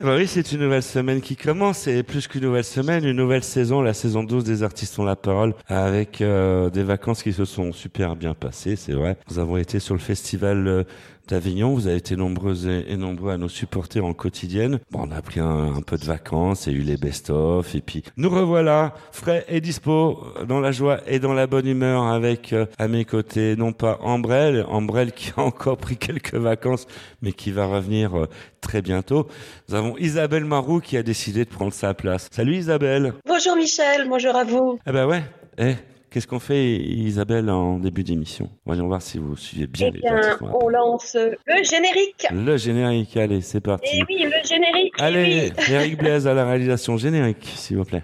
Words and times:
Bah 0.00 0.16
oui, 0.16 0.26
c'est 0.26 0.52
une 0.52 0.60
nouvelle 0.60 0.82
semaine 0.82 1.20
qui 1.20 1.36
commence 1.36 1.86
et 1.86 2.02
plus 2.02 2.26
qu'une 2.26 2.40
nouvelle 2.40 2.64
semaine, 2.64 3.04
une 3.04 3.16
nouvelle 3.16 3.44
saison, 3.44 3.82
la 3.82 3.92
saison 3.92 4.22
12 4.22 4.44
des 4.44 4.62
artistes 4.62 4.98
ont 4.98 5.04
la 5.04 5.14
parole 5.14 5.52
avec 5.66 6.22
euh, 6.22 6.70
des 6.70 6.82
vacances 6.82 7.22
qui 7.22 7.34
se 7.34 7.44
sont 7.44 7.70
super 7.72 8.16
bien 8.16 8.32
passées, 8.32 8.76
c'est 8.76 8.94
vrai. 8.94 9.18
Nous 9.30 9.38
avons 9.38 9.58
été 9.58 9.78
sur 9.78 9.92
le 9.92 10.00
festival 10.00 10.66
euh, 10.66 10.84
d'Avignon, 11.30 11.74
vous 11.74 11.86
avez 11.86 11.96
été 11.96 12.16
nombreuses 12.16 12.66
et, 12.66 12.96
nombreux 12.96 13.30
à 13.30 13.38
nous 13.38 13.48
supporter 13.48 14.00
en 14.00 14.12
quotidienne. 14.14 14.80
Bon, 14.90 15.06
on 15.08 15.12
a 15.12 15.22
pris 15.22 15.38
un, 15.38 15.80
peu 15.86 15.96
de 15.96 16.04
vacances 16.04 16.66
et 16.66 16.72
eu 16.72 16.80
les 16.80 16.96
best-of 16.96 17.74
et 17.74 17.80
puis 17.80 18.02
nous 18.16 18.28
revoilà 18.28 18.94
frais 19.12 19.44
et 19.48 19.60
dispo 19.60 20.24
dans 20.48 20.58
la 20.58 20.72
joie 20.72 21.00
et 21.06 21.20
dans 21.20 21.32
la 21.32 21.46
bonne 21.46 21.66
humeur 21.66 22.02
avec 22.04 22.52
euh, 22.52 22.66
à 22.78 22.88
mes 22.88 23.04
côtés 23.04 23.54
non 23.56 23.72
pas 23.72 23.98
Ambrelle, 24.02 24.66
Ambrelle 24.68 25.12
qui 25.12 25.32
a 25.36 25.40
encore 25.40 25.76
pris 25.76 25.96
quelques 25.96 26.34
vacances 26.34 26.86
mais 27.22 27.32
qui 27.32 27.52
va 27.52 27.66
revenir 27.66 28.26
très 28.60 28.82
bientôt. 28.82 29.28
Nous 29.68 29.76
avons 29.76 29.96
Isabelle 29.98 30.44
Marou 30.44 30.80
qui 30.80 30.96
a 30.96 31.02
décidé 31.02 31.44
de 31.44 31.50
prendre 31.50 31.72
sa 31.72 31.94
place. 31.94 32.28
Salut 32.32 32.56
Isabelle. 32.56 33.14
Bonjour 33.24 33.54
Michel, 33.56 34.08
bonjour 34.08 34.34
à 34.34 34.42
vous. 34.42 34.78
Eh 34.84 34.92
ben 34.92 35.06
ouais. 35.06 35.22
Eh, 35.58 35.74
Qu'est-ce 36.10 36.26
qu'on 36.26 36.40
fait, 36.40 36.74
Isabelle, 36.74 37.48
en 37.50 37.78
début 37.78 38.02
d'émission? 38.02 38.50
Voyons 38.66 38.88
voir 38.88 39.00
si 39.00 39.18
vous 39.18 39.36
suivez 39.36 39.68
bien. 39.68 39.92
Eh 39.94 39.98
bien, 40.00 40.20
on 40.60 40.68
lance 40.68 41.16
le 41.16 41.62
générique. 41.62 42.26
Le 42.32 42.56
générique, 42.56 43.16
allez, 43.16 43.40
c'est 43.42 43.60
parti. 43.60 43.86
Eh 43.94 44.02
oui, 44.08 44.24
le 44.24 44.48
générique. 44.48 44.92
Eh 44.98 45.02
allez, 45.02 45.52
Eric 45.70 45.98
Blaise 45.98 46.26
à 46.26 46.34
la 46.34 46.44
réalisation 46.46 46.96
générique, 46.96 47.48
s'il 47.54 47.76
vous 47.76 47.84
plaît. 47.84 48.02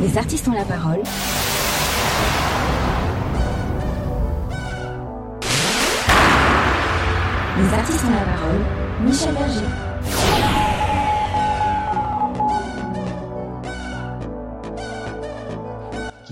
Les 0.00 0.18
artistes 0.18 0.48
ont 0.48 0.54
la 0.54 0.64
parole. 0.64 0.98
Les 7.58 7.74
artistes 7.74 8.04
ont 8.04 8.10
la 8.10 8.32
parole. 8.32 8.60
Michel 9.04 9.34
Berger. 9.34 10.19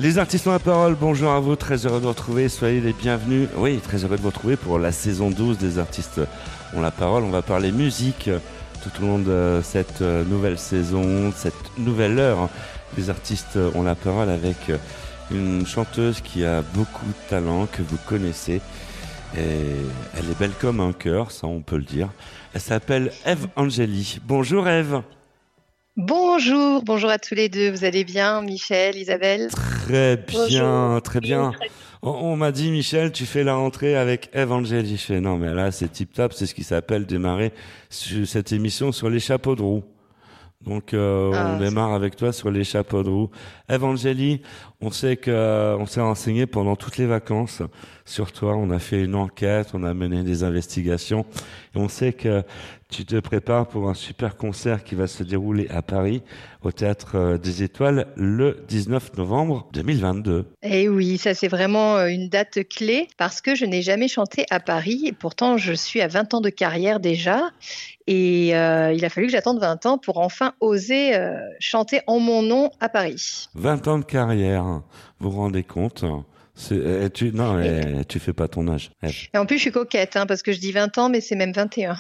Les 0.00 0.18
artistes 0.18 0.46
ont 0.46 0.52
la 0.52 0.60
parole, 0.60 0.94
bonjour 0.94 1.32
à 1.32 1.41
vous, 1.41 1.56
très 1.56 1.84
heureux 1.84 1.98
de 1.98 2.04
vous 2.04 2.10
retrouver, 2.10 2.48
soyez 2.48 2.80
les 2.80 2.92
bienvenus. 2.92 3.48
Oui, 3.56 3.78
très 3.78 4.04
heureux 4.04 4.16
de 4.16 4.22
vous 4.22 4.28
retrouver 4.28 4.56
pour 4.56 4.78
la 4.78 4.92
saison 4.92 5.28
12 5.28 5.58
des 5.58 5.80
artistes 5.80 6.20
ont 6.72 6.80
la 6.80 6.92
parole. 6.92 7.24
On 7.24 7.30
va 7.30 7.42
parler 7.42 7.72
musique 7.72 8.30
tout 8.80 9.02
au 9.02 9.06
long 9.06 9.19
de 9.19 9.60
cette 9.64 10.00
nouvelle 10.00 10.56
saison, 10.56 11.32
cette 11.34 11.76
nouvelle 11.78 12.20
heure. 12.20 12.48
Les 12.96 13.10
artistes 13.10 13.58
ont 13.74 13.82
la 13.82 13.96
parole 13.96 14.30
avec 14.30 14.70
une 15.32 15.66
chanteuse 15.66 16.20
qui 16.20 16.44
a 16.44 16.62
beaucoup 16.74 17.06
de 17.06 17.28
talent, 17.28 17.66
que 17.66 17.82
vous 17.82 17.98
connaissez. 18.06 18.60
Et 19.36 19.74
elle 20.16 20.30
est 20.30 20.38
belle 20.38 20.54
comme 20.60 20.78
un 20.78 20.92
cœur, 20.92 21.32
ça 21.32 21.48
on 21.48 21.60
peut 21.60 21.76
le 21.76 21.82
dire. 21.82 22.08
Elle 22.54 22.60
s'appelle 22.60 23.10
Eve 23.26 23.48
Angeli. 23.56 24.20
Bonjour 24.24 24.69
Eve. 24.69 25.02
Bonjour, 26.00 26.84
bonjour 26.84 27.10
à 27.10 27.18
tous 27.18 27.34
les 27.34 27.48
deux. 27.48 27.72
Vous 27.72 27.84
allez 27.84 28.04
bien, 28.04 28.41
Michel, 28.41 28.94
Isabelle 28.94 29.48
Très 29.82 30.16
bien, 30.46 31.00
très 31.02 31.18
bien. 31.18 31.50
On, 32.02 32.36
m'a 32.36 32.52
dit, 32.52 32.70
Michel, 32.70 33.10
tu 33.10 33.27
fais 33.27 33.42
la 33.42 33.56
rentrée 33.56 33.96
avec 33.96 34.30
Eve 34.32 34.52
Angeli. 34.52 34.96
Je 34.96 35.02
fais, 35.02 35.20
non, 35.20 35.38
mais 35.38 35.52
là, 35.52 35.72
c'est 35.72 35.88
tip 35.88 36.12
top. 36.12 36.34
C'est 36.34 36.46
ce 36.46 36.54
qui 36.54 36.62
s'appelle 36.62 37.04
démarrer 37.04 37.52
cette 37.91 38.52
émission 38.52 38.92
sur 38.92 39.10
les 39.10 39.19
chapeaux 39.19 39.56
de 39.56 39.62
roue. 39.62 39.82
Donc 40.60 40.94
euh, 40.94 41.32
ah, 41.34 41.54
on 41.54 41.58
démarre 41.58 41.92
avec 41.92 42.14
toi 42.14 42.32
sur 42.32 42.52
les 42.52 42.62
chapeaux 42.62 43.02
de 43.02 43.10
roue. 43.10 43.30
Evangélie, 43.69 44.42
on 44.80 44.90
sait 44.90 45.16
que 45.16 45.76
on 45.78 45.86
s'est 45.86 46.00
renseigné 46.00 46.46
pendant 46.46 46.76
toutes 46.76 46.98
les 46.98 47.06
vacances 47.06 47.62
sur 48.04 48.32
toi. 48.32 48.56
On 48.56 48.70
a 48.70 48.78
fait 48.78 49.02
une 49.02 49.14
enquête, 49.14 49.70
on 49.74 49.82
a 49.84 49.94
mené 49.94 50.22
des 50.22 50.44
investigations 50.44 51.26
et 51.74 51.78
on 51.78 51.88
sait 51.88 52.12
que 52.12 52.42
tu 52.90 53.04
te 53.04 53.16
prépares 53.16 53.68
pour 53.68 53.90
un 53.90 53.94
super 53.94 54.36
concert 54.36 54.82
qui 54.82 54.94
va 54.94 55.06
se 55.06 55.22
dérouler 55.22 55.68
à 55.68 55.82
Paris 55.82 56.22
au 56.62 56.72
théâtre 56.72 57.16
euh, 57.16 57.38
des 57.38 57.62
Étoiles 57.62 58.06
le 58.16 58.64
19 58.66 59.16
novembre 59.18 59.68
2022. 59.74 60.46
Eh 60.62 60.88
oui, 60.88 61.18
ça 61.18 61.34
c'est 61.34 61.48
vraiment 61.48 61.96
euh, 61.96 62.06
une 62.06 62.30
date 62.30 62.66
clé 62.66 63.06
parce 63.19 63.42
que 63.42 63.54
je 63.54 63.66
n'ai 63.66 63.82
jamais 63.82 64.08
chanté 64.08 64.47
à 64.50 64.58
Paris 64.58 65.03
et 65.04 65.12
pourtant 65.12 65.58
je 65.58 65.74
suis 65.74 66.00
à 66.00 66.08
20 66.08 66.34
ans 66.34 66.41
de 66.41 66.48
carrière 66.48 66.98
déjà 66.98 67.50
et 68.06 68.56
euh, 68.56 68.94
il 68.94 69.04
a 69.04 69.10
fallu 69.10 69.26
que 69.26 69.32
j'attende 69.32 69.60
20 69.60 69.84
ans 69.84 69.98
pour 69.98 70.19
enfin 70.19 70.54
oser 70.60 71.12
chanter 71.60 72.00
en 72.06 72.20
mon 72.20 72.42
nom 72.42 72.70
à 72.80 72.88
Paris. 72.88 73.48
20 73.54 73.86
ans 73.86 73.98
de 73.98 74.04
carrière, 74.04 74.64
vous 75.20 75.30
vous 75.30 75.36
rendez 75.36 75.62
compte 75.62 76.04
eh, 76.72 77.08
tu, 77.10 77.32
non, 77.32 77.62
tu 78.08 78.18
fais 78.18 78.32
pas 78.32 78.48
ton 78.48 78.66
âge. 78.68 78.90
Eh. 79.02 79.10
Et 79.32 79.38
en 79.38 79.46
plus, 79.46 79.58
je 79.58 79.62
suis 79.62 79.70
coquette, 79.70 80.16
hein, 80.16 80.26
parce 80.26 80.42
que 80.42 80.52
je 80.52 80.58
dis 80.58 80.72
20 80.72 80.98
ans, 80.98 81.08
mais 81.08 81.20
c'est 81.20 81.36
même 81.36 81.52
21. 81.52 81.96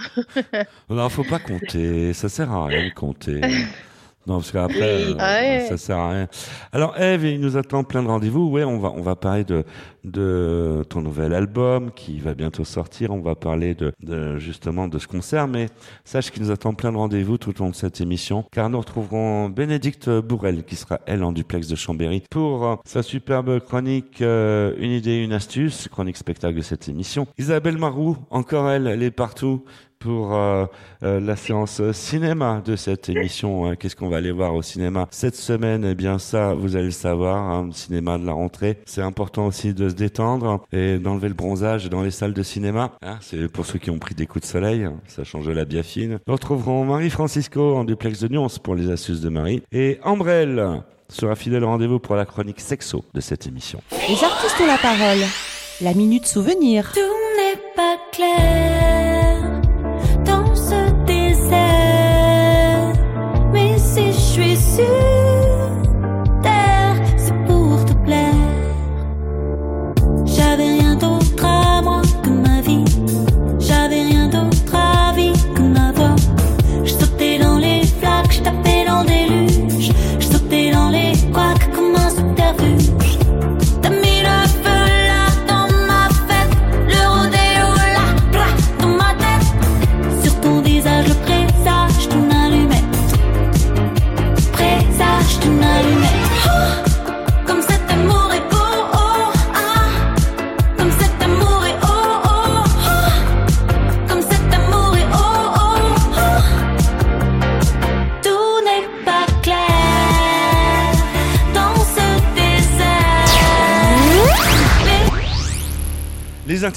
non, 0.90 1.08
faut 1.08 1.24
pas 1.24 1.38
compter. 1.38 2.12
Ça 2.12 2.28
sert 2.28 2.50
à 2.50 2.66
rien 2.66 2.88
de 2.88 2.92
compter. 2.92 3.40
Non, 4.28 4.40
parce 4.40 4.52
qu'après, 4.52 5.06
euh, 5.06 5.14
ah 5.18 5.60
ça 5.66 5.78
sert 5.78 5.96
à 5.96 6.10
rien. 6.10 6.28
Alors, 6.72 6.94
Eve, 7.00 7.24
il 7.24 7.40
nous 7.40 7.56
attend 7.56 7.82
plein 7.82 8.02
de 8.02 8.08
rendez-vous. 8.08 8.50
Ouais, 8.50 8.62
on 8.62 8.78
va, 8.78 8.92
on 8.94 9.00
va 9.00 9.16
parler 9.16 9.42
de, 9.42 9.64
de 10.04 10.84
ton 10.90 11.00
nouvel 11.00 11.32
album 11.32 11.90
qui 11.92 12.18
va 12.18 12.34
bientôt 12.34 12.64
sortir. 12.64 13.10
On 13.10 13.22
va 13.22 13.34
parler 13.34 13.74
de, 13.74 13.90
de 14.02 14.36
justement 14.36 14.86
de 14.86 14.98
ce 14.98 15.06
concert. 15.06 15.48
Mais 15.48 15.68
sache 16.04 16.30
qu'il 16.30 16.42
nous 16.42 16.50
attend 16.50 16.74
plein 16.74 16.92
de 16.92 16.98
rendez-vous 16.98 17.38
tout 17.38 17.58
au 17.58 17.64
long 17.64 17.70
de 17.70 17.74
cette 17.74 18.02
émission. 18.02 18.44
Car 18.52 18.68
nous 18.68 18.78
retrouverons 18.78 19.48
Bénédicte 19.48 20.10
Bourrel, 20.10 20.62
qui 20.64 20.76
sera, 20.76 21.00
elle, 21.06 21.24
en 21.24 21.32
duplex 21.32 21.66
de 21.66 21.74
Chambéry, 21.74 22.22
pour 22.30 22.66
euh, 22.66 22.76
sa 22.84 23.02
superbe 23.02 23.60
chronique 23.60 24.20
euh, 24.20 24.74
Une 24.78 24.90
idée, 24.90 25.24
une 25.24 25.32
astuce, 25.32 25.88
chronique 25.88 26.18
spectacle 26.18 26.56
de 26.56 26.60
cette 26.60 26.86
émission. 26.90 27.26
Isabelle 27.38 27.78
Marou, 27.78 28.18
encore 28.28 28.68
elle, 28.68 28.88
elle 28.88 29.02
est 29.02 29.10
partout 29.10 29.64
pour 29.98 30.34
euh, 30.34 30.66
euh, 31.02 31.20
la 31.20 31.36
séance 31.36 31.80
cinéma 31.92 32.62
de 32.64 32.76
cette 32.76 33.08
émission. 33.08 33.66
Hein. 33.66 33.76
Qu'est-ce 33.76 33.96
qu'on 33.96 34.08
va 34.08 34.18
aller 34.18 34.30
voir 34.30 34.54
au 34.54 34.62
cinéma 34.62 35.06
cette 35.10 35.36
semaine? 35.36 35.84
Eh 35.84 35.94
bien 35.94 36.18
ça, 36.18 36.54
vous 36.54 36.76
allez 36.76 36.86
le 36.86 36.90
savoir, 36.90 37.36
hein, 37.36 37.68
cinéma 37.72 38.18
de 38.18 38.26
la 38.26 38.32
rentrée. 38.32 38.78
C'est 38.86 39.02
important 39.02 39.46
aussi 39.46 39.74
de 39.74 39.88
se 39.88 39.94
détendre 39.94 40.64
et 40.72 40.98
d'enlever 40.98 41.28
le 41.28 41.34
bronzage 41.34 41.88
dans 41.88 42.02
les 42.02 42.10
salles 42.10 42.34
de 42.34 42.42
cinéma. 42.42 42.92
Hein. 43.02 43.18
C'est 43.20 43.48
pour 43.48 43.66
ceux 43.66 43.78
qui 43.78 43.90
ont 43.90 43.98
pris 43.98 44.14
des 44.14 44.26
coups 44.26 44.44
de 44.44 44.50
soleil, 44.50 44.88
ça 45.06 45.24
change 45.24 45.48
la 45.48 45.64
biafine. 45.64 46.18
Nous 46.26 46.32
retrouverons 46.32 46.84
Marie-Francisco 46.84 47.76
en 47.76 47.84
duplex 47.84 48.20
de 48.20 48.28
nuance 48.28 48.58
pour 48.58 48.74
les 48.74 48.90
astuces 48.90 49.20
de 49.20 49.28
Marie 49.28 49.62
et 49.72 49.98
Ambrelle 50.02 50.82
sera 51.08 51.34
fidèle 51.34 51.64
au 51.64 51.68
rendez-vous 51.68 51.98
pour 51.98 52.16
la 52.16 52.26
chronique 52.26 52.60
sexo 52.60 53.04
de 53.14 53.20
cette 53.20 53.46
émission. 53.46 53.80
Les 53.90 54.22
artistes 54.24 54.60
ont 54.60 54.66
la 54.66 54.78
parole. 54.78 55.24
La 55.80 55.94
minute 55.94 56.26
souvenir. 56.26 56.92
Tout 56.92 57.00
n'est 57.00 57.60
pas 57.76 57.96
clair 58.12 58.77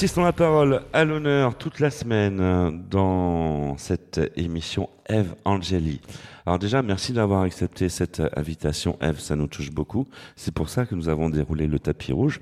artistes 0.01 0.17
ont 0.17 0.23
la 0.23 0.33
parole 0.33 0.81
à 0.93 1.05
l'honneur 1.05 1.55
toute 1.55 1.79
la 1.79 1.91
semaine 1.91 2.81
dans 2.89 3.77
cette 3.77 4.19
émission 4.35 4.89
Eve 5.07 5.35
Angeli. 5.45 6.01
Alors 6.43 6.57
déjà, 6.57 6.81
merci 6.81 7.13
d'avoir 7.13 7.43
accepté 7.43 7.87
cette 7.87 8.19
invitation, 8.35 8.97
Eve, 8.99 9.19
ça 9.19 9.35
nous 9.35 9.45
touche 9.45 9.69
beaucoup. 9.69 10.07
C'est 10.35 10.55
pour 10.55 10.69
ça 10.69 10.87
que 10.87 10.95
nous 10.95 11.07
avons 11.07 11.29
déroulé 11.29 11.67
le 11.67 11.77
tapis 11.77 12.13
rouge 12.13 12.41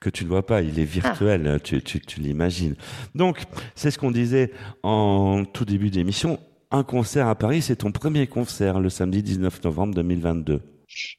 que 0.00 0.08
tu 0.08 0.24
ne 0.24 0.30
vois 0.30 0.46
pas, 0.46 0.62
il 0.62 0.78
est 0.78 0.84
virtuel, 0.84 1.46
ah. 1.56 1.60
tu, 1.60 1.82
tu, 1.82 2.00
tu 2.00 2.20
l'imagines. 2.20 2.76
Donc, 3.14 3.42
c'est 3.74 3.90
ce 3.90 3.98
qu'on 3.98 4.10
disait 4.10 4.50
en 4.82 5.44
tout 5.44 5.66
début 5.66 5.90
d'émission. 5.90 6.40
Un 6.70 6.82
concert 6.82 7.28
à 7.28 7.34
Paris, 7.34 7.60
c'est 7.60 7.76
ton 7.76 7.92
premier 7.92 8.26
concert 8.26 8.80
le 8.80 8.88
samedi 8.88 9.22
19 9.22 9.64
novembre 9.64 9.94
2022. 9.96 10.62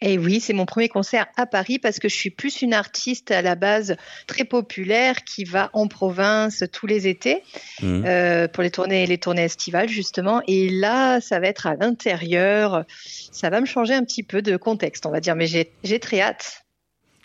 Et 0.02 0.14
eh 0.14 0.18
oui, 0.18 0.40
c'est 0.40 0.54
mon 0.54 0.66
premier 0.66 0.90
concert 0.90 1.28
à 1.36 1.46
Paris 1.46 1.80
parce 1.80 2.00
que 2.00 2.10
je 2.10 2.16
suis 2.16 2.30
plus 2.30 2.62
une 2.62 2.74
artiste 2.74 3.32
à 3.32 3.42
la 3.42 3.56
base 3.56 3.96
très 4.26 4.44
populaire 4.44 5.24
qui 5.24 5.44
va 5.44 5.70
en 5.74 5.88
province 5.88 6.64
tous 6.72 6.88
les 6.88 7.08
étés 7.08 7.44
mmh. 7.82 8.06
euh, 8.06 8.48
pour 8.48 8.64
les 8.64 8.72
tournées, 8.72 9.06
les 9.06 9.18
tournées 9.18 9.44
estivales 9.44 9.90
justement. 9.90 10.42
Et 10.48 10.70
là, 10.70 11.22
ça 11.22 11.40
va 11.40 11.48
être 11.48 11.68
à 11.68 11.76
l'intérieur. 11.76 12.86
Ça 13.32 13.50
va 13.50 13.62
me 13.62 13.66
changer 13.66 13.94
un 13.94 14.04
petit 14.04 14.24
peu 14.24 14.42
de 14.42 14.58
contexte, 14.58 15.06
on 15.06 15.12
va 15.12 15.20
dire. 15.20 15.36
Mais 15.36 15.48
j'ai 15.48 16.00
très 16.00 16.22
hâte. 16.22 16.64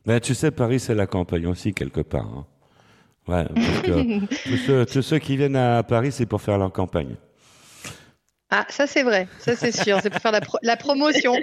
Ben, 0.04 0.18
tu 0.20 0.34
sais, 0.34 0.50
Paris, 0.50 0.80
c'est 0.80 0.94
la 0.94 1.06
campagne 1.06 1.46
aussi 1.46 1.72
quelque 1.72 2.00
part. 2.00 2.26
Hein. 2.26 2.46
Ouais, 3.28 3.44
parce 3.54 3.82
que 3.82 4.84
tous 4.92 5.02
ceux 5.02 5.18
qui 5.18 5.36
viennent 5.36 5.56
à 5.56 5.82
Paris, 5.84 6.10
c'est 6.10 6.26
pour 6.26 6.42
faire 6.42 6.58
leur 6.58 6.72
campagne. 6.72 7.14
Ah, 8.54 8.66
ça 8.68 8.86
c'est 8.86 9.02
vrai, 9.02 9.28
ça 9.38 9.56
c'est 9.56 9.72
sûr, 9.72 9.98
c'est 10.02 10.10
pour 10.10 10.20
faire 10.20 10.38
la, 10.62 10.76
promotion. 10.76 11.34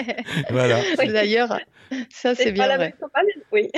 voilà. 0.50 0.80
D'ailleurs, 1.12 1.58
ça 2.08 2.34
c'est 2.34 2.52
bien 2.52 2.74
vrai. 2.74 2.94
Oui. 3.52 3.68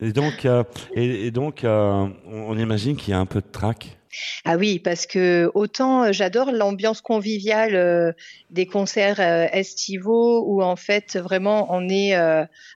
et 0.00 0.12
donc, 0.12 0.44
euh, 0.44 0.62
et, 0.94 1.32
donc 1.32 1.64
euh, 1.64 2.06
on 2.24 2.56
imagine 2.56 2.96
qu'il 2.96 3.10
y 3.10 3.14
a 3.14 3.18
un 3.18 3.26
peu 3.26 3.40
de 3.40 3.48
trac 3.50 3.98
ah 4.44 4.56
oui, 4.56 4.78
parce 4.78 5.06
que 5.06 5.50
autant 5.54 6.04
euh, 6.04 6.12
j'adore 6.12 6.52
l'ambiance 6.52 7.00
conviviale 7.00 7.74
euh, 7.74 8.12
des 8.50 8.66
concerts 8.66 9.20
euh, 9.20 9.46
estivaux 9.52 10.44
où 10.46 10.62
en 10.62 10.76
fait 10.76 11.16
vraiment 11.16 11.66
on 11.70 11.88
est 11.88 12.14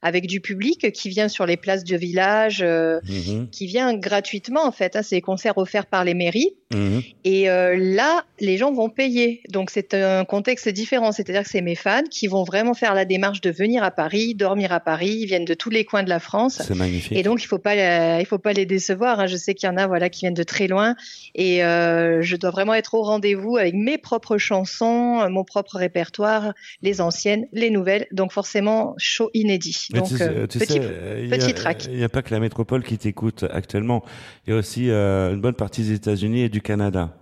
avec 0.02 0.26
du 0.26 0.40
public 0.40 0.92
qui 0.92 1.08
vient 1.08 1.28
sur 1.28 1.46
les 1.46 1.56
places 1.56 1.84
de 1.84 1.96
village, 1.96 2.62
mhm. 2.62 3.48
qui 3.50 3.66
vient 3.66 3.94
gratuitement 3.94 4.64
en 4.64 4.72
fait. 4.72 4.96
Hein, 4.96 5.02
c'est 5.02 5.16
des 5.16 5.22
concerts 5.22 5.58
offerts 5.58 5.86
par 5.86 6.04
les 6.04 6.14
mairies. 6.14 6.54
Mhm. 6.72 7.02
Et 7.24 7.46
là, 7.46 8.24
les 8.38 8.56
gens 8.56 8.72
vont 8.72 8.88
payer. 8.88 9.42
Donc 9.50 9.70
c'est 9.70 9.94
un 9.94 10.24
contexte 10.24 10.68
différent. 10.68 11.12
C'est-à-dire 11.12 11.42
que 11.42 11.48
c'est 11.48 11.62
mes 11.62 11.74
fans 11.74 12.02
qui 12.10 12.26
vont 12.26 12.44
vraiment 12.44 12.74
faire 12.74 12.94
la 12.94 13.04
démarche 13.04 13.40
de 13.40 13.50
venir 13.50 13.82
à 13.82 13.90
Paris, 13.90 14.34
dormir 14.34 14.72
à 14.72 14.80
Paris. 14.80 15.18
Ils 15.20 15.26
viennent 15.26 15.44
de 15.44 15.54
tous 15.54 15.70
les 15.70 15.84
coins 15.84 16.02
de 16.02 16.08
la 16.08 16.20
France. 16.20 16.62
C'est 16.64 16.74
magnifique. 16.74 17.16
Et 17.16 17.22
donc 17.22 17.42
il 17.42 17.46
faut 17.46 17.58
pas, 17.58 18.20
il 18.20 18.26
faut 18.26 18.38
pas 18.38 18.52
les 18.52 18.66
décevoir. 18.66 19.20
Hein. 19.20 19.26
Je 19.26 19.36
sais 19.36 19.54
qu'il 19.54 19.68
y 19.68 19.72
en 19.72 19.76
a 19.76 19.86
voilà 19.86 20.08
qui 20.10 20.20
viennent 20.20 20.34
de 20.34 20.42
très 20.42 20.66
loin 20.66 20.94
et 21.34 21.64
euh, 21.64 22.22
je 22.22 22.36
dois 22.36 22.50
vraiment 22.50 22.74
être 22.74 22.94
au 22.94 23.02
rendez-vous 23.02 23.56
avec 23.56 23.74
mes 23.74 23.98
propres 23.98 24.38
chansons, 24.38 25.28
mon 25.30 25.44
propre 25.44 25.76
répertoire, 25.76 26.52
les 26.82 27.00
anciennes, 27.00 27.46
les 27.52 27.70
nouvelles. 27.70 28.06
Donc 28.12 28.32
forcément, 28.32 28.94
show 28.98 29.30
inédit. 29.34 29.88
donc 29.92 30.10
euh, 30.20 30.46
petit, 30.46 31.54
track. 31.54 31.86
Il 31.86 31.96
n'y 31.96 32.04
a 32.04 32.08
pas 32.08 32.22
que 32.22 32.32
la 32.34 32.40
métropole 32.40 32.82
qui 32.82 32.98
t'écoute 32.98 33.44
actuellement. 33.50 34.04
Il 34.46 34.50
y 34.50 34.52
a 34.52 34.56
aussi 34.56 34.90
euh, 34.90 35.32
une 35.32 35.40
bonne 35.40 35.54
partie 35.54 35.82
des 35.82 35.92
États-Unis 35.92 36.42
et 36.42 36.48
du 36.48 36.60
Canada. 36.60 37.16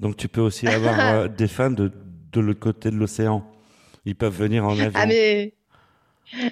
Donc 0.00 0.16
tu 0.16 0.28
peux 0.28 0.40
aussi 0.40 0.66
avoir 0.66 1.28
des 1.36 1.48
fans 1.48 1.70
de, 1.70 1.92
de 2.32 2.40
l'autre 2.40 2.60
côté 2.60 2.90
de 2.90 2.96
l'océan. 2.96 3.44
Ils 4.04 4.14
peuvent 4.14 4.36
venir 4.36 4.64
en 4.64 4.72
avion. 4.72 4.92
Ah 4.94 5.06
mais 5.06 5.54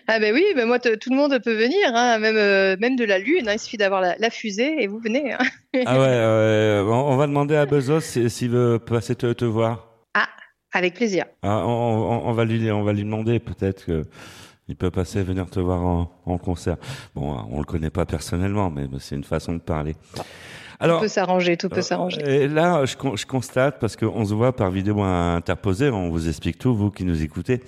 ah 0.07 0.19
ben 0.19 0.35
oui, 0.35 0.45
ben 0.55 0.67
moi 0.67 0.79
tout 0.79 1.11
le 1.11 1.17
monde 1.17 1.39
peut 1.43 1.55
venir, 1.55 1.95
hein, 1.95 2.19
même 2.19 2.37
euh, 2.37 2.77
même 2.79 2.97
de 2.97 3.05
la 3.05 3.19
lune. 3.19 3.49
Hein, 3.49 3.55
il 3.55 3.59
suffit 3.59 3.77
d'avoir 3.77 4.01
la, 4.01 4.31
fusée 4.31 4.83
et 4.83 4.87
vous 4.87 4.99
venez. 4.99 5.33
Hein. 5.33 5.39
ah 5.87 5.99
ouais, 5.99 6.91
on, 6.91 7.17
va 7.17 7.27
demander 7.27 7.57
à 7.57 7.67
Bezos 7.67 8.01
s'il 8.01 8.51
veut 8.51 8.79
passer 8.79 9.15
te, 9.15 9.33
te, 9.33 9.45
voir. 9.45 9.89
Ah, 10.15 10.29
avec 10.73 10.95
plaisir. 10.95 11.27
Ah, 11.43 11.67
on, 11.67 12.33
va 12.33 12.45
lui 12.45 12.71
on 12.71 12.83
va 12.83 12.93
lui 12.93 13.05
demander 13.05 13.39
peut-être 13.39 13.85
que 13.85 14.05
il 14.69 14.77
peut 14.77 14.91
passer 14.91 15.23
venir 15.23 15.49
te 15.49 15.61
voir 15.61 15.85
en, 15.85 16.11
en 16.25 16.39
concert. 16.39 16.77
Bon, 17.15 17.37
on 17.51 17.59
le 17.59 17.65
connaît 17.65 17.91
pas 17.91 18.05
personnellement, 18.05 18.71
mais 18.71 18.87
c'est 18.99 19.15
une 19.15 19.25
façon 19.25 19.53
de 19.53 19.61
parler. 19.61 19.95
Alors, 20.79 20.99
tout 20.99 21.05
peut 21.05 21.09
s'arranger, 21.09 21.57
tout 21.57 21.69
peut 21.69 21.79
euh, 21.79 21.83
s'arranger. 21.83 22.21
Et 22.27 22.49
là, 22.49 22.85
je, 22.85 22.95
je 23.15 23.27
constate, 23.27 23.79
parce 23.81 23.97
qu'on 23.97 24.25
se 24.25 24.35
voit 24.35 24.55
par 24.55 24.71
vidéo 24.71 25.03
interposée, 25.03 25.91
on 25.91 26.11
vous 26.11 26.29
explique 26.29 26.59
tout, 26.59 26.75
vous 26.75 26.91
qui 26.91 27.05
nous 27.05 27.23
écoutez, 27.23 27.63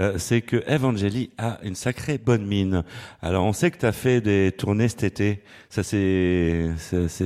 euh, 0.00 0.14
c'est 0.18 0.40
que 0.40 0.62
Evangeli 0.72 1.30
a 1.38 1.58
une 1.62 1.74
sacrée 1.74 2.18
bonne 2.18 2.46
mine. 2.46 2.84
Alors, 3.22 3.44
on 3.44 3.52
sait 3.52 3.70
que 3.70 3.78
tu 3.78 3.86
as 3.86 3.92
fait 3.92 4.20
des 4.20 4.52
tournées 4.56 4.88
cet 4.88 5.04
été. 5.04 5.42
Ça 5.68 5.82
s'est 5.82 6.70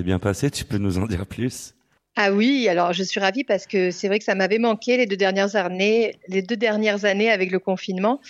bien 0.03 0.19
passé. 0.19 0.51
Tu 0.51 0.65
peux 0.65 0.79
nous 0.79 0.99
en 0.99 1.07
dire 1.07 1.27
plus? 1.27 1.75
Ah 2.23 2.33
oui, 2.33 2.69
alors 2.69 2.93
je 2.93 3.03
suis 3.03 3.19
ravie 3.19 3.45
parce 3.45 3.67
que 3.67 3.91
c'est 3.91 4.07
vrai 4.07 4.19
que 4.19 4.27
ça 4.27 4.35
m'avait 4.35 4.59
manqué 4.59 4.99
les 4.99 5.07
deux 5.07 5.17
dernières 5.17 5.57
années, 5.57 6.17
les 6.29 6.43
deux 6.43 6.57
dernières 6.57 7.07
années 7.07 7.31
avec 7.31 7.51
le 7.51 7.59
confinement. 7.59 8.21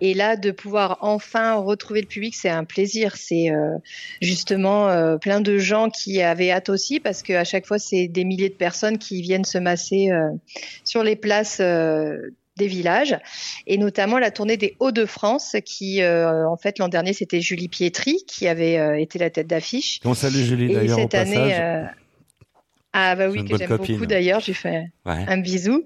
Et 0.00 0.14
là, 0.14 0.36
de 0.36 0.52
pouvoir 0.52 0.98
enfin 1.00 1.56
retrouver 1.56 2.02
le 2.02 2.06
public, 2.06 2.36
c'est 2.36 2.48
un 2.48 2.62
plaisir. 2.62 3.16
C'est 3.16 3.50
euh, 3.50 3.78
justement 4.20 4.88
euh, 4.88 5.16
plein 5.16 5.40
de 5.40 5.58
gens 5.58 5.90
qui 5.90 6.22
avaient 6.22 6.52
hâte 6.52 6.68
aussi 6.68 7.00
parce 7.00 7.24
qu'à 7.24 7.42
chaque 7.42 7.66
fois, 7.66 7.80
c'est 7.80 8.06
des 8.06 8.22
milliers 8.22 8.48
de 8.48 8.54
personnes 8.54 8.98
qui 8.98 9.22
viennent 9.22 9.44
se 9.44 9.58
masser 9.58 10.12
euh, 10.12 10.28
sur 10.84 11.02
les 11.02 11.16
places 11.16 11.60
des 11.60 12.66
villages 12.68 13.18
et 13.66 13.76
notamment 13.76 14.20
la 14.20 14.30
tournée 14.30 14.56
des 14.56 14.76
Hauts-de-France 14.78 15.56
qui 15.64 16.04
en 16.04 16.56
fait 16.58 16.78
l'an 16.78 16.88
dernier 16.88 17.14
c'était 17.14 17.40
Julie 17.40 17.68
Pietri 17.68 18.18
qui 18.28 18.46
avait 18.46 19.02
été 19.02 19.18
la 19.18 19.30
tête 19.30 19.46
d'affiche. 19.46 19.98
On 20.04 20.14
salue 20.14 20.44
Julie 20.44 20.72
d'ailleurs 20.72 20.98
cette 20.98 21.14
année 21.14 21.88
ah 22.94 23.16
bah 23.16 23.28
oui, 23.30 23.42
que 23.44 23.56
j'aime 23.56 23.76
beaucoup 23.76 24.04
d'ailleurs, 24.04 24.40
j'ai 24.40 24.52
fait 24.52 24.92
un 25.06 25.38
bisou. 25.38 25.84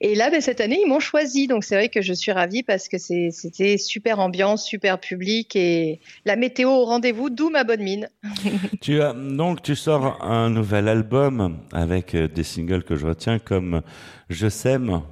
Et 0.00 0.14
là, 0.14 0.30
bah, 0.30 0.40
cette 0.40 0.62
année, 0.62 0.78
ils 0.82 0.88
m'ont 0.88 1.00
choisi, 1.00 1.46
donc 1.46 1.64
c'est 1.64 1.74
vrai 1.74 1.90
que 1.90 2.00
je 2.00 2.14
suis 2.14 2.32
ravie 2.32 2.62
parce 2.62 2.88
que 2.88 2.96
c'était 2.98 3.76
super 3.76 4.20
ambiance, 4.20 4.64
super 4.64 4.98
public 4.98 5.54
et 5.54 6.00
la 6.24 6.36
météo 6.36 6.70
au 6.70 6.84
rendez-vous, 6.86 7.28
d'où 7.28 7.50
ma 7.50 7.64
bonne 7.64 7.82
mine. 7.82 8.08
tu 8.80 9.02
as 9.02 9.12
donc 9.12 9.62
tu 9.62 9.76
sors 9.76 10.22
un 10.24 10.48
nouvel 10.48 10.88
album 10.88 11.58
avec 11.72 12.14
euh, 12.14 12.26
des 12.26 12.44
singles 12.44 12.84
que 12.84 12.96
je 12.96 13.06
retiens 13.06 13.38
comme 13.38 13.82
Je 14.30 14.48
sème. 14.48 15.02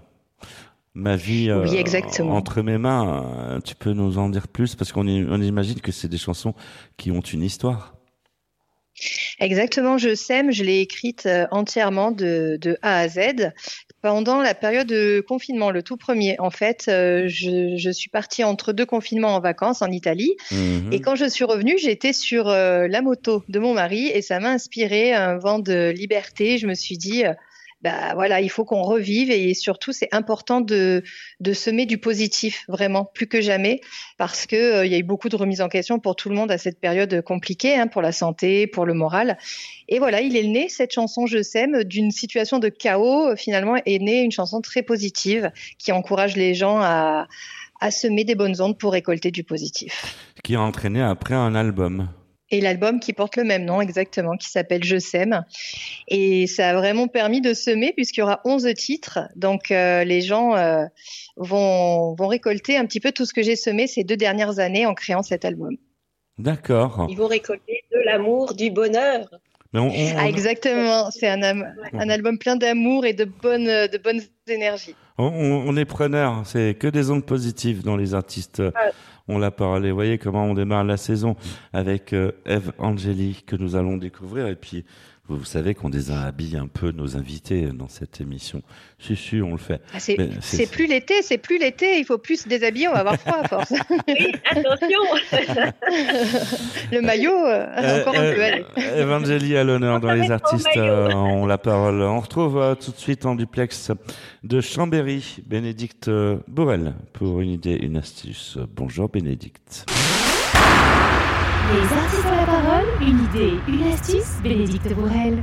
Ma 0.96 1.16
vie 1.16 1.50
euh, 1.50 1.66
entre 2.22 2.62
mes 2.62 2.78
mains, 2.78 3.58
tu 3.64 3.74
peux 3.74 3.92
nous 3.92 4.16
en 4.16 4.28
dire 4.28 4.46
plus? 4.46 4.76
Parce 4.76 4.92
qu'on 4.92 5.08
on 5.08 5.42
imagine 5.42 5.80
que 5.80 5.90
c'est 5.90 6.06
des 6.06 6.18
chansons 6.18 6.54
qui 6.96 7.10
ont 7.10 7.20
une 7.20 7.42
histoire. 7.42 7.93
Exactement, 9.40 9.98
je 9.98 10.14
sème, 10.14 10.52
je 10.52 10.62
l'ai 10.62 10.80
écrite 10.80 11.26
euh, 11.26 11.46
entièrement 11.50 12.12
de, 12.12 12.58
A 12.82 12.98
à 12.98 13.08
Z 13.08 13.52
pendant 14.00 14.40
la 14.40 14.54
période 14.54 14.86
de 14.86 15.24
confinement, 15.26 15.70
le 15.70 15.82
tout 15.82 15.96
premier. 15.96 16.36
En 16.38 16.50
fait, 16.50 16.86
euh, 16.88 17.24
je, 17.26 17.90
suis 17.90 18.10
partie 18.10 18.44
entre 18.44 18.72
deux 18.72 18.86
confinements 18.86 19.34
en 19.34 19.40
vacances 19.40 19.82
en 19.82 19.90
Italie. 19.90 20.36
Mhm. 20.50 20.92
Et 20.92 21.00
quand 21.00 21.16
je 21.16 21.28
suis 21.28 21.44
revenue, 21.44 21.76
j'étais 21.78 22.12
sur 22.12 22.48
euh, 22.48 22.86
la 22.86 23.02
moto 23.02 23.42
de 23.48 23.58
mon 23.58 23.72
mari 23.74 24.08
et 24.08 24.22
ça 24.22 24.40
m'a 24.40 24.50
inspiré 24.50 25.14
un 25.14 25.38
vent 25.38 25.58
de 25.58 25.90
liberté. 25.90 26.58
Je 26.58 26.66
me 26.66 26.74
suis 26.74 26.98
dit, 26.98 27.24
bah 27.84 28.14
voilà, 28.14 28.40
il 28.40 28.48
faut 28.48 28.64
qu'on 28.64 28.82
revive 28.82 29.30
et 29.30 29.52
surtout 29.52 29.92
c'est 29.92 30.08
important 30.10 30.62
de, 30.62 31.02
semer 31.52 31.84
du 31.84 31.98
positif 31.98 32.64
vraiment 32.66 33.04
plus 33.04 33.26
que 33.26 33.42
jamais 33.42 33.82
parce 34.16 34.46
que 34.46 34.56
euh, 34.56 34.86
il 34.86 34.92
y 34.92 34.94
a 34.94 34.98
eu 34.98 35.02
beaucoup 35.02 35.28
de 35.28 35.36
remises 35.36 35.60
en 35.60 35.68
question 35.68 35.98
pour 35.98 36.16
tout 36.16 36.30
le 36.30 36.34
monde 36.34 36.50
à 36.50 36.56
cette 36.56 36.80
période 36.80 37.20
compliquée 37.20 37.74
hein, 37.74 37.86
pour 37.86 38.00
la 38.00 38.10
santé, 38.10 38.66
pour 38.66 38.86
le 38.86 38.94
moral. 38.94 39.36
Et 39.88 39.98
voilà, 39.98 40.22
il 40.22 40.34
est 40.34 40.48
né 40.48 40.70
cette 40.70 40.92
chanson 40.92 41.26
Je 41.26 41.42
sème 41.42 41.84
d'une 41.84 42.10
situation 42.10 42.58
de 42.58 42.70
chaos 42.70 43.36
finalement 43.36 43.76
est 43.84 43.98
née 43.98 44.22
une 44.22 44.32
chanson 44.32 44.62
très 44.62 44.82
positive 44.82 45.52
qui 45.76 45.92
encourage 45.92 46.36
les 46.36 46.54
gens 46.54 46.80
à 46.80 47.28
à 47.80 47.90
semer 47.90 48.24
des 48.24 48.34
bonnes 48.34 48.62
ondes 48.62 48.78
pour 48.78 48.92
récolter 48.92 49.30
du 49.30 49.44
positif. 49.44 50.16
Qui 50.42 50.54
a 50.54 50.60
entraîné 50.62 51.02
après 51.02 51.34
un 51.34 51.54
album 51.54 52.08
et 52.54 52.60
l'album 52.60 53.00
qui 53.00 53.12
porte 53.12 53.36
le 53.36 53.44
même 53.44 53.64
nom 53.64 53.80
exactement, 53.80 54.36
qui 54.36 54.48
s'appelle 54.48 54.84
Je 54.84 54.98
sème. 54.98 55.44
Et 56.08 56.46
ça 56.46 56.70
a 56.70 56.74
vraiment 56.74 57.08
permis 57.08 57.40
de 57.40 57.52
semer 57.52 57.92
puisqu'il 57.92 58.20
y 58.20 58.22
aura 58.22 58.40
11 58.44 58.72
titres. 58.74 59.20
Donc 59.34 59.70
euh, 59.70 60.04
les 60.04 60.20
gens 60.20 60.54
euh, 60.56 60.84
vont, 61.36 62.14
vont 62.14 62.26
récolter 62.28 62.76
un 62.76 62.86
petit 62.86 63.00
peu 63.00 63.12
tout 63.12 63.26
ce 63.26 63.34
que 63.34 63.42
j'ai 63.42 63.56
semé 63.56 63.86
ces 63.86 64.04
deux 64.04 64.16
dernières 64.16 64.58
années 64.58 64.86
en 64.86 64.94
créant 64.94 65.22
cet 65.22 65.44
album. 65.44 65.76
D'accord. 66.38 67.06
Ils 67.08 67.16
vont 67.16 67.26
récolter 67.26 67.84
de 67.92 67.98
l'amour, 68.04 68.54
du 68.54 68.70
bonheur. 68.70 69.26
Ah, 69.76 70.28
exactement, 70.28 71.10
c'est 71.10 71.26
un, 71.26 71.42
un, 71.42 72.08
album 72.08 72.38
plein 72.38 72.54
d'amour 72.54 73.06
et 73.06 73.12
de 73.12 73.24
bonnes, 73.24 73.66
de 73.66 73.98
bonnes 73.98 74.20
énergies. 74.46 74.94
On, 75.16 75.76
est 75.76 75.84
preneur, 75.84 76.42
c'est 76.44 76.76
que 76.78 76.88
des 76.88 77.10
ondes 77.10 77.24
positives 77.24 77.84
dans 77.84 77.96
les 77.96 78.14
artistes 78.14 78.60
on 79.28 79.38
l'a 79.38 79.50
parlé. 79.50 79.90
Vous 79.90 79.96
voyez 79.96 80.18
comment 80.18 80.44
on 80.44 80.54
démarre 80.54 80.84
la 80.84 80.96
saison 80.96 81.36
avec 81.72 82.12
euh, 82.12 82.32
Eve 82.44 82.72
Angeli 82.78 83.42
que 83.46 83.56
nous 83.56 83.76
allons 83.76 83.96
découvrir 83.96 84.46
et 84.48 84.56
puis 84.56 84.84
vous, 85.28 85.44
savez 85.44 85.74
qu'on 85.74 85.88
déshabille 85.88 86.56
un 86.56 86.66
peu 86.66 86.90
nos 86.90 87.16
invités 87.16 87.68
dans 87.72 87.88
cette 87.88 88.20
émission. 88.20 88.62
Si, 88.98 89.16
si, 89.16 89.40
on 89.40 89.52
le 89.52 89.58
fait. 89.58 89.80
Ah, 89.94 89.98
c'est 89.98 90.70
plus 90.70 90.86
l'été, 90.86 91.22
c'est 91.22 91.38
plus 91.38 91.58
l'été. 91.58 91.98
Il 91.98 92.04
faut 92.04 92.18
plus 92.18 92.42
se 92.42 92.48
déshabiller, 92.48 92.88
on 92.88 92.92
va 92.92 93.00
avoir 93.00 93.16
froid 93.18 93.38
à 93.42 93.48
force. 93.48 93.72
oui, 94.08 94.32
attention 94.50 95.00
Le 96.92 97.00
maillot, 97.00 97.32
euh, 97.32 97.66
euh, 97.76 98.00
encore 98.00 98.14
un 98.14 98.32
peu. 98.32 98.42
Allez. 98.42 98.64
Evangélie 98.98 99.56
à 99.56 99.64
l'honneur 99.64 100.00
dans 100.00 100.12
les 100.12 100.30
artistes. 100.30 100.68
on 100.76 101.46
la 101.46 101.58
parole. 101.58 102.02
On 102.02 102.20
retrouve 102.20 102.76
tout 102.84 102.92
de 102.92 102.98
suite 102.98 103.24
en 103.24 103.34
duplex 103.34 103.92
de 104.42 104.60
Chambéry, 104.60 105.38
Bénédicte 105.46 106.10
Borel, 106.48 106.94
pour 107.12 107.40
une 107.40 107.50
idée, 107.50 107.74
une 107.74 107.96
astuce. 107.96 108.58
Bonjour 108.76 109.08
Bénédicte. 109.08 109.86
Les 111.72 111.96
artistes 111.96 112.26
ont 112.26 112.36
la 112.36 112.46
parole, 112.46 112.84
une 113.00 113.24
idée, 113.24 113.58
une 113.66 113.92
astuce, 113.92 114.38
Bénédicte 114.42 114.92
Bourrel. 114.94 115.42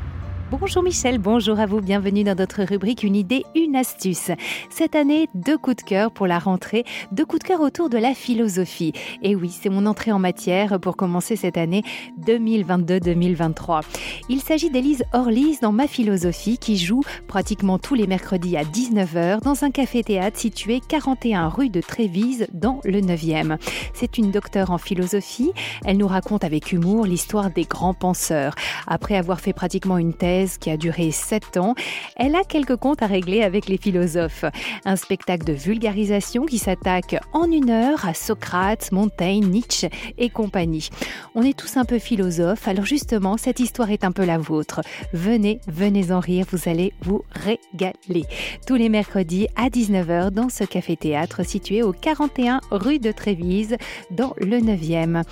Bonjour 0.51 0.83
Michel, 0.83 1.17
bonjour 1.17 1.61
à 1.61 1.65
vous, 1.65 1.79
bienvenue 1.79 2.25
dans 2.25 2.35
notre 2.35 2.63
rubrique 2.63 3.03
Une 3.03 3.15
idée, 3.15 3.45
une 3.55 3.77
astuce. 3.77 4.31
Cette 4.69 4.95
année, 4.95 5.29
deux 5.33 5.57
coups 5.57 5.77
de 5.77 5.81
cœur 5.83 6.11
pour 6.11 6.27
la 6.27 6.39
rentrée, 6.39 6.83
deux 7.13 7.23
coups 7.23 7.41
de 7.41 7.47
cœur 7.47 7.61
autour 7.61 7.89
de 7.89 7.97
la 7.97 8.13
philosophie. 8.13 8.91
Et 9.23 9.33
oui, 9.33 9.49
c'est 9.49 9.69
mon 9.69 9.85
entrée 9.85 10.11
en 10.11 10.19
matière 10.19 10.77
pour 10.81 10.97
commencer 10.97 11.37
cette 11.37 11.55
année 11.55 11.83
2022-2023. 12.27 13.81
Il 14.27 14.41
s'agit 14.41 14.69
d'Élise 14.69 15.05
Orlis 15.13 15.59
dans 15.61 15.71
Ma 15.71 15.87
philosophie 15.87 16.57
qui 16.57 16.75
joue 16.75 17.01
pratiquement 17.29 17.79
tous 17.79 17.95
les 17.95 18.05
mercredis 18.05 18.57
à 18.57 18.65
19h 18.65 19.41
dans 19.43 19.63
un 19.63 19.71
café-théâtre 19.71 20.37
situé 20.37 20.81
41 20.85 21.47
rue 21.47 21.69
de 21.69 21.79
Trévise 21.79 22.45
dans 22.51 22.81
le 22.83 22.99
9e. 22.99 23.57
C'est 23.93 24.17
une 24.17 24.31
docteure 24.31 24.71
en 24.71 24.77
philosophie, 24.77 25.53
elle 25.85 25.95
nous 25.95 26.07
raconte 26.07 26.43
avec 26.43 26.73
humour 26.73 27.05
l'histoire 27.05 27.51
des 27.51 27.63
grands 27.63 27.93
penseurs. 27.93 28.53
Après 28.85 29.15
avoir 29.15 29.39
fait 29.39 29.53
pratiquement 29.53 29.97
une 29.97 30.13
thèse 30.13 30.40
qui 30.59 30.69
a 30.69 30.77
duré 30.77 31.11
sept 31.11 31.57
ans, 31.57 31.75
elle 32.15 32.35
a 32.35 32.43
quelques 32.43 32.75
comptes 32.75 33.01
à 33.01 33.07
régler 33.07 33.43
avec 33.43 33.67
les 33.67 33.77
philosophes. 33.77 34.45
Un 34.85 34.95
spectacle 34.95 35.45
de 35.45 35.53
vulgarisation 35.53 36.45
qui 36.45 36.57
s'attaque 36.57 37.15
en 37.33 37.51
une 37.51 37.69
heure 37.69 38.07
à 38.07 38.13
Socrate, 38.13 38.91
Montaigne, 38.91 39.45
Nietzsche 39.45 39.89
et 40.17 40.29
compagnie. 40.29 40.89
On 41.35 41.43
est 41.43 41.57
tous 41.57 41.77
un 41.77 41.85
peu 41.85 41.99
philosophes, 41.99 42.67
alors 42.67 42.85
justement, 42.85 43.37
cette 43.37 43.59
histoire 43.59 43.91
est 43.91 44.03
un 44.03 44.11
peu 44.11 44.25
la 44.25 44.37
vôtre. 44.37 44.81
Venez, 45.13 45.59
venez 45.67 46.11
en 46.11 46.19
rire, 46.19 46.45
vous 46.51 46.69
allez 46.69 46.93
vous 47.01 47.23
régaler. 47.31 48.25
Tous 48.65 48.75
les 48.75 48.89
mercredis 48.89 49.47
à 49.55 49.69
19h 49.69 50.31
dans 50.31 50.49
ce 50.49 50.63
café-théâtre 50.63 51.43
situé 51.45 51.83
au 51.83 51.91
41 51.91 52.61
rue 52.71 52.99
de 52.99 53.11
Trévise 53.11 53.77
dans 54.09 54.33
le 54.37 54.57
9e. 54.57 55.23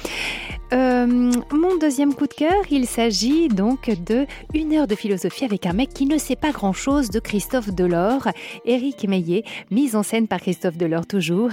Euh, 0.72 1.32
mon 1.52 1.78
deuxième 1.80 2.14
coup 2.14 2.28
de 2.28 2.34
cœur, 2.34 2.64
il 2.70 2.86
s'agit 2.86 3.48
donc 3.48 3.90
de 3.90 4.28
Une 4.54 4.74
heure 4.74 4.88
de 4.88 4.96
philosophie 5.00 5.46
avec 5.46 5.66
un 5.66 5.72
mec 5.72 5.90
qui 5.94 6.06
ne 6.06 6.18
sait 6.18 6.36
pas 6.36 6.52
grand-chose 6.52 7.10
de 7.10 7.20
Christophe 7.20 7.74
Delors, 7.74 8.28
Éric 8.66 9.08
Meillet, 9.08 9.46
mise 9.72 9.96
en 9.96 10.04
scène 10.04 10.28
par 10.28 10.42
Christophe 10.42 10.76
Delors 10.76 11.08
toujours 11.08 11.52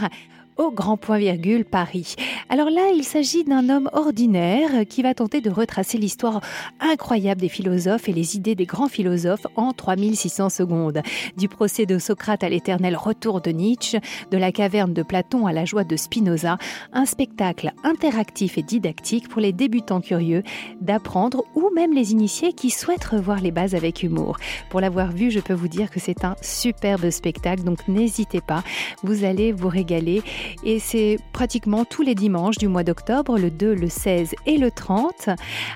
au 0.56 0.70
grand 0.70 0.96
point 0.96 1.18
virgule 1.18 1.64
Paris. 1.64 2.14
Alors 2.48 2.70
là, 2.70 2.90
il 2.94 3.04
s'agit 3.04 3.44
d'un 3.44 3.68
homme 3.68 3.90
ordinaire 3.92 4.86
qui 4.88 5.02
va 5.02 5.14
tenter 5.14 5.40
de 5.40 5.50
retracer 5.50 5.98
l'histoire 5.98 6.40
incroyable 6.80 7.40
des 7.40 7.48
philosophes 7.48 8.08
et 8.08 8.12
les 8.12 8.36
idées 8.36 8.54
des 8.54 8.66
grands 8.66 8.88
philosophes 8.88 9.46
en 9.56 9.72
3600 9.72 10.48
secondes. 10.48 11.02
Du 11.36 11.48
procès 11.48 11.86
de 11.86 11.98
Socrate 11.98 12.44
à 12.44 12.48
l'éternel 12.48 12.96
retour 12.96 13.40
de 13.40 13.50
Nietzsche, 13.50 13.98
de 14.30 14.38
la 14.38 14.52
caverne 14.52 14.92
de 14.92 15.02
Platon 15.02 15.46
à 15.46 15.52
la 15.52 15.64
joie 15.64 15.84
de 15.84 15.96
Spinoza, 15.96 16.58
un 16.92 17.04
spectacle 17.04 17.72
interactif 17.84 18.58
et 18.58 18.62
didactique 18.62 19.28
pour 19.28 19.40
les 19.40 19.52
débutants 19.52 20.00
curieux 20.00 20.42
d'apprendre 20.80 21.44
ou 21.54 21.70
même 21.74 21.92
les 21.92 22.12
initiés 22.12 22.52
qui 22.52 22.70
souhaitent 22.70 23.04
revoir 23.04 23.40
les 23.40 23.50
bases 23.50 23.74
avec 23.74 24.02
humour. 24.02 24.38
Pour 24.70 24.80
l'avoir 24.80 25.12
vu, 25.12 25.30
je 25.30 25.40
peux 25.40 25.54
vous 25.54 25.68
dire 25.68 25.90
que 25.90 26.00
c'est 26.00 26.24
un 26.24 26.36
superbe 26.42 27.10
spectacle, 27.10 27.62
donc 27.62 27.86
n'hésitez 27.88 28.40
pas, 28.40 28.62
vous 29.02 29.24
allez 29.24 29.52
vous 29.52 29.68
régaler 29.68 30.22
et 30.64 30.78
c'est 30.78 31.18
pratiquement 31.32 31.84
tous 31.84 32.02
les 32.02 32.14
dimanches 32.14 32.58
du 32.58 32.68
mois 32.68 32.84
d'octobre, 32.84 33.38
le 33.38 33.50
2, 33.50 33.74
le 33.74 33.88
16 33.88 34.34
et 34.46 34.58
le 34.58 34.70
30 34.70 35.30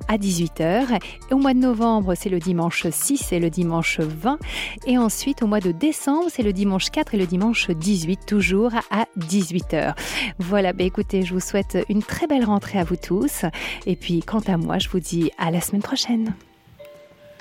à 0.09 0.17
18h. 0.17 1.01
Et 1.31 1.35
au 1.35 1.39
mois 1.39 1.55
de 1.55 1.59
novembre, 1.59 2.15
c'est 2.15 2.29
le 2.29 2.39
dimanche 2.39 2.87
6 2.89 3.33
et 3.33 3.41
le 3.41 3.51
dimanche 3.51 4.01
20. 4.01 4.39
Et 4.87 4.99
ensuite, 4.99 5.43
au 5.43 5.47
mois 5.47 5.61
de 5.61 5.73
décembre, 5.73 6.29
c'est 6.29 6.43
le 6.43 6.53
dimanche 6.53 6.91
4 6.91 7.15
et 7.15 7.19
le 7.19 7.27
dimanche 7.27 7.71
18, 7.71 8.21
toujours 8.27 8.73
à 8.91 9.07
18h. 9.19 9.95
Voilà, 10.39 10.73
bah 10.73 10.85
écoutez, 10.85 11.23
je 11.23 11.35
vous 11.35 11.41
souhaite 11.41 11.79
une 11.89 12.03
très 12.03 12.27
belle 12.27 12.45
rentrée 12.45 12.79
à 12.79 12.85
vous 12.85 12.97
tous. 12.97 13.45
Et 13.87 13.97
puis, 13.97 14.21
quant 14.21 14.43
à 14.47 14.57
moi, 14.57 14.79
je 14.79 14.89
vous 14.89 15.01
dis 15.01 15.31
à 15.39 15.51
la 15.51 15.61
semaine 15.61 15.83
prochaine. 15.83 16.35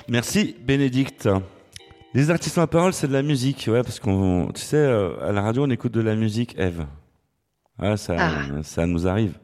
Merci, 0.08 0.56
Bénédicte. 0.60 1.28
Les 2.12 2.30
artistes 2.30 2.58
en 2.58 2.66
parole, 2.66 2.92
c'est 2.92 3.06
de 3.06 3.12
la 3.12 3.22
musique, 3.22 3.68
ouais, 3.70 3.84
parce 3.84 4.00
qu'on, 4.00 4.50
tu 4.52 4.60
sais, 4.60 4.76
euh, 4.76 5.12
à 5.22 5.30
la 5.30 5.42
radio, 5.42 5.64
on 5.64 5.70
écoute 5.70 5.92
de 5.92 6.00
la 6.00 6.16
musique, 6.16 6.56
Eve. 6.58 6.84
Ah, 7.80 7.96
ça, 7.96 8.16
ah. 8.18 8.62
ça 8.62 8.86
nous 8.86 9.06
arrive. 9.08 9.38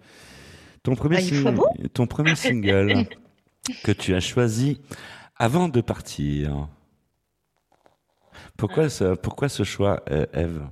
Ton 0.83 0.95
premier, 0.95 1.19
ah, 1.47 1.89
ton 1.93 2.07
premier 2.07 2.37
single 2.37 3.07
que 3.85 3.93
tu 3.93 4.15
as 4.15 4.21
choisi 4.21 4.81
avant 5.37 5.69
de 5.69 5.81
partir. 5.81 6.69
Pourquoi, 8.57 8.89
ce, 8.89 9.15
pourquoi 9.15 9.49
ce 9.49 9.65
choix, 9.65 10.03
Eve? 10.33 10.63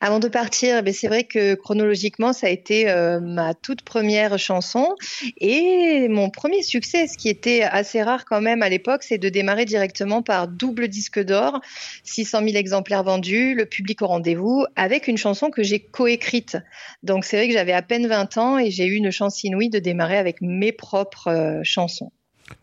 Avant 0.00 0.20
de 0.20 0.28
partir, 0.28 0.82
ben 0.82 0.94
c'est 0.94 1.08
vrai 1.08 1.24
que 1.24 1.54
chronologiquement, 1.54 2.32
ça 2.32 2.46
a 2.46 2.50
été 2.50 2.88
euh, 2.88 3.18
ma 3.20 3.54
toute 3.54 3.82
première 3.82 4.38
chanson 4.38 4.94
et 5.38 6.06
mon 6.08 6.30
premier 6.30 6.62
succès, 6.62 7.08
ce 7.08 7.18
qui 7.18 7.28
était 7.28 7.62
assez 7.62 8.02
rare 8.02 8.24
quand 8.24 8.40
même 8.40 8.62
à 8.62 8.68
l'époque, 8.68 9.02
c'est 9.02 9.18
de 9.18 9.28
démarrer 9.28 9.64
directement 9.64 10.22
par 10.22 10.46
double 10.46 10.86
disque 10.86 11.18
d'or, 11.18 11.60
600 12.04 12.44
000 12.44 12.56
exemplaires 12.56 13.02
vendus, 13.02 13.54
le 13.54 13.66
public 13.66 14.00
au 14.02 14.06
rendez-vous, 14.06 14.64
avec 14.76 15.08
une 15.08 15.18
chanson 15.18 15.50
que 15.50 15.64
j'ai 15.64 15.80
coécrite. 15.80 16.56
Donc 17.02 17.24
c'est 17.24 17.36
vrai 17.36 17.48
que 17.48 17.54
j'avais 17.54 17.72
à 17.72 17.82
peine 17.82 18.06
20 18.06 18.36
ans 18.38 18.58
et 18.58 18.70
j'ai 18.70 18.86
eu 18.86 18.94
une 18.94 19.10
chance 19.10 19.42
inouïe 19.42 19.68
de 19.68 19.80
démarrer 19.80 20.18
avec 20.18 20.40
mes 20.40 20.70
propres 20.70 21.28
euh, 21.28 21.60
chansons. 21.64 22.12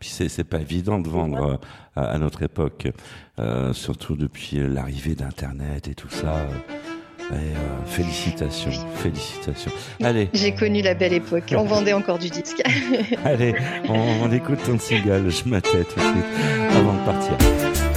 Puis 0.00 0.08
c'est 0.08 0.44
pas 0.44 0.58
évident 0.58 0.98
de 0.98 1.08
vendre 1.08 1.60
euh, 1.96 2.00
à, 2.02 2.18
notre 2.18 2.42
époque, 2.42 2.88
surtout 3.72 4.16
depuis 4.16 4.56
l'arrivée 4.56 5.14
d'Internet 5.14 5.86
et 5.86 5.94
tout 5.94 6.10
ça. 6.10 6.48
Euh, 7.32 7.36
félicitations, 7.86 8.70
félicitations. 8.96 9.72
Allez. 10.02 10.28
J'ai 10.32 10.54
connu 10.54 10.82
la 10.82 10.94
belle 10.94 11.14
époque. 11.14 11.54
On 11.56 11.64
vendait 11.64 11.92
encore 11.92 12.18
du 12.18 12.30
disque. 12.30 12.62
Allez, 13.24 13.54
on, 13.88 14.30
écoute 14.30 14.60
ton 14.64 14.78
single. 14.78 15.30
Je 15.30 15.48
m'attends 15.48 15.70
tout 15.70 15.78
de 15.78 15.84
suite 15.84 16.76
avant 16.76 16.92
de 16.92 17.04
partir. 17.04 17.95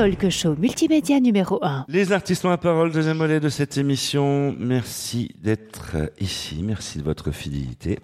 Talk 0.00 0.30
show 0.30 0.56
multimédia 0.56 1.20
numéro 1.20 1.58
1. 1.62 1.84
Les 1.88 2.12
artistes 2.12 2.46
ont 2.46 2.48
la 2.48 2.56
parole, 2.56 2.90
deuxième 2.90 3.18
volet 3.18 3.38
de 3.38 3.50
cette 3.50 3.76
émission. 3.76 4.56
Merci 4.58 5.30
d'être 5.42 6.10
ici, 6.18 6.62
merci 6.62 6.96
de 6.96 7.02
votre 7.02 7.32
fidélité. 7.32 7.98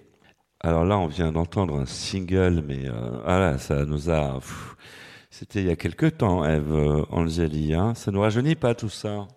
Alors 0.59 0.85
là, 0.85 0.99
on 0.99 1.07
vient 1.07 1.31
d'entendre 1.31 1.79
un 1.79 1.87
single, 1.87 2.63
mais 2.67 2.87
euh, 2.87 3.17
ah 3.25 3.57
ça 3.57 3.83
nous 3.85 4.11
a... 4.11 4.39
C'était 5.31 5.61
il 5.61 5.65
y 5.65 5.71
a 5.71 5.75
quelques 5.75 6.17
temps, 6.17 6.45
Eve 6.45 6.71
euh, 6.71 7.03
Angeli. 7.09 7.73
Hein. 7.73 7.95
Ça 7.95 8.11
nous 8.11 8.21
rajeunit 8.21 8.55
pas 8.55 8.75
tout 8.75 8.89
ça 8.89 9.27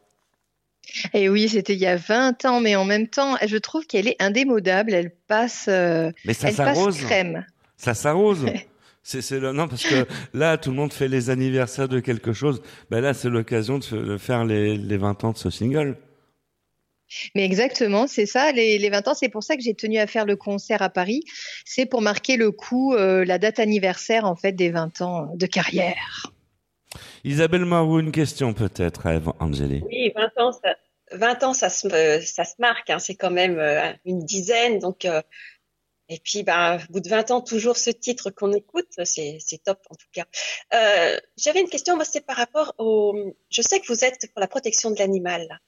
et 1.15 1.29
oui, 1.29 1.49
c'était 1.49 1.75
il 1.75 1.79
y 1.79 1.87
a 1.87 1.95
20 1.95 2.45
ans, 2.47 2.61
mais 2.61 2.75
en 2.75 2.85
même 2.85 3.07
temps, 3.07 3.37
je 3.47 3.57
trouve 3.57 3.87
qu'elle 3.87 4.09
est 4.09 4.21
indémodable. 4.21 4.93
Elle 4.93 5.13
passe, 5.29 5.67
euh, 5.69 6.11
mais 6.25 6.35
ça 6.35 6.49
elle 6.49 6.57
passe 6.57 6.99
crème. 7.05 7.47
Ça 7.77 7.95
s'arrose. 7.95 8.45
C'est 9.19 9.41
le 9.41 9.53
non 9.53 9.67
parce 9.67 9.83
que 9.83 10.07
là 10.35 10.57
tout 10.57 10.71
le 10.71 10.77
monde 10.77 10.93
fait 10.93 11.09
les 11.09 11.31
anniversaires 11.31 11.89
de 11.89 11.99
quelque 11.99 12.33
chose. 12.33 12.63
Ben 12.91 13.01
là 13.01 13.13
c'est 13.13 13.29
l'occasion 13.29 13.79
de 13.79 14.19
faire 14.19 14.45
les, 14.45 14.77
les 14.77 14.97
20 14.97 15.25
ans 15.25 15.33
de 15.33 15.39
ce 15.39 15.51
single. 15.51 15.97
Mais 17.35 17.45
exactement, 17.45 18.07
c'est 18.07 18.27
ça, 18.27 18.53
les, 18.53 18.79
les, 18.79 18.89
20 18.89 19.09
ans. 19.09 19.15
C'est 19.15 19.29
pour 19.29 19.43
ça 19.43 19.57
que 19.57 19.63
j'ai 19.63 19.75
tenu 19.75 19.99
à 19.99 20.07
faire 20.07 20.27
le 20.27 20.37
concert 20.37 20.81
à 20.81 20.91
Paris. 20.91 21.25
C'est 21.65 21.87
pour 21.87 22.03
marquer 22.03 22.37
le 22.37 22.53
coup, 22.53 22.95
euh, 22.95 23.25
la 23.25 23.39
date 23.39 23.59
anniversaire 23.59 24.25
en 24.27 24.37
fait 24.37 24.53
des 24.53 24.71
20 24.71 25.01
ans 25.03 25.33
de 25.35 25.47
carrière. 25.47 26.31
Isabelle 27.25 27.65
Marou, 27.65 27.99
une 27.99 28.13
question 28.13 28.55
peut-être 28.55 29.09
à 29.09 29.21
Angélie. 29.41 29.83
Oui, 29.87 30.13
20 30.15 30.43
ans, 30.43 30.53
ça, 30.53 30.77
20 31.13 31.43
ans, 31.43 31.53
ça 31.53 31.69
se, 31.69 31.89
ça 32.25 32.45
se 32.45 32.55
marque. 32.59 32.91
Hein. 32.91 32.99
c'est 32.99 33.15
quand 33.15 33.31
même 33.31 33.59
euh, 33.59 33.93
une 34.05 34.25
dizaine. 34.25 34.79
Donc, 34.79 35.05
euh, 35.05 35.21
et 36.11 36.21
puis, 36.23 36.43
ben, 36.43 36.79
au 36.89 36.93
bout 36.93 37.01
de 37.01 37.09
20 37.09 37.31
ans, 37.31 37.41
toujours 37.41 37.77
ce 37.77 37.91
titre 37.91 38.31
qu'on 38.31 38.53
écoute, 38.53 38.89
c'est 39.05 39.41
top 39.65 39.79
en 39.89 39.95
tout 39.95 40.09
cas. 40.13 40.27
J'avais 41.39 41.61
une 41.61 41.69
question, 41.69 41.97
moi, 41.97 42.05
c'est 42.05 42.27
par 42.27 42.37
rapport 42.37 42.75
au. 42.79 43.15
Je 43.51 43.63
sais 43.63 43.81
que 43.81 43.87
vous 43.87 44.05
êtes 44.05 44.31
pour 44.33 44.41
la 44.41 44.49
protection 44.49 44.91
de 44.91 44.99
l'animal. 44.99 45.61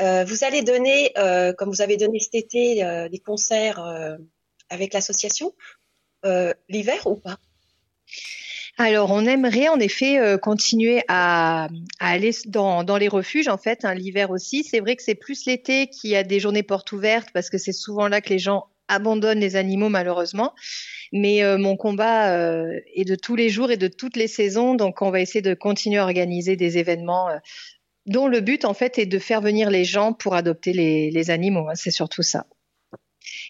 Euh, 0.00 0.24
vous 0.24 0.44
allez 0.44 0.62
donner, 0.62 1.12
euh, 1.18 1.52
comme 1.52 1.70
vous 1.70 1.82
avez 1.82 1.96
donné 1.96 2.20
cet 2.20 2.34
été, 2.34 2.84
euh, 2.84 3.08
des 3.08 3.18
concerts 3.18 3.80
avec 4.70 4.92
l'association 4.92 5.54
l'hiver 6.68 7.06
ou 7.06 7.14
pas? 7.14 7.38
Alors, 8.76 9.10
on 9.10 9.24
aimerait 9.24 9.68
en 9.68 9.80
effet 9.80 10.36
continuer 10.42 11.02
à, 11.08 11.68
aller 12.00 12.32
dans, 12.46 12.96
les 12.98 13.08
refuges, 13.08 13.48
en 13.48 13.56
fait, 13.56 13.84
hein, 13.84 13.94
l'hiver 13.94 14.30
aussi. 14.30 14.62
C'est 14.62 14.80
vrai 14.80 14.96
que 14.96 15.02
c'est 15.02 15.14
plus 15.14 15.46
l'été 15.46 15.88
qui 15.88 16.14
a 16.14 16.22
des 16.22 16.38
journées 16.38 16.62
portes 16.62 16.92
ouvertes 16.92 17.28
parce 17.32 17.50
que 17.50 17.58
c'est 17.58 17.72
souvent 17.72 18.08
là 18.08 18.20
que 18.20 18.30
les 18.30 18.38
gens 18.38 18.66
abandonnent 18.88 19.40
les 19.40 19.56
animaux, 19.56 19.88
malheureusement. 19.88 20.54
Mais 21.12 21.42
mon 21.56 21.76
combat 21.76 22.34
est 22.94 23.06
de 23.06 23.14
tous 23.14 23.34
les 23.34 23.48
jours 23.48 23.70
et 23.70 23.78
de 23.78 23.88
toutes 23.88 24.16
les 24.16 24.28
saisons, 24.28 24.74
donc 24.74 25.00
on 25.00 25.10
va 25.10 25.20
essayer 25.20 25.40
de 25.40 25.54
continuer 25.54 25.98
à 25.98 26.04
organiser 26.04 26.56
des 26.56 26.76
événements 26.76 27.28
dont 28.08 28.26
le 28.26 28.40
but 28.40 28.64
en 28.64 28.74
fait 28.74 28.98
est 28.98 29.06
de 29.06 29.18
faire 29.18 29.40
venir 29.40 29.70
les 29.70 29.84
gens 29.84 30.12
pour 30.12 30.34
adopter 30.34 30.72
les, 30.72 31.30
animaux. 31.30 31.68
Hein, 31.68 31.74
c'est 31.74 31.90
surtout 31.90 32.22
ça. 32.22 32.46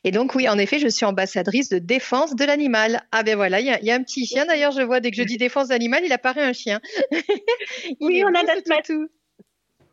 Et 0.04 0.11
donc 0.11 0.35
oui, 0.35 0.49
en 0.49 0.59
effet, 0.59 0.78
je 0.78 0.88
suis 0.88 1.07
ambassadrice 1.07 1.68
de 1.68 1.78
défense 1.78 2.35
de 2.35 2.45
l'animal. 2.45 3.02
Ah 3.12 3.23
ben 3.23 3.37
voilà, 3.37 3.61
il 3.61 3.66
y, 3.66 3.90
a 3.90 3.95
un 3.95 4.02
petit 4.02 4.26
chien 4.26 4.45
d'ailleurs, 4.47 4.73
je 4.73 4.83
vois 4.83 5.00
dès 5.00 5.11
que 5.11 5.16
je 5.16 5.23
dis 5.23 5.37
défense 5.37 5.68
d'animal, 5.68 6.02
il 6.04 6.12
apparaît 6.12 6.42
un 6.42 6.52
chien. 6.52 6.80
oui, 8.00 8.23
on 8.25 8.28
a 8.28 8.42
notre 8.42 8.83
tout. 8.85 9.09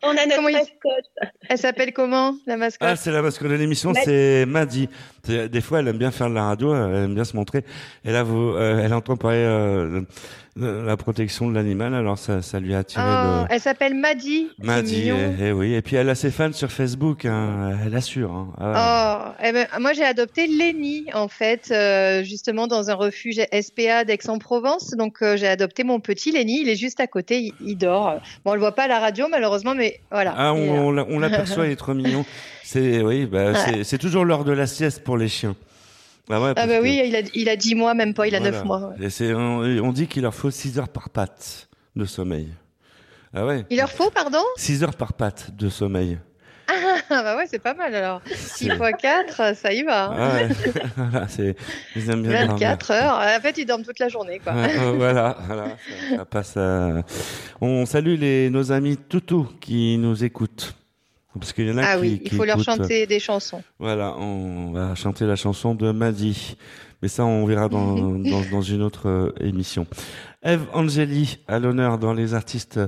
On 0.02 0.10
a 0.10 0.26
notre 0.26 0.42
mascotte. 0.42 1.32
Elle 1.48 1.58
s'appelle 1.58 1.92
comment, 1.92 2.36
la 2.46 2.56
mascotte? 2.56 2.88
Ah, 2.88 2.96
c'est 2.96 3.10
la 3.10 3.22
mascotte 3.22 3.48
de 3.48 3.54
l'émission, 3.54 3.94
c'est 4.04 4.44
Maddy. 4.46 4.88
Des 5.26 5.60
fois, 5.60 5.80
elle 5.80 5.88
aime 5.88 5.98
bien 5.98 6.10
faire 6.10 6.28
de 6.28 6.34
la 6.34 6.44
radio, 6.44 6.74
elle 6.74 7.04
aime 7.04 7.14
bien 7.14 7.24
se 7.24 7.36
montrer. 7.36 7.64
Et 8.04 8.12
là, 8.12 8.22
vous, 8.22 8.54
euh, 8.54 8.82
elle 8.84 8.94
entend 8.94 9.16
parler 9.16 9.38
euh, 9.38 10.02
la 10.56 10.96
protection 10.96 11.48
de 11.48 11.54
l'animal, 11.54 11.94
alors 11.94 12.18
ça, 12.18 12.40
ça 12.40 12.60
lui 12.60 12.74
a 12.74 12.78
attiré 12.78 13.04
oh, 13.04 13.44
Elle 13.50 13.60
s'appelle 13.60 13.94
Maddy. 13.94 14.48
Maddy, 14.62 15.10
et, 15.40 15.52
oui. 15.52 15.74
Et 15.74 15.82
puis 15.82 15.96
elle 15.96 16.08
a 16.08 16.14
ses 16.14 16.30
fans 16.30 16.52
sur 16.52 16.72
Facebook, 16.72 17.26
hein, 17.26 17.76
elle 17.84 17.94
assure. 17.94 18.32
Hein. 18.32 18.52
Ah 18.58 19.34
oh, 19.34 19.42
eh 19.44 19.52
ben, 19.52 19.66
moi 19.80 19.92
j'ai 19.92 20.04
adopté 20.04 20.46
Lenny 20.46 21.04
en 21.12 21.28
fait, 21.28 21.70
euh, 21.70 22.22
justement 22.22 22.66
dans 22.66 22.88
un 22.88 22.94
refuge 22.94 23.38
SPA 23.52 24.04
d'Aix-en-Provence. 24.04 24.92
Donc 24.92 25.18
j'ai 25.20 25.48
adopté 25.48 25.84
mon 25.84 26.00
petit 26.00 26.32
Lenny, 26.32 26.62
il 26.62 26.70
est 26.70 26.76
juste 26.76 27.00
à 27.00 27.06
côté, 27.06 27.52
il, 27.60 27.76
dort. 27.76 28.18
Bon, 28.44 28.52
on 28.52 28.54
le 28.54 28.60
voit 28.60 28.74
pas 28.74 28.84
à 28.84 28.88
la 28.88 28.98
radio 28.98 29.26
malheureusement, 29.30 29.74
mais 29.74 30.00
voilà. 30.10 30.34
Ah, 30.38 30.54
on, 30.54 30.96
on 30.96 31.18
l'aperçoit, 31.18 31.66
il 31.66 31.72
est 31.72 31.76
trop 31.76 31.92
mignon. 31.92 32.24
C'est 32.66 33.00
oui, 33.00 33.26
bah, 33.26 33.52
c'est 33.84 33.96
toujours 33.96 34.24
l'heure 34.24 34.42
de 34.42 34.50
la 34.50 34.66
sieste 34.66 35.04
pour 35.04 35.15
les 35.16 35.28
chiens. 35.28 35.56
Ah, 36.28 36.52
ah 36.56 36.66
bah 36.66 36.78
oui, 36.82 37.00
il 37.04 37.14
a, 37.14 37.20
il 37.34 37.48
a 37.48 37.54
10 37.54 37.76
mois, 37.76 37.94
même 37.94 38.12
pas, 38.12 38.26
il 38.26 38.34
a 38.34 38.40
9 38.40 38.64
mois. 38.64 38.94
Et 38.98 39.32
on, 39.32 39.92
dit 39.92 40.08
qu'il 40.08 40.22
leur 40.22 40.34
faut 40.34 40.50
6 40.50 40.78
heures 40.78 40.88
par 40.88 41.10
patte 41.10 41.68
de 41.94 42.04
sommeil. 42.04 42.48
Ah 43.32 43.46
ouais. 43.46 43.64
Il 43.70 43.76
leur 43.76 43.90
faut, 43.90 44.10
pardon? 44.10 44.42
6 44.56 44.82
heures 44.82 44.96
par 44.96 45.12
patte 45.12 45.54
de 45.56 45.68
sommeil. 45.68 46.18
Ah 47.08 47.22
bah 47.22 47.36
ouais, 47.36 47.46
c'est 47.48 47.60
pas 47.60 47.74
mal 47.74 47.94
alors. 47.94 48.20
6 48.34 48.66
x 48.66 48.76
4, 49.00 49.54
ça 49.54 49.72
y 49.72 49.84
va. 49.84 50.10
Ah 50.12 50.34
ouais. 50.34 50.48
voilà, 50.96 51.26
ils 51.94 52.10
aiment 52.10 52.22
bien 52.22 52.46
24 52.48 52.90
heures. 52.90 53.38
En 53.38 53.40
fait, 53.40 53.58
ils 53.58 53.66
dorment 53.66 53.84
toute 53.84 54.00
la 54.00 54.08
journée, 54.08 54.40
quoi. 54.40 54.52
voilà, 54.96 55.36
voilà 55.46 55.76
ça, 56.16 56.24
passe 56.24 56.56
à... 56.56 57.04
On 57.60 57.86
salue 57.86 58.18
les, 58.18 58.50
nos 58.50 58.72
amis 58.72 58.96
Toutou 58.96 59.48
qui 59.60 59.96
nous 59.98 60.24
écoutent. 60.24 60.74
Parce 61.38 61.52
qu'il 61.52 61.66
y 61.66 61.70
en 61.70 61.78
a 61.78 61.84
ah 61.84 61.98
oui, 61.98 62.20
il 62.24 62.32
faut 62.32 62.44
leur 62.44 62.62
chanter 62.62 63.06
des 63.06 63.18
chansons. 63.18 63.62
Voilà, 63.78 64.16
on 64.16 64.72
va 64.72 64.94
chanter 64.94 65.24
la 65.26 65.36
chanson 65.36 65.74
de 65.74 65.90
Maddy. 65.90 66.56
Mais 67.02 67.08
ça, 67.08 67.24
on 67.24 67.44
verra 67.46 67.68
dans, 67.70 68.18
dans, 68.18 68.62
une 68.62 68.82
autre 68.82 69.08
euh, 69.08 69.32
émission. 69.40 69.86
Eve 70.42 70.66
Angeli, 70.72 71.38
à 71.46 71.58
l'honneur 71.58 71.98
dans 71.98 72.14
Les 72.14 72.34
Artistes 72.34 72.80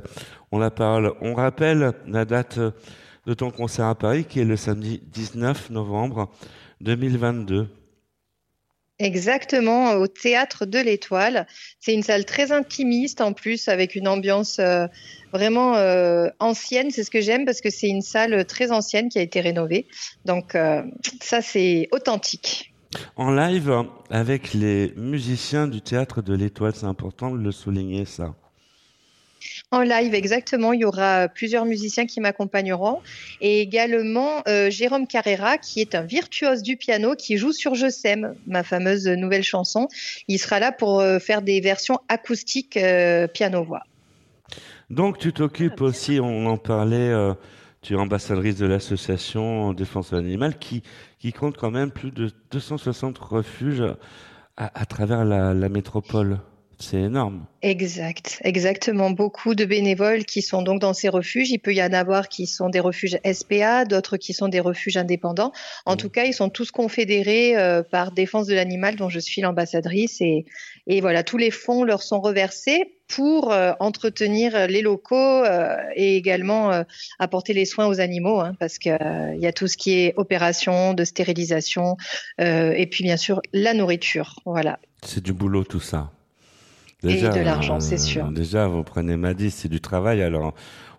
on 0.50 0.58
la 0.58 0.70
parole. 0.70 1.12
On 1.20 1.34
rappelle 1.34 1.92
la 2.06 2.24
date 2.24 2.58
de 2.58 3.34
ton 3.34 3.50
concert 3.50 3.86
à 3.86 3.94
Paris, 3.94 4.24
qui 4.24 4.40
est 4.40 4.44
le 4.44 4.56
samedi 4.56 5.02
19 5.12 5.70
novembre 5.70 6.30
2022. 6.80 7.68
Exactement, 9.00 9.92
au 9.92 10.08
théâtre 10.08 10.66
de 10.66 10.78
l'Étoile. 10.80 11.46
C'est 11.78 11.94
une 11.94 12.02
salle 12.02 12.24
très 12.24 12.50
intimiste 12.50 13.20
en 13.20 13.32
plus, 13.32 13.68
avec 13.68 13.94
une 13.94 14.08
ambiance 14.08 14.58
euh, 14.58 14.88
vraiment 15.32 15.76
euh, 15.76 16.28
ancienne. 16.40 16.90
C'est 16.90 17.04
ce 17.04 17.10
que 17.10 17.20
j'aime 17.20 17.44
parce 17.44 17.60
que 17.60 17.70
c'est 17.70 17.88
une 17.88 18.02
salle 18.02 18.44
très 18.44 18.72
ancienne 18.72 19.08
qui 19.08 19.20
a 19.20 19.22
été 19.22 19.40
rénovée. 19.40 19.86
Donc 20.24 20.56
euh, 20.56 20.82
ça, 21.20 21.42
c'est 21.42 21.88
authentique. 21.92 22.74
En 23.16 23.30
live 23.30 23.84
avec 24.10 24.52
les 24.52 24.92
musiciens 24.96 25.68
du 25.68 25.80
théâtre 25.80 26.20
de 26.20 26.34
l'Étoile, 26.34 26.74
c'est 26.74 26.86
important 26.86 27.30
de 27.30 27.38
le 27.38 27.52
souligner 27.52 28.04
ça. 28.04 28.34
En 29.70 29.82
live, 29.82 30.14
exactement. 30.14 30.72
Il 30.72 30.80
y 30.80 30.84
aura 30.86 31.28
plusieurs 31.28 31.66
musiciens 31.66 32.06
qui 32.06 32.20
m'accompagneront. 32.20 33.00
Et 33.42 33.60
également 33.60 34.42
euh, 34.48 34.70
Jérôme 34.70 35.06
Carrera, 35.06 35.58
qui 35.58 35.82
est 35.82 35.94
un 35.94 36.02
virtuose 36.02 36.62
du 36.62 36.78
piano, 36.78 37.14
qui 37.14 37.36
joue 37.36 37.52
sur 37.52 37.74
Je 37.74 37.90
s'aime, 37.90 38.34
ma 38.46 38.62
fameuse 38.62 39.06
nouvelle 39.06 39.42
chanson. 39.42 39.88
Il 40.26 40.38
sera 40.38 40.58
là 40.58 40.72
pour 40.72 41.00
euh, 41.00 41.18
faire 41.18 41.42
des 41.42 41.60
versions 41.60 41.98
acoustiques 42.08 42.78
euh, 42.78 43.26
piano-voix. 43.26 43.82
Donc 44.88 45.18
tu 45.18 45.34
t'occupes 45.34 45.82
aussi, 45.82 46.18
on 46.18 46.46
en 46.46 46.56
parlait, 46.56 47.12
tu 47.82 47.92
es 47.92 47.96
ambassadrice 47.96 48.56
de 48.56 48.64
l'association 48.64 49.74
Défense 49.74 50.12
de 50.12 50.16
l'animal 50.16 50.58
qui, 50.58 50.82
qui 51.18 51.34
compte 51.34 51.58
quand 51.58 51.70
même 51.70 51.90
plus 51.90 52.10
de 52.10 52.30
260 52.52 53.18
refuges 53.18 53.84
à, 54.56 54.86
travers 54.86 55.26
la 55.26 55.68
métropole. 55.68 56.38
C'est 56.80 57.00
énorme. 57.00 57.44
Exact, 57.60 58.40
exactement. 58.44 59.10
Beaucoup 59.10 59.56
de 59.56 59.64
bénévoles 59.64 60.24
qui 60.24 60.42
sont 60.42 60.62
donc 60.62 60.80
dans 60.80 60.94
ces 60.94 61.08
refuges. 61.08 61.50
Il 61.50 61.58
peut 61.58 61.74
y 61.74 61.82
en 61.82 61.92
avoir 61.92 62.28
qui 62.28 62.46
sont 62.46 62.68
des 62.68 62.78
refuges 62.78 63.18
SPA, 63.32 63.84
d'autres 63.84 64.16
qui 64.16 64.32
sont 64.32 64.46
des 64.46 64.60
refuges 64.60 64.96
indépendants. 64.96 65.52
En 65.86 65.94
mmh. 65.94 65.96
tout 65.96 66.08
cas, 66.08 66.24
ils 66.24 66.34
sont 66.34 66.50
tous 66.50 66.70
confédérés 66.70 67.56
euh, 67.56 67.82
par 67.82 68.12
Défense 68.12 68.46
de 68.46 68.54
l'animal, 68.54 68.94
dont 68.94 69.08
je 69.08 69.18
suis 69.18 69.42
l'ambassadrice. 69.42 70.20
Et, 70.20 70.46
et 70.86 71.00
voilà, 71.00 71.24
tous 71.24 71.36
les 71.36 71.50
fonds 71.50 71.82
leur 71.82 72.00
sont 72.00 72.20
reversés 72.20 72.94
pour 73.08 73.52
euh, 73.52 73.72
entretenir 73.80 74.68
les 74.68 74.82
locaux 74.82 75.16
euh, 75.16 75.76
et 75.96 76.16
également 76.16 76.84
apporter 77.18 77.54
les 77.54 77.64
soins 77.64 77.88
aux 77.88 77.98
animaux, 77.98 78.38
hein, 78.38 78.52
parce 78.60 78.78
qu'il 78.78 79.36
y 79.36 79.46
a 79.46 79.52
tout 79.52 79.66
ce 79.66 79.76
qui 79.76 79.98
est 79.98 80.14
opération 80.16 80.94
de 80.94 81.02
stérilisation 81.04 81.96
et 82.38 82.86
puis 82.88 83.02
bien 83.02 83.16
sûr 83.16 83.40
la 83.52 83.74
nourriture. 83.74 84.36
Voilà. 84.44 84.78
C'est 85.02 85.24
du 85.24 85.32
boulot 85.32 85.64
tout 85.64 85.80
ça. 85.80 86.12
Déjà, 87.02 87.30
et 87.30 87.38
de 87.38 87.44
l'argent, 87.44 87.78
c'est 87.78 87.98
sûr. 87.98 88.26
Euh, 88.26 88.30
déjà, 88.30 88.66
vous 88.66 88.82
prenez 88.82 89.16
Maddy, 89.16 89.52
c'est 89.52 89.68
du 89.68 89.80
travail. 89.80 90.20
Alors, 90.20 90.52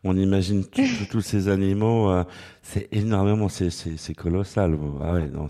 on 0.06 0.16
imagine 0.16 0.64
tous 1.12 1.20
ces 1.20 1.50
animaux, 1.50 2.10
euh, 2.10 2.24
c'est 2.64 2.88
énormément, 2.94 3.50
c'est 3.50 4.14
colossal. 4.16 4.78
Ah 5.04 5.14
ouais, 5.14 5.28
non, 5.28 5.48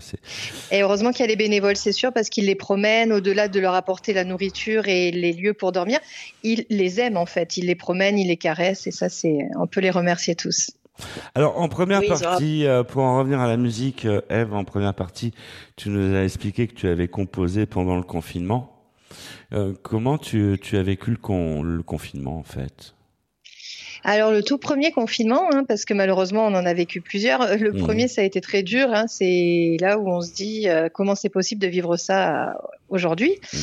et 0.72 0.82
heureusement 0.82 1.12
qu'il 1.12 1.20
y 1.20 1.22
a 1.24 1.28
les 1.28 1.36
bénévoles, 1.36 1.76
c'est 1.76 1.92
sûr, 1.92 2.12
parce 2.12 2.28
qu'ils 2.28 2.46
les 2.46 2.56
promènent 2.56 3.12
au-delà 3.12 3.46
de 3.46 3.60
leur 3.60 3.74
apporter 3.74 4.12
la 4.12 4.24
nourriture 4.24 4.88
et 4.88 5.12
les 5.12 5.32
lieux 5.32 5.54
pour 5.54 5.70
dormir. 5.70 6.00
Ils 6.42 6.66
les 6.68 6.98
aiment 6.98 7.16
en 7.16 7.26
fait, 7.26 7.56
ils 7.56 7.66
les 7.66 7.76
promènent, 7.76 8.18
ils 8.18 8.28
les 8.28 8.36
caressent, 8.36 8.88
et 8.88 8.92
ça, 8.92 9.08
c'est, 9.08 9.38
on 9.56 9.68
peut 9.68 9.80
les 9.80 9.90
remercier 9.90 10.34
tous. 10.34 10.72
Alors 11.34 11.58
en 11.58 11.68
première 11.68 12.02
partie, 12.04 12.66
euh, 12.66 12.82
pour 12.82 13.04
en 13.04 13.18
revenir 13.18 13.38
à 13.40 13.46
la 13.46 13.56
musique, 13.56 14.06
Eve, 14.28 14.52
en 14.52 14.64
première 14.64 14.94
partie, 14.94 15.32
tu 15.76 15.90
nous 15.90 16.14
as 16.14 16.24
expliqué 16.24 16.66
que 16.66 16.74
tu 16.74 16.88
avais 16.88 17.08
composé 17.08 17.66
pendant 17.66 17.96
le 17.96 18.02
confinement. 18.02 18.76
Euh, 19.52 19.74
comment 19.82 20.18
tu, 20.18 20.58
tu, 20.60 20.76
as 20.76 20.82
vécu 20.82 21.10
le, 21.10 21.16
con, 21.16 21.62
le, 21.62 21.82
confinement 21.82 22.38
en 22.38 22.42
fait? 22.42 22.94
Alors 24.02 24.30
le 24.30 24.42
tout 24.42 24.58
premier 24.58 24.92
confinement, 24.92 25.48
hein, 25.52 25.64
parce 25.66 25.84
que 25.84 25.92
malheureusement 25.92 26.46
on 26.46 26.54
en 26.54 26.64
a 26.64 26.72
vécu 26.72 27.00
plusieurs. 27.00 27.56
Le 27.56 27.72
mmh. 27.72 27.78
premier 27.78 28.08
ça 28.08 28.22
a 28.22 28.24
été 28.24 28.40
très 28.40 28.62
dur. 28.62 28.88
Hein, 28.92 29.06
c'est 29.08 29.76
là 29.80 29.98
où 29.98 30.08
on 30.08 30.20
se 30.22 30.32
dit 30.32 30.68
euh, 30.68 30.88
comment 30.92 31.14
c'est 31.14 31.28
possible 31.28 31.60
de 31.60 31.66
vivre 31.66 31.96
ça 31.96 32.50
euh, 32.50 32.52
aujourd'hui. 32.88 33.34
Mmh. 33.52 33.58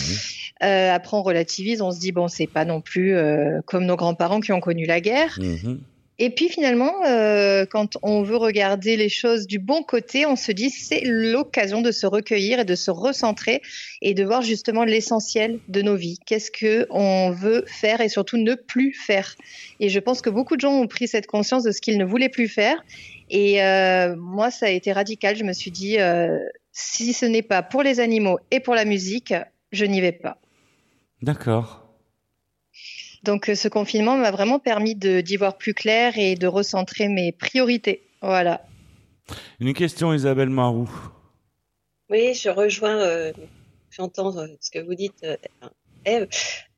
Euh, 0.63 0.93
après 0.93 1.17
on 1.17 1.23
relativise, 1.23 1.81
on 1.81 1.91
se 1.91 1.99
dit 1.99 2.11
bon 2.11 2.27
c'est 2.27 2.47
pas 2.47 2.65
non 2.65 2.81
plus 2.81 3.15
euh, 3.15 3.61
comme 3.65 3.85
nos 3.85 3.95
grands-parents 3.95 4.39
qui 4.39 4.51
ont 4.51 4.59
connu 4.59 4.85
la 4.85 5.01
guerre. 5.01 5.39
Mmh. 5.41 5.77
Et 6.19 6.31
puis 6.31 6.49
finalement, 6.49 7.05
euh, 7.05 7.65
quand 7.69 7.97
on 8.01 8.23
veut 8.23 8.37
regarder 8.37 8.97
les 8.97 9.09
choses 9.09 9.45
du 9.45 9.59
bon 9.59 9.83
côté, 9.83 10.25
on 10.25 10.35
se 10.35 10.51
dit 10.51 10.71
c'est 10.71 11.01
l'occasion 11.03 11.81
de 11.81 11.91
se 11.91 12.07
recueillir 12.07 12.59
et 12.59 12.65
de 12.65 12.73
se 12.73 12.89
recentrer 12.89 13.61
et 14.01 14.15
de 14.15 14.23
voir 14.23 14.41
justement 14.41 14.83
l'essentiel 14.83 15.59
de 15.67 15.81
nos 15.83 15.95
vies. 15.95 16.17
Qu'est-ce 16.25 16.49
que 16.49 16.87
on 16.89 17.29
veut 17.29 17.63
faire 17.67 18.01
et 18.01 18.09
surtout 18.09 18.37
ne 18.37 18.55
plus 18.55 18.93
faire. 18.93 19.35
Et 19.79 19.89
je 19.89 19.99
pense 19.99 20.21
que 20.21 20.31
beaucoup 20.31 20.55
de 20.55 20.61
gens 20.61 20.73
ont 20.73 20.87
pris 20.87 21.07
cette 21.07 21.27
conscience 21.27 21.63
de 21.63 21.71
ce 21.71 21.81
qu'ils 21.81 21.99
ne 21.99 22.05
voulaient 22.05 22.29
plus 22.29 22.47
faire. 22.47 22.83
Et 23.29 23.63
euh, 23.63 24.15
moi, 24.15 24.49
ça 24.49 24.65
a 24.65 24.69
été 24.69 24.91
radical. 24.91 25.35
Je 25.35 25.43
me 25.43 25.53
suis 25.53 25.71
dit 25.71 25.99
euh, 25.99 26.39
si 26.71 27.13
ce 27.13 27.25
n'est 27.25 27.43
pas 27.43 27.61
pour 27.61 27.83
les 27.83 27.99
animaux 27.99 28.39
et 28.49 28.59
pour 28.59 28.73
la 28.73 28.85
musique, 28.85 29.35
je 29.71 29.85
n'y 29.85 30.01
vais 30.01 30.13
pas. 30.13 30.37
D'accord. 31.21 31.86
Donc 33.27 33.49
euh, 33.49 33.55
ce 33.55 33.67
confinement 33.67 34.17
m'a 34.17 34.31
vraiment 34.31 34.57
permis 34.57 34.95
d'y 34.95 35.35
voir 35.35 35.57
plus 35.57 35.73
clair 35.73 36.13
et 36.17 36.35
de 36.35 36.47
recentrer 36.47 37.09
mes 37.09 37.33
priorités. 37.33 38.01
Voilà. 38.21 38.61
Une 39.59 39.73
question, 39.73 40.13
Isabelle 40.13 40.49
Marou. 40.49 40.89
Oui, 42.09 42.33
je 42.33 42.49
rejoins, 42.49 42.97
euh, 43.01 43.33
j'entends 43.91 44.37
euh, 44.37 44.47
ce 44.61 44.71
que 44.71 44.79
vous 44.79 44.95
dites, 44.95 45.25
Eve. 46.05 46.29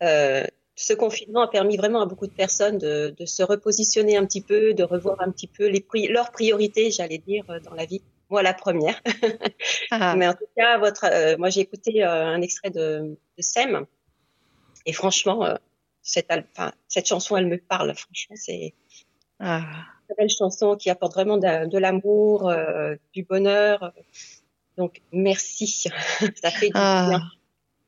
ce 0.02 0.94
confinement 0.96 1.42
a 1.42 1.48
permis 1.48 1.78
vraiment 1.78 2.02
à 2.02 2.08
beaucoup 2.08 2.26
de 2.26 2.34
personnes 2.34 2.80
de, 2.80 3.14
se 3.26 3.44
repositionner 3.44 4.18
un 4.18 4.26
petit 4.26 4.42
peu, 4.42 4.74
de 4.74 4.84
revoir 4.84 5.22
un 5.22 5.30
petit 5.30 5.48
peu 5.48 5.68
les 5.68 5.86
leurs 6.08 6.32
priorités, 6.32 6.90
j'allais 6.90 7.20
dire, 7.20 7.46
dans 7.64 7.76
la 7.76 7.86
vie. 7.86 8.02
Moi, 8.32 8.42
la 8.42 8.54
première. 8.54 9.00
Ah. 9.92 10.16
Mais 10.18 10.28
en 10.28 10.34
tout 10.34 10.48
cas, 10.58 10.80
votre, 10.80 11.38
moi, 11.38 11.50
j'ai 11.50 11.62
écouté 11.62 12.04
un 12.04 12.42
extrait 12.42 12.72
de, 12.72 13.18
de 13.38 13.42
SEM. 13.42 13.86
Et 14.86 14.94
franchement, 14.94 15.46
cette, 16.10 16.32
cette 16.88 17.08
chanson, 17.08 17.38
elle 17.38 17.48
me 17.48 17.58
parle. 17.58 17.94
Franchement, 17.96 18.36
c'est 18.36 18.74
ah. 19.40 19.62
une 20.10 20.16
belle 20.18 20.30
chanson 20.30 20.76
qui 20.76 20.90
apporte 20.90 21.14
vraiment 21.14 21.38
de, 21.38 21.78
l'amour, 21.78 22.50
euh, 22.50 22.96
du 23.14 23.24
bonheur. 23.24 23.94
Donc, 24.78 25.02
merci. 25.12 25.68
ça 26.42 26.52
fait 26.52 26.68
du 26.68 26.74
ah. 26.76 27.06
bien. 27.10 27.22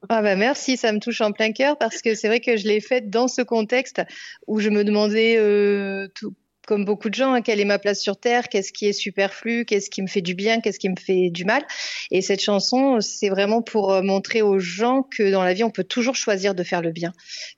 Ah 0.10 0.24
bah 0.24 0.36
merci, 0.36 0.78
ça 0.78 0.92
me 0.92 1.00
touche 1.00 1.22
en 1.22 1.32
plein 1.32 1.52
cœur 1.52 1.78
parce 1.78 2.02
que 2.02 2.16
c'est 2.16 2.28
vrai 2.28 2.40
que 2.40 2.58
je 2.58 2.68
l'ai 2.68 2.82
faite 2.82 3.12
dans 3.12 3.28
ce 3.28 3.44
contexte 3.44 4.02
où 4.48 4.60
je 4.60 4.70
me 4.70 4.84
demandais 4.84 5.38
euh, 5.38 6.08
tout, 6.16 6.34
comme 6.72 6.86
beaucoup 6.86 7.10
de 7.10 7.16
gens, 7.16 7.34
hein, 7.34 7.42
quelle 7.42 7.60
est 7.60 7.66
ma 7.66 7.80
place 7.80 8.00
sur 8.00 8.16
Terre, 8.16 8.48
qu'est-ce 8.48 8.72
qui 8.72 8.86
est 8.86 8.94
superflu, 8.94 9.66
qu'est-ce 9.66 9.90
qui 9.90 10.02
me 10.02 10.08
fait 10.08 10.22
du 10.22 10.36
bien, 10.36 10.62
qu'est-ce 10.62 10.80
qui 10.80 10.88
me 10.88 10.96
fait 10.96 11.30
du 11.30 11.44
mal. 11.44 11.64
Et 12.12 12.22
cette 12.22 12.42
chanson, 12.42 13.02
c'est 13.02 13.28
vraiment 13.28 13.62
pour 13.62 13.92
euh, 13.92 14.02
montrer 14.02 14.42
aux 14.42 14.58
gens 14.58 15.04
que 15.04 15.30
dans 15.34 15.44
la 15.44 15.54
vie, 15.54 15.66
on 15.66 15.70
peut 15.70 15.84
toujours 15.84 16.16
choisir 16.16 16.56
de 16.56 16.64
faire 16.64 16.82
le 16.82 16.92
bien, 16.92 17.12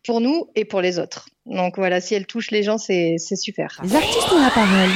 pour 0.04 0.20
nous 0.20 0.50
et 0.56 0.66
pour 0.66 0.82
les 0.82 0.98
autres. 0.98 1.30
Donc 1.46 1.78
voilà, 1.78 2.02
si 2.02 2.16
elle 2.16 2.26
touche 2.26 2.50
les 2.50 2.64
gens, 2.64 2.80
c'est 2.80 3.20
super. 3.20 3.80
Les 3.84 3.96
artistes 3.96 4.32
ont 4.32 4.42
la 4.42 4.50
parole. 4.50 4.90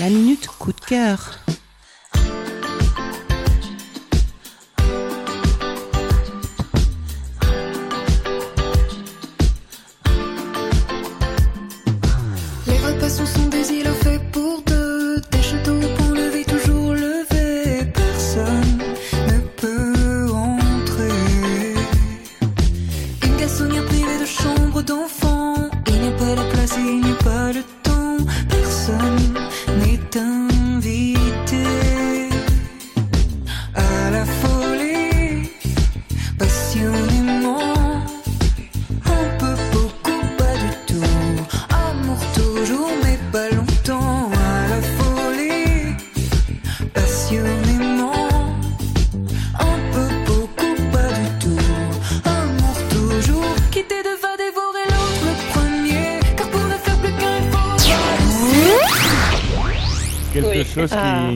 La 0.00 0.08
minute 0.08 0.48
coup 0.48 0.72
de 0.72 0.80
cœur. 0.80 1.38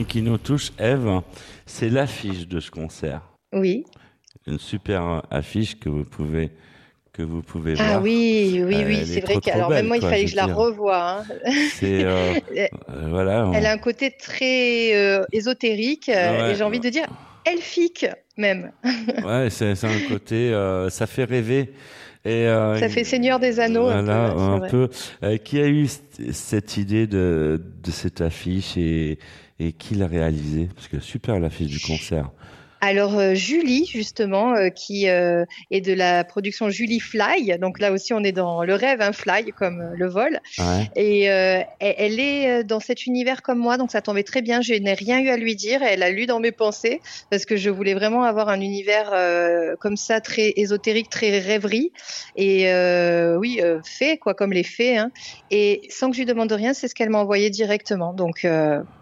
Qui 0.07 0.21
nous 0.21 0.37
touche, 0.37 0.71
Eve, 0.79 1.21
c'est 1.65 1.89
l'affiche 1.89 2.47
de 2.47 2.59
ce 2.59 2.71
concert. 2.71 3.21
Oui. 3.53 3.85
Une 4.45 4.59
super 4.59 5.23
affiche 5.29 5.79
que 5.79 5.89
vous 5.89 6.05
pouvez 6.05 6.51
que 7.17 7.23
vous 7.23 7.41
pouvez 7.41 7.73
ah 7.79 7.83
voir. 7.83 7.95
Ah 7.95 8.01
oui, 8.01 8.63
oui, 8.63 8.83
oui, 8.85 9.05
c'est 9.05 9.21
vrai 9.21 9.37
qu'alors 9.41 9.71
même 9.71 9.87
moi 9.87 9.97
il 9.97 10.03
fallait 10.03 10.25
que 10.25 10.31
je 10.31 10.35
la 10.35 10.45
revoie. 10.45 11.19
Hein. 11.19 11.23
Euh, 11.83 12.35
euh, 12.57 12.67
voilà. 13.09 13.49
Elle 13.55 13.65
a 13.65 13.71
un 13.71 13.77
côté 13.79 14.11
très 14.11 14.93
euh, 14.93 15.25
ésotérique 15.31 16.09
et 16.09 16.53
j'ai 16.55 16.63
envie 16.63 16.79
de 16.79 16.89
dire 16.89 17.07
elfique 17.45 18.05
même. 18.37 18.71
ouais, 19.25 19.49
c'est 19.49 19.83
un 19.83 19.99
côté, 20.07 20.51
ça 20.89 21.07
fait 21.07 21.23
rêver. 21.23 21.73
Et, 22.23 22.45
ça 22.45 22.89
fait 22.89 23.03
Seigneur 23.03 23.39
des 23.39 23.59
Anneaux. 23.59 23.89
Voilà, 23.89 24.31
un 24.31 24.59
peu. 24.59 24.89
Qui 25.43 25.59
a 25.59 25.67
eu 25.67 25.87
cette 26.31 26.77
idée 26.77 27.07
de, 27.07 27.59
de 27.83 27.91
cette 27.91 28.21
affiche 28.21 28.77
et, 28.77 29.17
et 29.59 29.71
qui 29.71 29.95
l'a 29.95 30.07
réalisée? 30.07 30.69
Parce 30.75 30.87
que 30.87 30.99
super 30.99 31.39
l'affiche 31.39 31.69
du 31.69 31.79
concert. 31.79 32.29
Alors 32.79 33.17
euh, 33.17 33.33
Julie 33.33 33.85
justement 33.85 34.53
euh, 34.53 34.69
qui 34.69 35.09
euh, 35.09 35.45
est 35.71 35.81
de 35.81 35.93
la 35.93 36.23
production 36.23 36.69
Julie 36.69 36.99
Fly, 36.99 37.57
donc 37.59 37.79
là 37.79 37.91
aussi 37.91 38.13
on 38.13 38.23
est 38.23 38.31
dans 38.31 38.63
le 38.63 38.75
rêve, 38.75 39.01
un 39.01 39.07
hein, 39.07 39.13
fly 39.13 39.51
comme 39.51 39.91
le 39.95 40.07
vol, 40.07 40.39
et 40.95 41.23
elle 41.23 42.19
est 42.19 42.63
dans 42.63 42.79
cet 42.79 43.05
univers 43.05 43.41
comme 43.41 43.59
moi, 43.59 43.77
donc 43.77 43.91
ça 43.91 44.01
tombait 44.01 44.23
très 44.23 44.41
bien. 44.41 44.61
Je 44.61 44.73
n'ai 44.73 44.93
rien 44.93 45.19
eu 45.19 45.29
à 45.29 45.37
lui 45.37 45.55
dire, 45.55 45.81
elle 45.81 46.03
a 46.03 46.09
lu 46.09 46.25
dans 46.25 46.39
mes 46.39 46.51
pensées 46.51 47.01
parce 47.29 47.45
que 47.45 47.55
je 47.57 47.69
voulais 47.69 47.93
vraiment 47.93 48.23
avoir 48.23 48.49
un 48.49 48.61
univers 48.61 49.11
comme 49.79 49.97
ça 49.97 50.21
très 50.21 50.53
ésotérique, 50.55 51.09
très 51.09 51.39
rêverie, 51.39 51.91
et 52.35 52.67
oui 53.37 53.61
fait 53.85 54.17
quoi 54.17 54.33
comme 54.33 54.53
les 54.53 54.63
faits, 54.63 54.97
hein. 54.97 55.11
et 55.51 55.81
sans 55.89 56.09
que 56.09 56.15
je 56.15 56.21
lui 56.21 56.25
demande 56.25 56.51
rien, 56.51 56.73
c'est 56.73 56.87
ce 56.87 56.95
qu'elle 56.95 57.09
m'a 57.09 57.19
envoyé 57.19 57.49
directement, 57.49 58.13
donc 58.13 58.45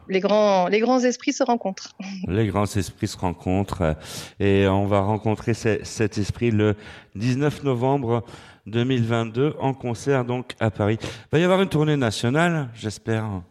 les 0.09 0.19
grands, 0.19 0.67
les 0.67 0.79
grands 0.79 0.99
esprits 0.99 1.33
se 1.33 1.43
rencontrent. 1.43 1.95
Les 2.27 2.47
grands 2.47 2.65
esprits 2.65 3.07
se 3.07 3.17
rencontrent 3.17 3.95
et 4.39 4.67
on 4.67 4.85
va 4.85 5.01
rencontrer 5.01 5.53
cet 5.53 6.17
esprit 6.17 6.51
le 6.51 6.75
19 7.15 7.63
novembre 7.63 8.23
2022 8.67 9.55
en 9.59 9.73
concert 9.73 10.25
donc 10.25 10.53
à 10.59 10.71
Paris. 10.71 10.97
Il 11.01 11.07
va 11.31 11.39
y 11.39 11.43
avoir 11.43 11.61
une 11.61 11.69
tournée 11.69 11.97
nationale, 11.97 12.69
j'espère. 12.75 13.41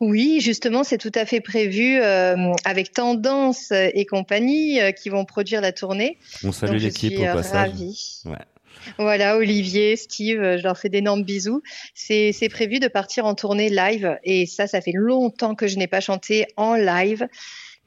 Oui, 0.00 0.40
justement, 0.40 0.82
c'est 0.82 0.96
tout 0.96 1.12
à 1.14 1.26
fait 1.26 1.40
prévu 1.40 2.00
euh, 2.00 2.52
avec 2.64 2.92
Tendance 2.92 3.70
et 3.70 4.06
compagnie 4.06 4.80
euh, 4.80 4.92
qui 4.92 5.10
vont 5.10 5.26
produire 5.26 5.60
la 5.60 5.72
tournée. 5.72 6.18
On 6.42 6.52
salue 6.52 6.78
l'équipe 6.78 7.18
au 7.18 7.22
passage. 7.24 7.70
Ravie. 7.70 8.22
Ouais. 8.24 8.38
Voilà, 8.98 9.36
Olivier, 9.36 9.96
Steve, 9.96 10.58
je 10.58 10.62
leur 10.62 10.78
fais 10.78 10.88
d'énormes 10.88 11.24
bisous. 11.24 11.62
C'est 11.94 12.48
prévu 12.50 12.78
de 12.78 12.88
partir 12.88 13.26
en 13.26 13.34
tournée 13.34 13.68
live 13.68 14.18
et 14.24 14.46
ça, 14.46 14.66
ça 14.66 14.80
fait 14.80 14.92
longtemps 14.94 15.54
que 15.54 15.66
je 15.66 15.76
n'ai 15.76 15.86
pas 15.86 16.00
chanté 16.00 16.46
en 16.56 16.74
live 16.74 17.26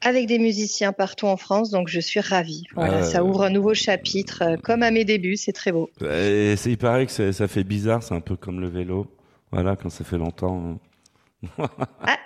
avec 0.03 0.27
des 0.27 0.39
musiciens 0.39 0.93
partout 0.93 1.27
en 1.27 1.37
France, 1.37 1.69
donc 1.69 1.87
je 1.87 1.99
suis 1.99 2.19
ravie. 2.19 2.63
Voilà, 2.75 3.03
ça 3.03 3.23
ouvre 3.23 3.43
un 3.43 3.49
nouveau 3.49 3.73
chapitre, 3.73 4.43
euh, 4.43 4.57
comme 4.57 4.83
à 4.83 4.91
mes 4.91 5.05
débuts, 5.05 5.37
c'est 5.37 5.53
très 5.53 5.71
beau. 5.71 5.89
Et 6.01 6.55
il 6.65 6.77
paraît 6.77 7.05
que 7.05 7.31
ça 7.31 7.47
fait 7.47 7.63
bizarre, 7.63 8.03
c'est 8.03 8.13
un 8.13 8.21
peu 8.21 8.35
comme 8.35 8.59
le 8.59 8.67
vélo. 8.67 9.07
Voilà, 9.51 9.75
quand 9.75 9.89
ça 9.89 10.03
fait 10.03 10.17
longtemps. 10.17 10.79
Hein. 11.59 11.67
ah, 12.01 12.17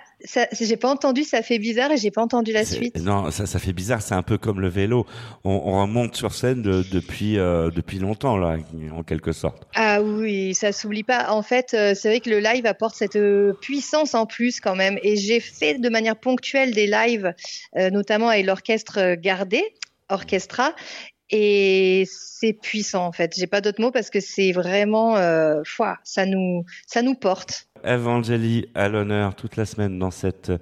j'ai 0.52 0.76
pas 0.76 0.90
entendu, 0.90 1.22
ça 1.22 1.42
fait 1.42 1.58
bizarre 1.58 1.92
et 1.92 1.96
j'ai 1.96 2.10
pas 2.10 2.22
entendu 2.22 2.52
la 2.52 2.64
suite. 2.64 2.96
Non, 2.98 3.30
ça, 3.30 3.46
ça 3.46 3.58
fait 3.58 3.72
bizarre. 3.72 4.02
C'est 4.02 4.14
un 4.14 4.22
peu 4.22 4.36
comme 4.36 4.60
le 4.60 4.68
vélo. 4.68 5.06
On, 5.44 5.50
on 5.64 5.82
remonte 5.82 6.16
sur 6.16 6.34
scène 6.34 6.62
depuis 6.62 7.38
euh, 7.38 7.70
depuis 7.70 7.98
longtemps 7.98 8.36
là, 8.36 8.56
en 8.92 9.02
quelque 9.02 9.32
sorte. 9.32 9.66
Ah 9.74 10.02
oui, 10.02 10.54
ça 10.54 10.72
s'oublie 10.72 11.04
pas. 11.04 11.30
En 11.30 11.42
fait, 11.42 11.74
euh, 11.74 11.94
c'est 11.94 12.08
vrai 12.08 12.20
que 12.20 12.30
le 12.30 12.40
live 12.40 12.66
apporte 12.66 12.96
cette 12.96 13.16
euh, 13.16 13.52
puissance 13.60 14.14
en 14.14 14.26
plus 14.26 14.60
quand 14.60 14.74
même. 14.74 14.98
Et 15.02 15.16
j'ai 15.16 15.40
fait 15.40 15.78
de 15.78 15.88
manière 15.88 16.16
ponctuelle 16.16 16.74
des 16.74 16.86
lives, 16.86 17.32
notamment 17.76 18.28
avec 18.28 18.44
l'orchestre 18.44 19.14
Gardé, 19.14 19.62
Orchestra. 20.08 20.74
et 21.30 22.04
c'est 22.40 22.52
puissant 22.52 23.06
en 23.06 23.12
fait. 23.12 23.34
J'ai 23.36 23.46
pas 23.46 23.60
d'autres 23.60 23.80
mots 23.80 23.90
parce 23.90 24.10
que 24.10 24.20
c'est 24.20 24.52
vraiment, 24.52 25.16
euh, 25.16 25.62
ça 26.04 26.26
nous, 26.26 26.64
ça 26.86 27.02
nous 27.02 27.14
porte. 27.14 27.67
Evangélie 27.84 28.66
à 28.74 28.88
l'honneur 28.88 29.34
toute 29.34 29.56
la 29.56 29.66
semaine 29.66 29.98
dans 29.98 30.10
cette 30.10 30.52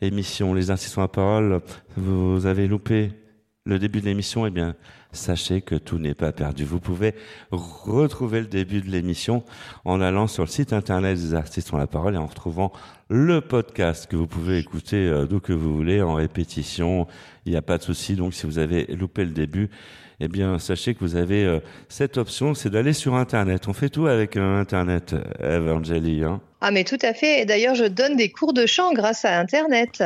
émission 0.00 0.54
Les 0.54 0.70
Insistants 0.70 1.02
à 1.02 1.08
parole. 1.08 1.60
Vous 1.96 2.46
avez 2.46 2.66
loupé 2.68 3.12
le 3.66 3.78
début 3.78 4.00
de 4.00 4.04
l'émission, 4.04 4.46
eh 4.46 4.50
bien, 4.50 4.74
sachez 5.12 5.62
que 5.62 5.74
tout 5.74 5.98
n'est 5.98 6.14
pas 6.14 6.32
perdu. 6.32 6.64
Vous 6.64 6.80
pouvez 6.80 7.14
retrouver 7.50 8.40
le 8.40 8.46
début 8.46 8.82
de 8.82 8.90
l'émission 8.90 9.42
en 9.86 10.00
allant 10.00 10.26
sur 10.26 10.42
le 10.42 10.48
site 10.48 10.74
internet 10.74 11.18
des 11.18 11.34
artistes 11.34 11.72
ont 11.72 11.78
la 11.78 11.86
parole 11.86 12.14
et 12.14 12.18
en 12.18 12.26
retrouvant 12.26 12.72
le 13.08 13.40
podcast 13.40 14.06
que 14.06 14.16
vous 14.16 14.26
pouvez 14.26 14.58
écouter 14.58 15.08
euh, 15.08 15.26
d'où 15.26 15.40
que 15.40 15.52
vous 15.52 15.74
voulez 15.74 16.02
en 16.02 16.14
répétition. 16.14 17.06
Il 17.46 17.52
n'y 17.52 17.56
a 17.56 17.62
pas 17.62 17.78
de 17.78 17.82
souci. 17.82 18.16
Donc, 18.16 18.34
si 18.34 18.46
vous 18.46 18.58
avez 18.58 18.84
loupé 18.86 19.24
le 19.24 19.32
début, 19.32 19.70
eh 20.20 20.28
bien, 20.28 20.58
sachez 20.58 20.94
que 20.94 21.00
vous 21.00 21.16
avez 21.16 21.44
euh, 21.44 21.60
cette 21.88 22.18
option, 22.18 22.54
c'est 22.54 22.70
d'aller 22.70 22.92
sur 22.92 23.14
Internet. 23.14 23.66
On 23.68 23.72
fait 23.72 23.88
tout 23.88 24.06
avec 24.06 24.36
euh, 24.36 24.60
Internet, 24.60 25.14
Evangélie. 25.40 26.22
Hein 26.24 26.40
ah 26.66 26.70
mais 26.70 26.84
tout 26.84 26.98
à 27.02 27.12
fait. 27.12 27.44
D'ailleurs, 27.44 27.74
je 27.74 27.84
donne 27.84 28.16
des 28.16 28.30
cours 28.30 28.54
de 28.54 28.64
chant 28.64 28.94
grâce 28.94 29.26
à 29.26 29.38
Internet 29.38 30.02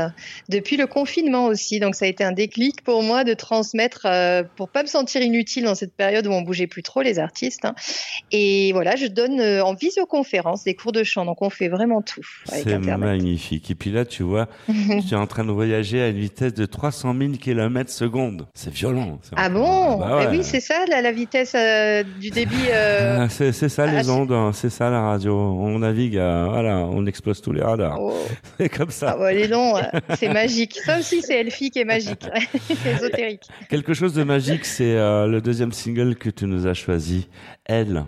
depuis 0.49 0.77
le 0.77 0.89
confinement 0.89 1.47
aussi. 1.47 1.79
Donc 1.79 1.95
ça 1.95 2.07
a 2.07 2.09
été 2.09 2.25
un 2.25 2.33
déclic 2.33 2.83
pour 2.83 3.05
moi 3.05 3.23
de 3.23 3.33
transmettre 3.33 4.07
euh, 4.07 4.43
pour 4.57 4.69
pas 4.69 4.83
me 4.83 4.89
sentir 4.89 5.23
inutile 5.23 5.67
dans 5.67 5.77
cette 5.77 5.95
période 5.95 6.27
où 6.27 6.33
on 6.33 6.43
bougeait 6.43 6.67
plus 6.67 6.83
trop 6.83 7.01
les 7.01 7.21
artistes. 7.21 7.65
Hein. 7.65 7.77
Et 8.33 8.73
voilà, 8.73 8.97
je 8.97 9.07
donne 9.07 9.39
euh, 9.39 9.63
en 9.63 9.75
visioconférence 9.75 10.65
des 10.65 10.75
cours 10.75 10.91
de 10.91 11.05
chant. 11.05 11.25
Donc 11.25 11.43
on 11.43 11.49
fait 11.49 11.69
vraiment 11.69 12.03
tout. 12.03 12.27
C'est 12.47 12.77
magnifique. 12.77 13.71
Et 13.71 13.77
puis 13.77 13.93
là, 13.93 14.05
tu 14.05 14.25
vois, 14.25 14.49
tu 14.67 15.15
es 15.15 15.17
en 15.17 15.29
train 15.29 15.45
de 15.45 15.53
voyager 15.53 16.03
à 16.03 16.09
une 16.09 16.19
vitesse 16.19 16.55
de 16.55 16.67
300 16.67 17.15
000 17.17 17.33
km 17.35 17.89
seconde. 17.89 18.49
C'est 18.55 18.75
violent. 18.75 19.21
Ah 19.37 19.49
bon 19.49 19.99
bah 19.99 20.23
eh 20.25 20.37
Oui, 20.37 20.43
c'est 20.43 20.59
ça 20.59 20.87
la 20.89 21.13
vitesse 21.13 21.55
euh, 21.55 22.03
du 22.19 22.31
débit. 22.31 22.57
Ah, 23.19 23.29
c'est 23.29 23.53
ça 23.53 23.87
les 23.87 24.11
ondes. 24.11 24.33
Hein. 24.33 24.51
C'est 24.55 24.71
ça 24.71 24.91
la 24.91 25.01
radio. 25.01 25.35
On 25.35 25.79
navigue 25.81 26.19
à 26.19 26.48
voilà, 26.51 26.79
on 26.79 27.07
explose 27.07 27.41
tous 27.41 27.53
les 27.53 27.63
radars. 27.63 27.99
Oh. 28.01 28.13
C'est 28.59 28.69
comme 28.69 28.91
ça. 28.91 29.15
Ah 29.15 29.19
bah, 29.19 29.49
non, 29.49 29.75
c'est 30.17 30.29
magique. 30.29 30.79
Ça 30.85 30.99
aussi, 30.99 31.23
c'est 31.23 31.41
elfique 31.41 31.77
et 31.77 31.85
magique, 31.85 32.25
ésotérique. 32.87 33.43
Quelque 33.69 33.95
chose 33.95 34.15
de 34.15 34.23
magique, 34.25 34.65
c'est 34.65 34.97
euh, 34.97 35.27
le 35.27 35.41
deuxième 35.41 35.73
single 35.73 36.17
que 36.17 36.31
tu 36.31 36.47
nous 36.47 36.67
as 36.67 36.75
choisi, 36.75 37.29
Elle. 37.65 38.05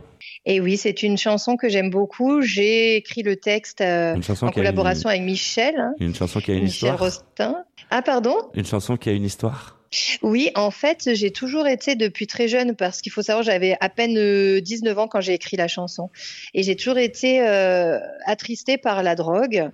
Et 0.47 0.61
oui, 0.61 0.77
c'est 0.77 1.03
une 1.03 1.19
chanson 1.19 1.57
que 1.57 1.69
j'aime 1.69 1.91
beaucoup. 1.91 2.41
J'ai 2.41 2.97
écrit 2.97 3.23
le 3.23 3.37
texte 3.37 3.81
euh, 3.81 4.17
en 4.43 4.51
collaboration 4.51 5.09
avec 5.09 5.23
Michel. 5.23 5.75
Hein. 5.79 5.93
Une 6.01 6.15
chanson 6.15 6.41
qui 6.41 6.51
a 6.51 6.55
une 6.55 6.65
Michel 6.65 6.91
histoire. 6.91 6.99
Rostin. 6.99 7.57
Ah, 7.91 8.03
pardon? 8.03 8.37
Une 8.55 8.65
chanson 8.65 8.97
qui 8.97 9.09
a 9.09 9.13
une 9.13 9.25
histoire. 9.25 9.80
Oui, 10.23 10.51
en 10.55 10.71
fait, 10.71 11.11
j'ai 11.15 11.33
toujours 11.33 11.67
été 11.67 11.97
depuis 11.97 12.27
très 12.27 12.47
jeune, 12.47 12.77
parce 12.77 13.01
qu'il 13.01 13.11
faut 13.11 13.23
savoir, 13.23 13.43
j'avais 13.43 13.77
à 13.81 13.89
peine 13.89 14.61
19 14.61 14.97
euh, 14.97 15.01
ans 15.01 15.09
quand 15.09 15.21
j'ai 15.21 15.35
écrit 15.35 15.57
la 15.57 15.67
chanson. 15.67 16.11
Et 16.55 16.63
j'ai 16.63 16.77
toujours 16.77 16.99
été 16.99 17.41
euh, 17.41 17.99
attristée 18.25 18.79
par 18.79 19.03
la 19.03 19.17
drogue, 19.17 19.69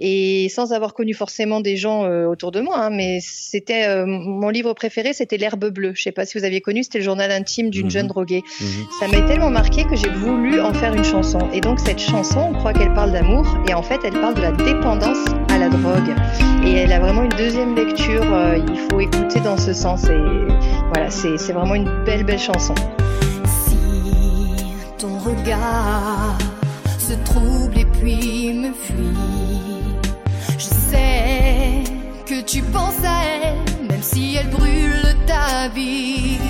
et 0.00 0.48
sans 0.48 0.72
avoir 0.72 0.94
connu 0.94 1.14
forcément 1.14 1.60
des 1.60 1.76
gens 1.76 2.04
euh, 2.04 2.26
autour 2.26 2.50
de 2.50 2.60
moi. 2.60 2.78
Hein, 2.78 2.90
mais 2.90 3.20
c'était 3.22 3.86
euh, 3.86 4.06
mon 4.06 4.48
livre 4.48 4.72
préféré, 4.72 5.12
c'était 5.12 5.36
L'herbe 5.36 5.66
bleue. 5.66 5.92
Je 5.94 6.02
sais 6.02 6.12
pas 6.12 6.26
si 6.26 6.36
vous 6.36 6.44
aviez 6.44 6.60
connu, 6.60 6.82
c'était 6.82 6.98
le 6.98 7.04
journal 7.04 7.30
intime 7.30 7.70
d'une 7.70 7.86
mhm. 7.86 7.90
jeune 7.90 8.06
droguée. 8.08 8.42
Mhm. 8.60 8.86
Ça 8.98 9.06
m'a 9.06 9.22
tellement 9.22 9.50
marqué 9.50 9.84
que 9.84 9.94
j'ai 9.94 10.08
voulu 10.08 10.60
en 10.60 10.74
faire 10.74 10.94
une 10.94 11.04
chanson. 11.04 11.38
Et 11.52 11.60
donc 11.60 11.78
cette 11.78 12.00
chanson, 12.00 12.50
on 12.50 12.52
croit 12.54 12.72
qu'elle 12.72 12.94
parle 12.94 13.12
d'amour, 13.12 13.46
et 13.68 13.74
en 13.74 13.82
fait, 13.82 14.00
elle 14.02 14.18
parle 14.20 14.34
de 14.34 14.42
la 14.42 14.52
dépendance 14.52 15.24
à 15.48 15.58
la 15.58 15.68
drogue. 15.68 16.16
Et 16.64 16.74
elle 16.74 16.92
a 16.92 17.00
vraiment 17.00 17.22
une 17.22 17.36
deuxième 17.36 17.74
lecture. 17.74 18.24
il 18.56 18.78
faut 18.90 19.00
écouter 19.00 19.40
dans 19.40 19.56
ce 19.56 19.72
sens. 19.72 20.04
Et 20.04 20.22
voilà, 20.92 21.10
c'est 21.10 21.52
vraiment 21.52 21.74
une 21.74 22.04
belle, 22.04 22.24
belle 22.24 22.38
chanson. 22.38 22.74
Si 23.46 23.78
ton 24.98 25.18
regard 25.18 26.36
se 26.98 27.14
trouble 27.24 27.78
et 27.78 27.86
puis 27.86 28.52
me 28.54 28.72
fuit, 28.72 29.96
je 30.58 30.64
sais 30.64 31.84
que 32.26 32.42
tu 32.42 32.62
penses 32.62 33.02
à 33.04 33.22
elle, 33.24 33.88
même 33.88 34.02
si 34.02 34.36
elle 34.36 34.50
brûle 34.50 35.16
ta 35.26 35.68
vie. 35.74 36.49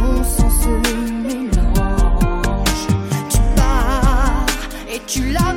ton 0.00 0.24
sang 0.24 0.50
se 0.50 0.68
mélange. 1.24 2.86
Tu 3.28 3.38
pars 3.56 4.46
et 4.92 5.00
tu 5.06 5.20
l'as 5.32 5.54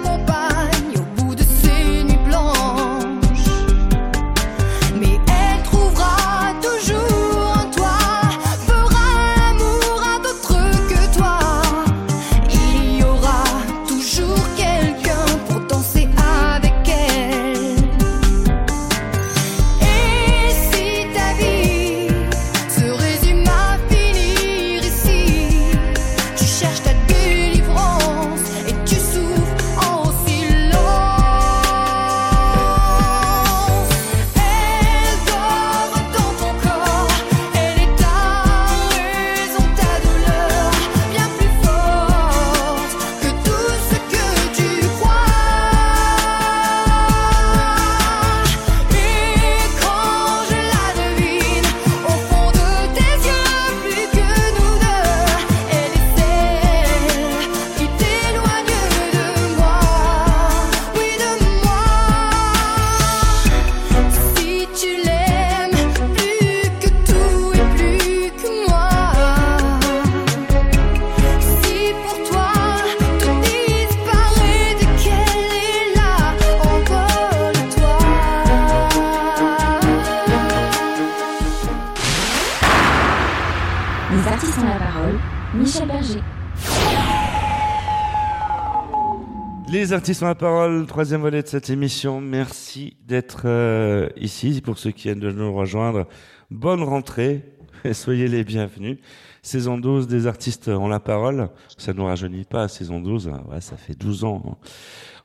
Ont 90.04 90.26
la 90.26 90.36
parole, 90.36 90.86
troisième 90.86 91.22
volet 91.22 91.42
de 91.42 91.48
cette 91.48 91.70
émission. 91.70 92.20
Merci 92.20 92.98
d'être 93.08 93.44
euh, 93.46 94.10
ici. 94.18 94.60
Pour 94.62 94.78
ceux 94.78 94.92
qui 94.92 95.04
viennent 95.04 95.22
de 95.22 95.32
nous 95.32 95.54
rejoindre, 95.54 96.08
bonne 96.52 96.84
rentrée 96.84 97.46
et 97.86 97.94
soyez 97.94 98.28
les 98.28 98.44
bienvenus. 98.44 98.98
Saison 99.42 99.78
12 99.78 100.08
des 100.08 100.28
artistes 100.28 100.68
ont 100.68 100.90
la 100.90 101.00
parole. 101.00 101.50
Ça 101.78 101.94
ne 101.94 102.00
nous 102.00 102.06
rajeunit 102.06 102.44
pas, 102.44 102.68
saison 102.68 103.00
12. 103.00 103.32
Ouais, 103.50 103.62
ça 103.62 103.78
fait 103.78 103.98
12 103.98 104.26
ans. 104.26 104.58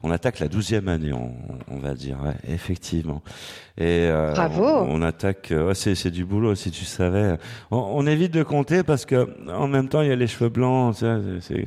On 0.05 0.13
attaque 0.13 0.39
la 0.39 0.47
douzième 0.47 0.87
année, 0.87 1.13
on, 1.13 1.35
on, 1.67 1.79
va 1.79 1.95
dire, 1.95 2.19
ouais, 2.23 2.37
effectivement. 2.55 3.21
Et 3.77 4.07
euh, 4.07 4.33
Bravo. 4.33 4.65
On, 4.65 5.03
attaque, 5.03 5.49
ouais, 5.51 5.75
c'est 5.75 6.11
du 6.13 6.25
boulot 6.25 6.55
si 6.55 6.71
tu 6.71 6.85
savais. 6.85 7.37
On, 7.73 7.79
on, 7.79 8.07
évite 8.07 8.33
de 8.33 8.45
compter 8.45 8.85
parce 8.85 9.05
que 9.05 9.29
en 9.51 9.67
même 9.67 9.89
temps 9.89 10.03
il 10.03 10.09
y 10.09 10.13
a 10.13 10.17
les 10.17 10.29
cheveux 10.29 10.51
blancs, 10.51 10.97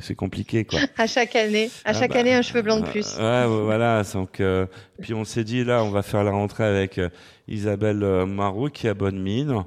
c'est 0.00 0.14
compliqué 0.14 0.64
quoi. 0.64 0.78
À 0.96 1.06
chaque 1.06 1.36
année, 1.36 1.66
à 1.84 1.90
ah 1.90 1.92
chaque 1.92 2.12
bah, 2.12 2.20
année 2.20 2.34
un 2.34 2.42
cheveu 2.42 2.62
blanc 2.62 2.80
de 2.80 2.86
plus. 2.86 3.18
Ouais, 3.18 3.46
voilà. 3.46 4.02
Donc 4.14 4.40
euh, 4.40 4.66
puis 5.00 5.12
on 5.12 5.24
s'est 5.24 5.44
dit 5.44 5.62
là, 5.62 5.84
on 5.84 5.90
va 5.90 6.02
faire 6.02 6.24
la 6.24 6.30
rentrée 6.30 6.64
avec 6.64 6.98
euh, 6.98 7.10
Isabelle 7.48 8.02
euh, 8.02 8.24
Marou 8.24 8.68
qui 8.70 8.88
a 8.88 8.94
bonne 8.94 9.20
mine. 9.20 9.64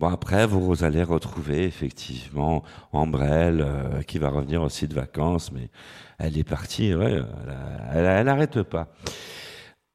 Bon 0.00 0.08
après 0.08 0.46
vous 0.46 0.84
allez 0.84 1.02
retrouver 1.02 1.64
effectivement 1.64 2.62
Ambrelle 2.92 3.66
qui 4.06 4.18
va 4.18 4.28
revenir 4.28 4.62
aussi 4.62 4.86
de 4.86 4.94
vacances, 4.94 5.50
mais 5.50 5.70
elle 6.18 6.36
est 6.36 6.44
partie, 6.44 6.94
ouais, 6.94 7.20
elle, 7.94 8.24
n'arrête 8.24 8.62
pas. 8.62 8.88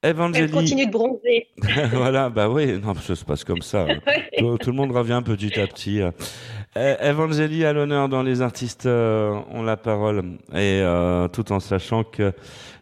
Evangélie... 0.03 0.45
Elle 0.45 0.51
continue 0.51 0.85
de 0.85 0.91
bronzer. 0.91 1.47
voilà, 1.93 2.29
bah 2.29 2.49
oui, 2.49 2.79
non, 2.79 2.93
ça 2.95 3.15
se 3.15 3.23
passe 3.23 3.43
comme 3.43 3.61
ça. 3.61 3.85
tout, 4.37 4.57
le 4.67 4.73
monde 4.73 4.91
revient 4.91 5.21
petit 5.23 5.59
à 5.59 5.67
petit. 5.67 6.01
Euh, 6.01 6.11
Evangélie 6.75 7.63
à 7.63 7.71
l'honneur 7.71 8.09
dans 8.09 8.23
les 8.23 8.41
artistes 8.41 8.85
euh, 8.85 9.39
ont 9.51 9.63
la 9.63 9.77
parole 9.77 10.37
et 10.51 10.81
euh, 10.81 11.27
tout 11.29 11.51
en 11.51 11.59
sachant 11.59 12.03
qu'il 12.03 12.33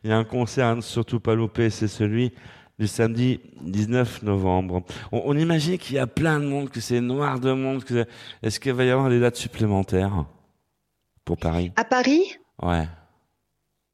y 0.03 0.11
a 0.11 0.17
un 0.17 0.23
concert 0.23 0.67
à 0.67 0.75
ne 0.75 0.81
surtout 0.81 1.19
pas 1.19 1.35
louper, 1.35 1.69
c'est 1.69 1.87
celui 1.87 2.31
du 2.79 2.87
samedi 2.87 3.39
19 3.61 4.23
novembre. 4.23 4.83
On, 5.11 5.21
on 5.25 5.37
imagine 5.37 5.77
qu'il 5.77 5.97
y 5.97 5.99
a 5.99 6.07
plein 6.07 6.39
de 6.39 6.45
monde, 6.45 6.69
que 6.69 6.79
c'est 6.79 7.01
noir 7.01 7.39
de 7.39 7.51
monde. 7.51 7.83
Est-ce 8.41 8.59
qu'il 8.59 8.73
va 8.73 8.83
y 8.83 8.89
avoir 8.89 9.09
des 9.09 9.19
dates 9.19 9.35
supplémentaires 9.35 10.25
pour 11.23 11.37
Paris? 11.37 11.71
À 11.75 11.83
Paris? 11.83 12.37
Ouais. 12.63 12.87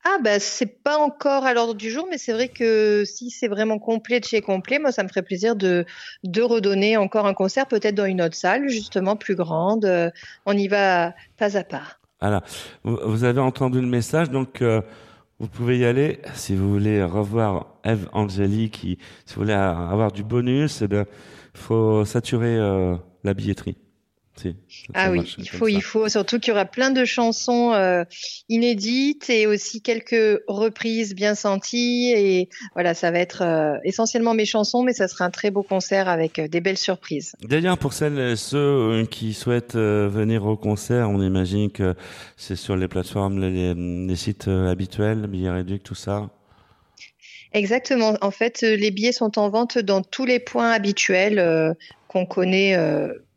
Ah 0.10 0.20
bah 0.24 0.39
c'est 0.39 0.82
pas 0.84 0.98
encore 0.98 1.43
à 1.46 1.54
l'ordre 1.54 1.74
du 1.74 1.91
jour, 1.91 2.08
mais 2.10 2.17
c'est 2.17 2.32
vrai 2.32 2.48
que 2.48 3.04
si 3.06 3.30
c'est 3.30 3.50
vraiment 3.50 3.78
complet 3.78 4.22
de 4.22 4.26
chez 4.26 4.39
complet, 4.39 4.80
moi 4.80 4.93
ça 4.93 5.04
me 5.04 5.10
ferait 5.10 5.22
plaisir 5.22 5.58
de 5.58 5.86
de 6.24 6.41
redonner 6.41 6.96
encore 6.96 7.26
un 7.26 7.34
concert, 7.34 7.67
peut-être 7.67 7.96
dans 7.96 8.06
une 8.06 8.22
autre 8.22 8.36
salle, 8.36 8.70
justement 8.70 9.17
plus 9.17 9.36
grande. 9.36 9.84
Euh, 9.84 10.10
on 10.46 10.54
y 10.54 10.70
va 10.70 11.13
pas 11.38 11.58
à 11.58 11.63
pas. 11.65 11.84
Voilà. 12.22 12.41
Vous 12.84 13.26
avez 13.26 13.41
entendu 13.41 13.82
le 13.82 13.88
message, 13.88 14.30
donc 14.30 14.62
euh, 14.62 14.82
vous 15.39 15.50
pouvez 15.50 15.78
y 15.80 15.86
aller 15.86 16.22
si 16.36 16.56
vous 16.56 16.72
voulez 16.72 17.04
revoir 17.04 17.76
Eve 17.84 18.08
Angeli, 18.13 18.70
qui 18.70 19.00
si 19.26 19.36
vous 19.36 19.41
voulez 19.41 19.54
avoir 19.54 20.13
du 20.13 20.24
bonus, 20.24 20.82
eh 20.82 20.88
bien 20.88 21.06
faut 21.54 22.06
saturer 22.06 22.56
euh, 22.56 22.96
la 23.26 23.34
billetterie 23.34 23.78
ah 24.93 25.12
oui, 25.12 25.36
il 25.38 25.50
faut, 25.50 25.67
il 25.67 25.82
faut 25.82 26.08
surtout 26.10 26.39
qu'il 26.39 26.52
y 26.52 26.56
aura 26.56 26.65
plein 26.65 26.91
de 26.91 27.06
chansons 27.06 27.73
euh, 27.73 28.04
inédites 28.50 29.30
et 29.30 29.47
aussi 29.47 29.82
quelques 29.82 30.41
reprises 30.47 31.15
bien 31.15 31.36
senties 31.36 32.12
et 32.15 32.50
voilà, 32.73 32.93
ça 32.93 33.12
va 33.12 33.19
être 33.19 33.41
euh, 33.41 33.78
essentiellement 33.84 34.34
mes 34.34 34.45
chansons, 34.45 34.84
mais 34.84 34.93
ça 34.93 35.08
sera 35.08 35.26
un 35.26 35.30
très 35.30 35.52
beau 35.52 35.63
concert 35.63 36.08
avec 36.08 36.39
euh, 36.39 36.47
des 36.47 36.62
belles 36.62 36.78
surprises. 36.78 37.34
D'ailleurs, 37.41 37.78
pour 37.78 37.93
celles 37.93 38.19
et 38.19 38.36
ceux 38.36 39.06
qui 39.10 39.34
souhaitent 39.34 39.76
venir 39.76 40.45
au 40.45 40.58
concert, 40.58 41.10
on 41.10 41.21
imagine 41.21 41.71
que 41.71 41.95
c'est 42.36 42.56
sur 42.56 42.76
les 42.76 42.88
plateformes, 42.88 43.39
les, 43.39 44.15
sites 44.15 44.47
habituels, 44.47 45.28
billets 45.28 45.52
réduits, 45.52 45.80
tout 45.80 45.95
ça. 45.95 46.30
Exactement. 47.54 48.15
En 48.21 48.32
fait, 48.32 48.62
les 48.62 48.91
billets 48.91 49.12
sont 49.12 49.39
en 49.39 49.50
vente 49.50 49.78
dans 49.78 50.02
tous 50.02 50.26
les 50.26 50.39
points 50.39 50.71
habituels 50.71 51.76
qu'on 52.17 52.25
connaît 52.25 52.75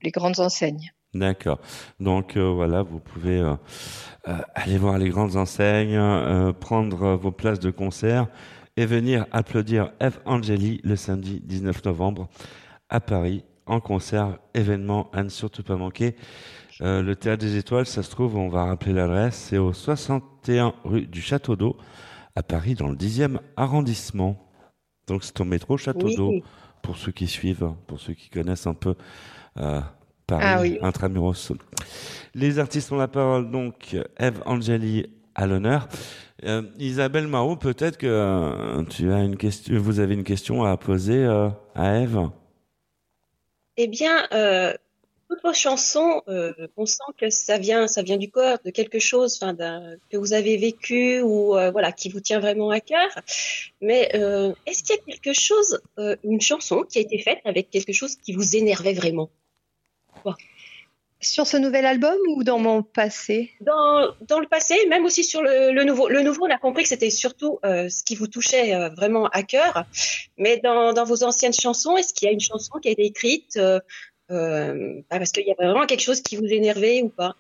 les 0.03 0.11
grandes 0.11 0.41
enseignes. 0.41 0.93
D'accord. 1.15 1.59
Donc 1.99 2.37
euh, 2.37 2.53
voilà, 2.53 2.83
vous 2.83 3.01
pouvez 3.01 3.41
euh, 3.41 3.55
euh, 4.29 4.39
aller 4.55 4.79
voir 4.79 4.97
les 4.97 5.09
grandes 5.09 5.37
enseignes, 5.37 6.01
prendre 6.61 7.17
vos 7.17 7.33
places 7.33 7.59
de 7.59 7.71
concert 7.71 8.29
et 8.77 8.87
venir 8.87 9.27
applaudir 9.33 9.93
F. 10.01 10.21
Angeli 10.25 10.81
le 10.85 10.95
samedi 10.95 11.41
19 11.43 11.85
novembre 11.85 12.29
à 12.89 13.01
Paris 13.01 13.45
en 13.67 13.81
concert, 13.81 14.39
événement 14.55 15.11
à 15.13 15.23
ne 15.23 15.29
surtout 15.29 15.63
pas 15.63 15.77
manquer. 15.77 16.15
le 16.81 17.15
Théâtre 17.15 17.45
des 17.45 17.57
Étoiles, 17.57 17.87
ça 17.87 18.03
se 18.03 18.11
trouve, 18.11 18.37
on 18.37 18.49
va 18.49 18.65
rappeler 18.65 18.93
l'adresse, 18.93 19.37
c'est 19.51 19.59
au 19.59 19.73
61 19.73 20.75
rue 20.85 21.07
du 21.07 21.21
Château 21.21 21.57
d'Eau 21.57 21.77
à 22.37 22.43
Paris 22.43 22.75
dans 22.75 22.89
le 22.89 22.97
10e 22.97 23.39
arrondissement. 23.57 24.37
Donc 25.09 25.25
c'est 25.25 25.41
au 25.41 25.45
métro 25.45 25.77
Château 25.77 26.09
d'Eau 26.09 26.35
pour 26.83 26.97
ceux 26.97 27.13
qui 27.13 27.27
suivent, 27.27 27.73
pour 27.87 28.01
ceux 28.01 28.15
qui 28.15 28.29
connaissent 28.29 28.67
un 28.67 28.75
peu 28.75 28.95
euh, 29.59 29.81
Paris, 30.27 30.79
ah 30.81 30.87
intramuros. 30.87 31.53
Les 32.35 32.59
artistes 32.59 32.93
ont 32.93 32.97
la 32.97 33.09
parole, 33.09 33.51
donc 33.51 33.97
Eve 34.19 34.43
Angeli 34.47 35.07
à 35.35 35.47
l'honneur. 35.47 35.89
Euh, 36.45 36.63
Isabelle 36.79 37.27
Marot, 37.27 37.57
peut-être 37.57 37.99
que 37.99 38.07
euh, 38.07 38.83
tu 38.85 39.13
as 39.13 39.23
une 39.23 39.37
question, 39.37 39.79
vous 39.79 40.01
avez 40.01 40.15
une 40.15 40.25
question 40.25 40.65
à 40.65 40.77
poser 40.77 41.27
à 41.75 42.01
Eve? 42.01 42.31
Eh 43.77 43.89
bien, 43.89 44.27
toutes 45.31 45.43
vos 45.45 45.55
chansons, 45.55 46.23
on 46.77 46.87
sent 46.87 47.13
que 47.17 47.31
ça 47.31 47.57
vient, 47.57 47.87
ça 47.87 48.03
vient 48.03 48.17
du 48.17 48.31
corps, 48.31 48.59
de 48.65 48.71
quelque 48.71 48.99
chose, 48.99 49.39
enfin, 49.41 49.55
que 50.11 50.17
vous 50.17 50.33
avez 50.33 50.57
vécu 50.57 51.21
ou 51.21 51.53
voilà, 51.53 51.93
qui 51.93 52.09
vous 52.09 52.21
tient 52.21 52.41
vraiment 52.41 52.71
à 52.71 52.81
cœur. 52.81 53.09
Mais 53.81 54.11
est-ce 54.67 54.83
qu'il 54.83 54.97
y 54.97 54.99
a 54.99 55.03
quelque 55.03 55.33
chose, 55.33 55.81
une 56.25 56.41
chanson 56.41 56.83
qui 56.83 56.99
a 56.99 57.03
été 57.03 57.19
faite 57.19 57.39
avec 57.45 57.71
quelque 57.71 57.93
chose 57.93 58.17
qui 58.17 58.33
vous 58.33 58.57
énervait 58.57 58.95
vraiment? 58.95 59.31
Sur 61.23 61.47
ce 61.47 61.59
nouvel 61.59 61.85
album 61.85 62.17
ou 62.29 62.45
dans 62.45 62.59
mon 62.59 62.83
passé? 62.83 63.51
Dans, 63.61 64.11
dans, 64.27 64.41
le 64.41 64.47
passé, 64.47 64.75
même 64.89 65.05
aussi 65.05 65.23
sur 65.23 65.43
le, 65.43 65.71
le, 65.71 65.85
nouveau. 65.85 66.09
Le 66.09 66.23
nouveau, 66.23 66.47
on 66.47 66.51
a 66.51 66.57
compris 66.57 66.85
que 66.85 66.89
c'était 66.89 67.11
surtout 67.11 67.59
euh, 67.63 67.91
ce 67.91 68.03
qui 68.03 68.15
vous 68.15 68.27
touchait 68.27 68.75
euh, 68.75 68.89
vraiment 68.89 69.27
à 69.27 69.43
cœur. 69.43 69.85
Mais 70.39 70.57
dans, 70.65 70.95
dans, 70.95 71.05
vos 71.05 71.23
anciennes 71.23 71.53
chansons, 71.53 71.99
est-ce 71.99 72.15
qu'il 72.15 72.27
y 72.27 72.31
a 72.31 72.33
une 72.33 72.41
chanson 72.41 72.79
qui 72.79 72.89
a 72.89 72.93
été 72.93 73.05
écrite 73.05 73.59
euh, 73.59 73.81
euh 73.81 73.81
parce 75.09 75.33
qu'il 75.33 75.47
y 75.47 75.53
avait 75.53 75.71
vraiment 75.71 75.87
quelque 75.87 76.03
chose 76.03 76.21
qui 76.21 76.37
vous 76.37 76.47
énervait 76.47 77.03
ou 77.03 77.09
pas? 77.09 77.35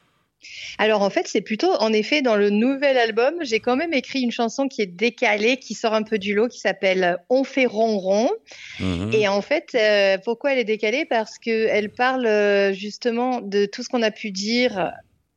Alors 0.79 1.03
en 1.03 1.11
fait, 1.11 1.29
c'est 1.29 1.41
plutôt, 1.41 1.73
en 1.75 1.93
effet, 1.93 2.23
dans 2.23 2.37
le 2.37 2.51
nouvel 2.51 2.97
album, 2.97 3.35
j'ai 3.43 3.61
quand 3.61 3.77
même 3.77 3.93
écrit 3.93 4.21
une 4.21 4.31
chanson 4.31 4.69
qui 4.69 4.83
est 4.83 4.87
décalée, 4.87 5.59
qui 5.59 5.75
sort 5.75 5.95
un 5.95 6.03
peu 6.03 6.19
du 6.19 6.35
lot, 6.35 6.49
qui 6.49 6.61
s'appelle 6.61 7.19
On 7.29 7.45
fait 7.45 7.67
ronron. 7.67 8.31
Mhm. 8.79 9.11
Et 9.13 9.29
en 9.29 9.43
fait, 9.43 9.75
euh, 9.75 10.19
pourquoi 10.25 10.53
elle 10.53 10.59
est 10.59 10.65
décalée? 10.65 11.05
Parce 11.05 11.39
qu'elle 11.39 11.91
parle 11.91 12.27
euh, 12.27 12.73
justement 12.73 13.41
de 13.41 13.67
tout 13.67 13.83
ce 13.83 13.89
qu'on 13.89 14.03
a 14.03 14.11
pu 14.11 14.31
dire 14.31 14.93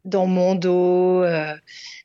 dans 0.06 0.26
mon 0.26 0.56
dos. 0.56 1.24
Euh, 1.24 1.54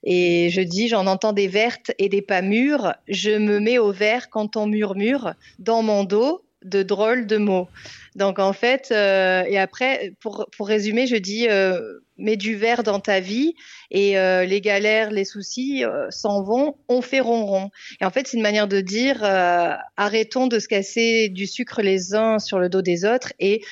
et 0.03 0.51
je 0.51 0.61
dis, 0.61 0.89
j'en 0.89 1.07
entends 1.07 1.33
des 1.33 1.49
vertes 1.49 1.93
et 1.99 2.09
des 2.09 2.23
pas 2.23 2.43
mûres. 2.43 2.95
Je 3.07 3.31
me 3.31 3.61
mets 3.61 3.79
au 3.79 3.93
vert 3.93 4.31
quand 4.31 4.57
on 4.57 4.67
murmure 4.67 5.35
dans 5.59 5.83
mon 5.83 6.05
dos 6.05 6.43
de 6.65 6.83
drôles 6.83 7.27
de 7.27 7.37
mots. 7.37 7.69
Donc 8.17 8.39
en 8.39 8.53
fait, 8.53 8.89
euh, 8.91 9.45
et 9.47 9.59
après, 9.59 10.13
pour, 10.21 10.47
pour 10.57 10.69
résumer, 10.69 11.07
je 11.07 11.17
dis, 11.17 11.49
euh, 11.49 12.01
mets 12.19 12.37
du 12.37 12.57
verre 12.57 12.83
dans 12.83 13.01
ta 13.01 13.21
vie 13.21 13.55
et 13.91 14.19
euh, 14.19 14.45
les 14.45 14.61
galères, 14.61 15.11
les 15.11 15.25
soucis 15.25 15.85
euh, 15.85 16.07
s'en 16.11 16.43
vont, 16.43 16.75
on 16.89 17.01
fait 17.01 17.21
ronron. 17.21 17.71
Et 18.01 18.05
en 18.05 18.11
fait, 18.11 18.27
c'est 18.27 18.37
une 18.37 18.43
manière 18.43 18.69
de 18.69 18.81
dire, 18.81 19.23
euh, 19.23 19.75
arrêtons 19.97 20.49
de 20.49 20.59
se 20.59 20.69
casser 20.69 21.29
du 21.29 21.47
sucre 21.47 21.81
les 21.81 22.15
uns 22.15 22.39
sur 22.39 22.59
le 22.59 22.69
dos 22.69 22.83
des 22.83 23.05
autres 23.05 23.33
et 23.39 23.63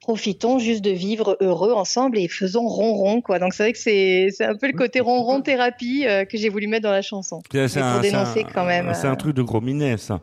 profitons 0.00 0.58
juste 0.58 0.82
de 0.82 0.90
vivre 0.90 1.36
heureux 1.40 1.72
ensemble 1.72 2.18
et 2.18 2.26
faisons 2.26 2.66
ronron 2.66 3.20
quoi. 3.20 3.38
Donc 3.38 3.54
c'est 3.54 3.62
vrai 3.62 3.72
que 3.72 3.78
c'est 3.78 4.28
c'est 4.32 4.44
un 4.44 4.56
peu 4.56 4.66
le 4.66 4.72
côté 4.72 4.98
ronron 4.98 5.42
thérapie 5.42 6.04
que 6.28 6.36
j'ai 6.36 6.48
voulu 6.48 6.66
mettre 6.66 6.82
dans 6.82 6.90
la 6.90 7.02
chanson. 7.02 7.40
C'est 7.52 7.76
un, 7.78 8.00
dénoncer 8.00 8.44
quand 8.52 8.64
même. 8.64 8.92
C'est 8.94 9.06
un 9.06 9.14
truc 9.14 9.36
de 9.36 9.42
gros 9.42 9.60
minet 9.60 9.96
ça. 9.98 10.20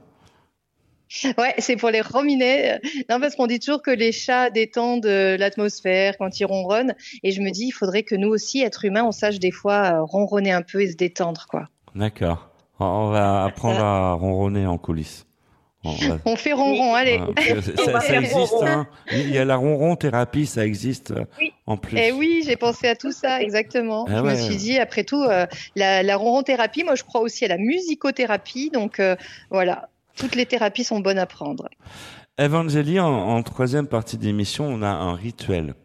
Ouais, 1.38 1.56
c'est 1.58 1.76
pour 1.76 1.90
les 1.90 2.02
rominets. 2.02 2.80
Non, 3.10 3.20
parce 3.20 3.36
qu'on 3.36 3.48
dit 3.48 3.60
toujours 3.60 3.82
que 3.82 3.92
les 3.92 4.12
chats 4.12 4.50
détendent 4.50 5.06
euh, 5.06 5.38
l'atmosphère 5.38 6.18
quand 6.18 6.40
ils 6.40 6.46
ronronnent. 6.46 6.94
Et 7.24 7.32
je 7.32 7.42
me 7.42 7.50
dis, 7.50 7.66
il 7.68 7.72
faudrait 7.72 8.04
que 8.04 8.16
nous 8.16 8.30
aussi, 8.30 8.62
êtres 8.62 8.86
humains, 8.86 9.04
on 9.04 9.12
sache 9.12 9.40
des 9.40 9.52
fois 9.52 9.94
euh, 9.94 10.04
ronronner 10.04 10.52
un 10.52 10.62
peu 10.62 10.82
et 10.82 10.92
se 10.92 10.96
détendre, 10.96 11.48
quoi. 11.50 11.68
D'accord. 11.96 12.50
On 12.80 13.10
va 13.10 13.44
apprendre 13.44 13.84
à 13.84 14.14
ronronner 14.14 14.66
en 14.66 14.78
coulisses. 14.78 15.26
On, 16.26 16.36
fait 16.36 16.52
ronron, 16.52 16.94
allez. 16.94 17.22
ça, 17.78 18.16
existe, 18.18 18.54
hein. 18.64 18.86
Il 19.14 19.30
y 19.30 19.38
a 19.38 19.46
la 19.46 19.56
ronron 19.56 19.96
thérapie, 19.96 20.46
ça 20.46 20.66
existe 20.66 21.12
euh, 21.12 21.24
en 21.66 21.78
plus. 21.78 21.98
Eh 21.98 22.12
oui, 22.12 22.44
j'ai 22.46 22.58
pensé 22.58 22.90
à 22.90 22.98
tout 22.98 23.14
ça, 23.14 23.42
exactement. 23.42 24.06
Ah 24.10 24.18
je 24.18 24.24
me 24.24 24.36
suis 24.36 24.58
dit, 24.58 24.78
après 24.78 25.06
tout, 25.06 25.24
la, 25.24 26.04
la 26.04 26.18
ronron 26.18 26.44
thérapie, 26.44 26.84
moi 26.84 26.96
je 26.96 27.06
crois 27.06 27.22
aussi 27.22 27.46
à 27.46 27.48
la 27.48 27.58
musicothérapie, 27.58 28.72
donc 28.72 29.02
voilà, 29.52 29.88
toutes 30.16 30.36
les 30.36 30.46
thérapies 30.46 30.84
sont 30.84 31.00
bonnes 31.00 31.18
à 31.18 31.26
prendre. 31.26 31.70
Evangélie, 32.40 33.00
en, 33.00 33.44
troisième 33.44 33.88
partie 33.88 34.18
d'émission, 34.18 34.66
on 34.66 34.82
a 34.82 34.90
un 34.90 35.14
rituel. 35.14 35.76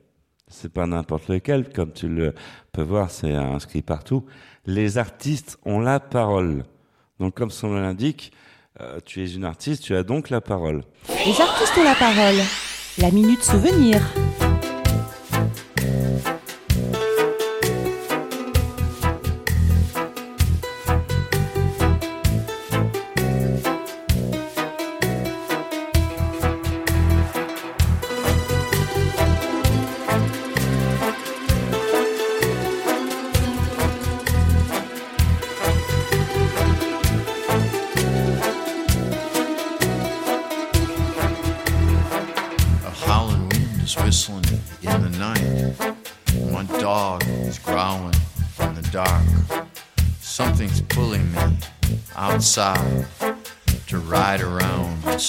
C'est 0.46 0.72
pas 0.72 0.86
n'importe 0.86 1.28
lequel, 1.28 1.72
comme 1.72 1.92
tu 1.92 2.08
le 2.08 2.34
peux 2.72 2.82
voir, 2.82 3.10
c'est 3.10 3.34
inscrit 3.34 3.82
partout. 3.82 4.24
Les 4.66 4.98
artistes 4.98 5.58
ont 5.64 5.80
la 5.80 5.98
parole. 5.98 6.64
Donc, 7.18 7.34
comme 7.34 7.50
son 7.50 7.68
nom 7.68 7.80
l'indique, 7.80 8.32
euh, 8.80 8.98
tu 9.04 9.22
es 9.22 9.32
une 9.32 9.44
artiste, 9.44 9.82
tu 9.82 9.96
as 9.96 10.02
donc 10.02 10.30
la 10.30 10.40
parole. 10.40 10.82
Les 11.08 11.40
artistes 11.40 11.76
ont 11.78 11.84
la 11.84 11.94
parole. 11.94 12.36
La 12.98 13.10
minute 13.10 13.42
souvenir. 13.42 14.00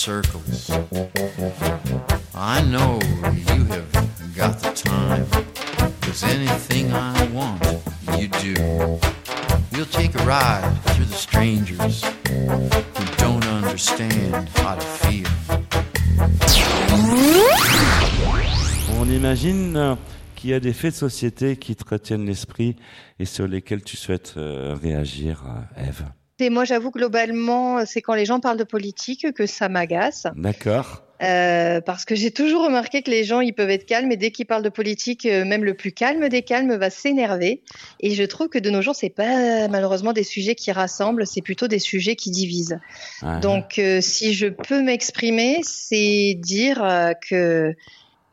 Circles. 0.06 0.70
I 2.36 2.62
know 2.62 3.00
you 3.34 3.66
have 3.74 3.92
got 4.36 4.60
the 4.60 4.72
time, 4.76 5.26
cause 6.02 6.22
anything 6.22 6.94
I 6.94 7.26
want, 7.34 7.64
you 8.20 8.28
do. 8.28 8.54
We'll 9.72 9.88
take 9.88 10.14
a 10.14 10.24
ride 10.24 10.72
through 10.90 11.06
the 11.06 11.16
strangers 11.16 12.04
who 12.30 13.06
don't 13.18 13.48
understand 13.48 14.48
how 14.60 14.76
to 14.76 14.86
feel. 15.02 15.32
On 19.00 19.10
imagine 19.10 19.98
qu'il 20.36 20.52
y 20.52 20.54
a 20.54 20.60
des 20.60 20.74
faits 20.74 20.94
de 20.94 20.98
société 21.00 21.58
qui 21.58 21.76
te 21.76 21.84
retiennent 21.90 22.28
l'esprit 22.28 22.76
et 23.18 23.26
sur 23.26 23.48
lesquels 23.48 23.82
tu 23.82 23.98
souhaites 23.98 24.36
euh, 24.38 24.78
réagir, 24.80 25.44
euh, 25.48 25.90
Eve. 25.90 26.04
Et 26.40 26.50
moi, 26.50 26.66
j'avoue, 26.66 26.92
globalement, 26.92 27.86
c'est 27.86 28.02
quand 28.02 28.14
les 28.14 28.26
gens 28.26 28.40
parlent 28.40 28.58
de 28.58 28.64
politique 28.64 29.32
que 29.34 29.46
ça 29.46 29.70
m'agace. 29.70 30.28
D'accord. 30.36 31.06
Euh, 31.24 31.80
parce 31.80 32.04
que 32.04 32.14
j'ai 32.14 32.32
toujours 32.32 32.66
remarqué 32.66 33.02
que 33.02 33.10
les 33.10 33.24
gens, 33.24 33.40
ils 33.40 33.54
peuvent 33.54 33.70
être 33.70 33.86
calmes, 33.86 34.12
et 34.12 34.18
dès 34.18 34.32
qu'ils 34.32 34.46
parlent 34.46 34.64
de 34.64 34.70
politique, 34.70 35.26
euh, 35.26 35.46
même 35.46 35.64
le 35.64 35.74
plus 35.74 35.94
calme 35.94 36.28
des 36.28 36.42
calmes 36.42 36.76
va 36.76 36.90
s'énerver. 36.90 37.62
Et 38.02 38.12
je 38.12 38.24
trouve 38.24 38.50
que 38.50 38.60
de 38.60 38.70
nos 38.70 38.82
jours, 38.82 38.96
c'est 38.96 39.10
pas 39.10 39.68
malheureusement 39.70 40.12
des 40.12 40.24
sujets 40.24 40.56
qui 40.56 40.72
rassemblent, 40.72 41.26
c'est 41.26 41.42
plutôt 41.42 41.68
des 41.68 41.80
sujets 41.80 42.16
qui 42.16 42.32
divisent. 42.32 42.80
Donc, 43.42 43.80
euh, 43.80 44.02
si 44.02 44.34
je 44.34 44.48
peux 44.48 44.82
m'exprimer, 44.82 45.60
c'est 45.64 46.36
dire 46.38 47.14
que 47.30 47.74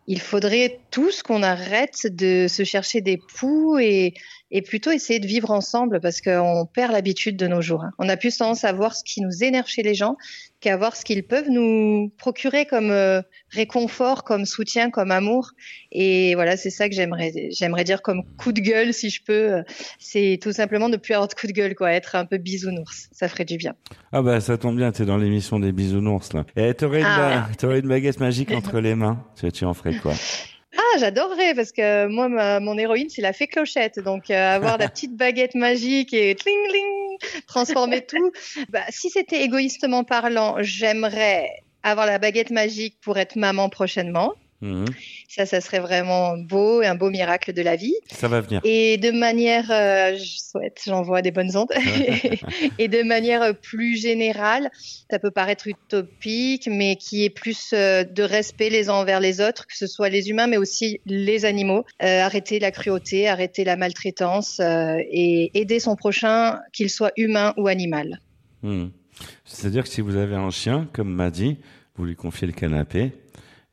il 0.08 0.20
faudrait 0.20 0.80
tous 0.90 1.22
qu'on 1.22 1.44
arrête 1.44 2.08
de 2.08 2.46
se 2.48 2.64
chercher 2.64 3.00
des 3.00 3.18
poux 3.18 3.78
et 3.78 4.14
et 4.52 4.60
plutôt 4.60 4.90
essayer 4.90 5.18
de 5.18 5.26
vivre 5.26 5.50
ensemble 5.50 5.98
parce 6.00 6.20
qu'on 6.20 6.66
perd 6.72 6.92
l'habitude 6.92 7.36
de 7.36 7.46
nos 7.46 7.62
jours. 7.62 7.82
Hein. 7.84 7.92
On 7.98 8.08
a 8.08 8.18
plus 8.18 8.36
tendance 8.36 8.64
à 8.64 8.72
voir 8.72 8.94
ce 8.94 9.02
qui 9.02 9.22
nous 9.22 9.42
énerve 9.42 9.66
chez 9.66 9.82
les 9.82 9.94
gens 9.94 10.16
qu'à 10.60 10.76
voir 10.76 10.94
ce 10.94 11.04
qu'ils 11.04 11.24
peuvent 11.24 11.48
nous 11.48 12.12
procurer 12.18 12.66
comme 12.66 12.90
euh, 12.90 13.22
réconfort, 13.50 14.24
comme 14.24 14.44
soutien, 14.44 14.90
comme 14.90 15.10
amour. 15.10 15.52
Et 15.90 16.34
voilà, 16.34 16.56
c'est 16.56 16.70
ça 16.70 16.88
que 16.88 16.94
j'aimerais, 16.94 17.32
j'aimerais 17.50 17.82
dire 17.82 18.02
comme 18.02 18.22
coup 18.36 18.52
de 18.52 18.60
gueule, 18.60 18.92
si 18.92 19.10
je 19.10 19.24
peux. 19.24 19.64
C'est 19.98 20.38
tout 20.40 20.52
simplement 20.52 20.88
ne 20.88 20.98
plus 20.98 21.14
avoir 21.14 21.28
de 21.28 21.34
coup 21.34 21.46
de 21.46 21.52
gueule, 21.52 21.74
quoi, 21.74 21.90
être 21.90 22.14
un 22.14 22.26
peu 22.26 22.36
bisounours. 22.36 23.08
Ça 23.10 23.28
ferait 23.28 23.46
du 23.46 23.56
bien. 23.56 23.74
Ah 24.12 24.20
bah 24.22 24.40
ça 24.40 24.58
tombe 24.58 24.76
bien, 24.76 24.92
t'es 24.92 25.06
dans 25.06 25.16
l'émission 25.16 25.58
des 25.58 25.72
bisounours 25.72 26.32
là. 26.34 26.44
Et 26.54 26.74
t'aurais 26.74 27.00
une, 27.00 27.06
ah. 27.08 27.48
une 27.62 27.88
baguette 27.88 28.20
magique 28.20 28.50
entre 28.52 28.80
les 28.80 28.94
mains. 28.94 29.24
Tu 29.52 29.64
en 29.64 29.74
ferais 29.74 29.96
quoi? 29.96 30.12
Ah, 30.76 30.98
j'adorerais 30.98 31.54
parce 31.54 31.72
que 31.72 32.06
moi, 32.06 32.60
mon 32.60 32.78
héroïne, 32.78 33.10
c'est 33.10 33.22
la 33.22 33.32
fée 33.32 33.46
clochette. 33.46 33.98
Donc, 33.98 34.30
euh, 34.30 34.56
avoir 34.56 34.78
la 34.78 34.88
petite 34.88 35.16
baguette 35.16 35.54
magique 35.54 36.14
et 36.14 36.34
tling, 36.34 36.68
tling, 36.68 37.42
transformer 37.46 38.00
tout. 38.06 38.32
Bah, 38.70 38.84
si 38.88 39.10
c'était 39.10 39.42
égoïstement 39.42 40.04
parlant, 40.04 40.56
j'aimerais 40.60 41.48
avoir 41.82 42.06
la 42.06 42.18
baguette 42.18 42.50
magique 42.50 42.96
pour 43.02 43.18
être 43.18 43.36
maman 43.36 43.68
prochainement. 43.68 44.34
Mhm. 44.62 44.84
Ça, 45.28 45.44
ça 45.44 45.60
serait 45.60 45.80
vraiment 45.80 46.38
beau 46.38 46.82
et 46.82 46.86
un 46.86 46.94
beau 46.94 47.10
miracle 47.10 47.52
de 47.52 47.62
la 47.62 47.74
vie. 47.74 47.94
Ça 48.12 48.28
va 48.28 48.40
venir. 48.40 48.60
Et 48.62 48.96
de 48.96 49.10
manière, 49.10 49.68
euh, 49.70 50.16
je 50.16 50.38
souhaite, 50.38 50.80
j'envoie 50.86 51.20
des 51.20 51.32
bonnes 51.32 51.56
ondes. 51.56 51.72
et 52.78 52.86
de 52.86 53.02
manière 53.02 53.58
plus 53.58 54.00
générale, 54.00 54.70
ça 55.10 55.18
peut 55.18 55.32
paraître 55.32 55.66
utopique, 55.66 56.68
mais 56.70 56.94
qui 56.94 57.24
est 57.24 57.30
plus 57.30 57.72
euh, 57.72 58.04
de 58.04 58.22
respect 58.22 58.70
les 58.70 58.88
uns 58.88 58.94
envers 58.94 59.18
les 59.18 59.40
autres, 59.40 59.66
que 59.66 59.76
ce 59.76 59.88
soit 59.88 60.08
les 60.08 60.30
humains, 60.30 60.46
mais 60.46 60.58
aussi 60.58 61.00
les 61.06 61.44
animaux. 61.44 61.84
Euh, 62.02 62.20
arrêter 62.20 62.60
la 62.60 62.70
cruauté, 62.70 63.28
arrêter 63.28 63.64
la 63.64 63.76
maltraitance 63.76 64.60
et 64.60 65.50
aider 65.54 65.80
son 65.80 65.96
prochain, 65.96 66.60
qu'il 66.72 66.88
soit 66.88 67.12
humain 67.16 67.52
ou 67.56 67.66
animal. 67.66 68.20
Hmm. 68.62 68.88
C'est-à-dire 69.44 69.82
que 69.82 69.88
si 69.88 70.00
vous 70.00 70.16
avez 70.16 70.36
un 70.36 70.50
chien, 70.50 70.88
comme 70.92 71.12
m'a 71.12 71.30
dit, 71.30 71.58
vous 71.96 72.04
lui 72.04 72.14
confiez 72.14 72.46
le 72.46 72.52
canapé, 72.52 73.12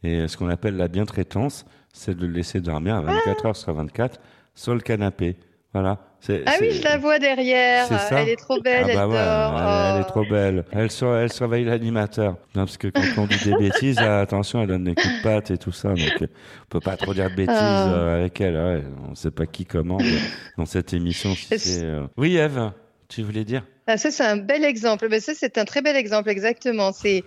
et 0.03 0.27
ce 0.27 0.37
qu'on 0.37 0.49
appelle 0.49 0.77
la 0.77 0.87
bientraitance, 0.87 1.65
c'est 1.93 2.15
de 2.15 2.25
le 2.25 2.33
laisser 2.33 2.61
dormir 2.61 2.95
à 2.95 3.01
24 3.01 3.45
heures 3.47 3.55
sur 3.55 3.73
24 3.73 4.19
sur 4.55 4.73
le 4.73 4.81
canapé. 4.81 5.37
Voilà. 5.73 5.99
Ah 6.27 6.55
oui, 6.59 6.71
je 6.71 6.83
la 6.83 6.97
vois 6.97 7.19
derrière. 7.19 7.87
Elle 8.11 8.29
est 8.29 8.35
trop 8.35 8.59
belle, 8.59 8.87
ah 8.91 9.07
bah 9.07 9.13
elle 9.13 9.55
dort. 9.55 9.95
Elle, 9.95 10.01
est 10.01 10.05
trop 10.05 10.25
belle. 10.25 10.65
Elle, 10.71 10.89
elle 11.21 11.31
surveille 11.31 11.63
l'animateur. 11.63 12.37
parce 12.53 12.77
que 12.77 12.87
quand 12.87 13.01
on 13.17 13.25
dit 13.25 13.37
des 13.45 13.55
bêtises, 13.55 13.99
attention, 13.99 14.61
elle 14.61 14.67
donne 14.67 14.83
des 14.83 14.95
coups 14.95 15.17
de 15.17 15.23
patte 15.23 15.51
et 15.51 15.57
tout 15.57 15.71
ça. 15.71 15.89
Donc, 15.89 16.17
on 16.21 16.65
peut 16.69 16.79
pas 16.79 16.97
trop 16.97 17.13
dire 17.13 17.29
de 17.29 17.35
bêtises 17.35 17.55
ah. 17.55 17.93
euh, 17.93 18.19
avec 18.19 18.41
elle. 18.41 18.55
Ouais. 18.55 18.83
On 19.09 19.15
sait 19.15 19.31
pas 19.31 19.45
qui 19.45 19.65
commande 19.65 20.03
dans 20.57 20.65
cette 20.65 20.93
émission. 20.93 21.33
Euh, 21.51 22.07
oui, 22.17 22.35
Eve, 22.35 22.71
tu 23.07 23.23
voulais 23.23 23.45
dire? 23.45 23.63
Ah, 23.87 23.97
ça, 23.97 24.11
c'est 24.11 24.25
un 24.25 24.37
bel 24.37 24.63
exemple. 24.65 25.07
Mais 25.09 25.19
ça, 25.19 25.33
c'est 25.35 25.57
un 25.57 25.65
très 25.65 25.81
bel 25.81 25.95
exemple, 25.95 26.29
exactement. 26.29 26.91
C'est 26.91 27.23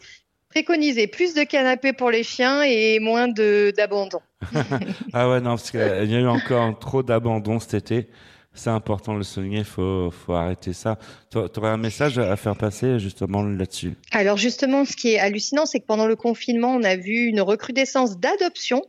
préconiser 0.52 1.06
plus 1.06 1.32
de 1.32 1.44
canapés 1.44 1.94
pour 1.94 2.10
les 2.10 2.22
chiens 2.22 2.62
et 2.62 3.00
moins 3.00 3.26
d'abandon. 3.28 4.20
ah 5.14 5.30
ouais, 5.30 5.40
non, 5.40 5.50
parce 5.50 5.70
qu'il 5.70 5.80
y 5.80 6.14
a 6.14 6.20
eu 6.20 6.26
encore 6.26 6.78
trop 6.78 7.02
d'abandon 7.02 7.58
cet 7.58 7.74
été. 7.74 8.10
C'est 8.54 8.70
important 8.70 9.14
de 9.14 9.18
le 9.18 9.24
souligner, 9.24 9.58
il 9.58 9.64
faut, 9.64 10.12
arrêter 10.28 10.72
ça. 10.72 10.98
Tu 11.30 11.38
aurais 11.38 11.70
un 11.70 11.78
message 11.78 12.18
à 12.18 12.36
faire 12.36 12.56
passer 12.56 12.98
justement 12.98 13.42
là-dessus? 13.42 13.94
Alors 14.10 14.36
justement, 14.36 14.84
ce 14.84 14.94
qui 14.94 15.14
est 15.14 15.18
hallucinant, 15.18 15.64
c'est 15.64 15.80
que 15.80 15.86
pendant 15.86 16.06
le 16.06 16.16
confinement, 16.16 16.74
on 16.74 16.82
a 16.82 16.96
vu 16.96 17.26
une 17.26 17.40
recrudescence 17.40 18.18
d'adoption 18.18 18.82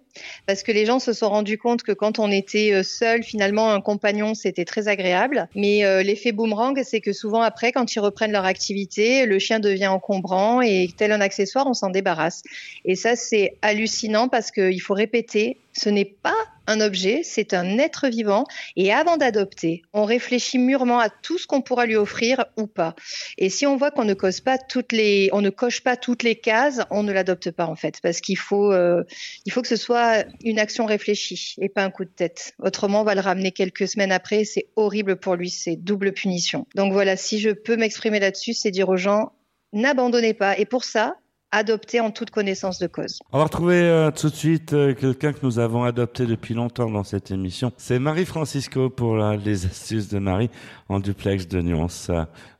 parce 0.45 0.63
que 0.63 0.71
les 0.71 0.85
gens 0.85 0.99
se 0.99 1.13
sont 1.13 1.29
rendus 1.29 1.57
compte 1.57 1.83
que 1.83 1.91
quand 1.91 2.19
on 2.19 2.29
était 2.29 2.73
euh, 2.73 2.83
seul, 2.83 3.23
finalement, 3.23 3.71
un 3.71 3.81
compagnon, 3.81 4.33
c'était 4.35 4.65
très 4.65 4.87
agréable. 4.87 5.47
Mais 5.55 5.85
euh, 5.85 6.03
l'effet 6.03 6.31
boomerang, 6.31 6.79
c'est 6.83 7.01
que 7.01 7.13
souvent 7.13 7.41
après, 7.41 7.71
quand 7.71 7.95
ils 7.95 7.99
reprennent 7.99 8.31
leur 8.31 8.45
activité, 8.45 9.25
le 9.25 9.39
chien 9.39 9.59
devient 9.59 9.87
encombrant 9.87 10.61
et 10.61 10.89
tel 10.95 11.11
un 11.11 11.21
accessoire, 11.21 11.67
on 11.67 11.73
s'en 11.73 11.89
débarrasse. 11.89 12.43
Et 12.85 12.95
ça, 12.95 13.15
c'est 13.15 13.57
hallucinant 13.61 14.27
parce 14.27 14.51
qu'il 14.51 14.81
faut 14.81 14.93
répéter, 14.93 15.57
ce 15.73 15.89
n'est 15.89 16.05
pas 16.05 16.35
un 16.67 16.81
objet, 16.81 17.21
c'est 17.23 17.53
un 17.53 17.77
être 17.77 18.07
vivant. 18.07 18.45
Et 18.75 18.91
avant 18.91 19.17
d'adopter, 19.17 19.83
on 19.93 20.05
réfléchit 20.05 20.57
mûrement 20.57 20.99
à 20.99 21.09
tout 21.09 21.37
ce 21.37 21.47
qu'on 21.47 21.61
pourra 21.61 21.85
lui 21.85 21.95
offrir 21.95 22.45
ou 22.57 22.67
pas. 22.67 22.95
Et 23.37 23.49
si 23.49 23.65
on 23.65 23.77
voit 23.77 23.91
qu'on 23.91 24.05
ne 24.05 24.13
coche 24.13 24.41
pas 24.41 24.57
toutes 24.57 24.91
les, 24.91 25.29
ne 25.33 25.49
coche 25.49 25.81
pas 25.81 25.97
toutes 25.97 26.23
les 26.23 26.35
cases, 26.35 26.81
on 26.89 27.03
ne 27.03 27.11
l'adopte 27.11 27.51
pas 27.51 27.65
en 27.65 27.75
fait, 27.75 27.99
parce 28.01 28.21
qu'il 28.21 28.37
faut, 28.37 28.71
euh, 28.71 29.03
faut 29.49 29.61
que 29.61 29.67
ce 29.67 29.75
soit 29.75 30.25
une 30.43 30.59
action 30.59 30.85
réfléchie 30.85 31.55
et 31.59 31.69
pas 31.69 31.83
un 31.83 31.91
coup 31.91 32.05
de 32.05 32.09
tête. 32.09 32.53
Autrement, 32.59 33.01
on 33.01 33.03
va 33.03 33.15
le 33.15 33.21
ramener 33.21 33.51
quelques 33.51 33.87
semaines 33.87 34.11
après. 34.11 34.45
C'est 34.45 34.67
horrible 34.75 35.17
pour 35.17 35.35
lui. 35.35 35.49
C'est 35.49 35.75
double 35.75 36.13
punition. 36.13 36.65
Donc 36.75 36.93
voilà, 36.93 37.17
si 37.17 37.39
je 37.39 37.49
peux 37.49 37.75
m'exprimer 37.75 38.19
là-dessus, 38.19 38.53
c'est 38.53 38.71
dire 38.71 38.89
aux 38.89 38.97
gens, 38.97 39.33
n'abandonnez 39.73 40.33
pas. 40.33 40.57
Et 40.57 40.65
pour 40.65 40.83
ça, 40.83 41.15
adoptez 41.53 41.99
en 41.99 42.11
toute 42.11 42.31
connaissance 42.31 42.79
de 42.79 42.87
cause. 42.87 43.19
On 43.31 43.37
va 43.37 43.45
retrouver 43.45 43.79
euh, 43.79 44.11
tout 44.11 44.29
de 44.29 44.35
suite 44.35 44.73
euh, 44.73 44.93
quelqu'un 44.93 45.31
que 45.31 45.39
nous 45.43 45.59
avons 45.59 45.83
adopté 45.83 46.25
depuis 46.25 46.53
longtemps 46.53 46.89
dans 46.89 47.03
cette 47.03 47.31
émission. 47.31 47.71
C'est 47.77 47.99
Marie 47.99 48.25
Francisco 48.25 48.89
pour 48.89 49.17
les 49.17 49.65
astuces 49.65 50.09
de 50.09 50.19
Marie 50.19 50.49
en 50.89 50.99
duplex 50.99 51.47
de 51.47 51.61
nuance. 51.61 52.11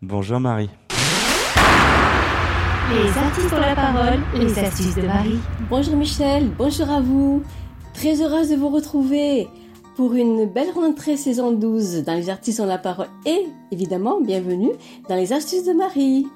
bonjour 0.02 0.40
Marie. 0.40 0.70
Les 2.92 3.18
artistes 3.18 3.54
ont 3.54 3.60
la 3.60 3.76
parole, 3.76 4.20
les 4.36 4.60
astuces 4.60 4.96
de 4.96 5.02
Marie. 5.02 5.40
Bonjour 5.70 5.96
Michel, 5.96 6.50
bonjour 6.58 6.90
à 6.90 7.02
vous. 7.02 7.42
Très 7.94 8.22
heureuse 8.22 8.50
de 8.50 8.56
vous 8.56 8.70
retrouver 8.70 9.48
pour 9.96 10.14
une 10.14 10.46
belle 10.46 10.70
rentrée 10.72 11.18
saison 11.18 11.52
12 11.52 12.04
dans 12.04 12.14
les 12.14 12.30
artistes 12.30 12.60
ont 12.60 12.66
la 12.66 12.78
parole 12.78 13.08
et 13.26 13.48
évidemment 13.72 14.22
bienvenue 14.22 14.72
dans 15.10 15.16
les 15.16 15.34
astuces 15.34 15.66
de 15.66 15.74
Marie. 15.74 16.28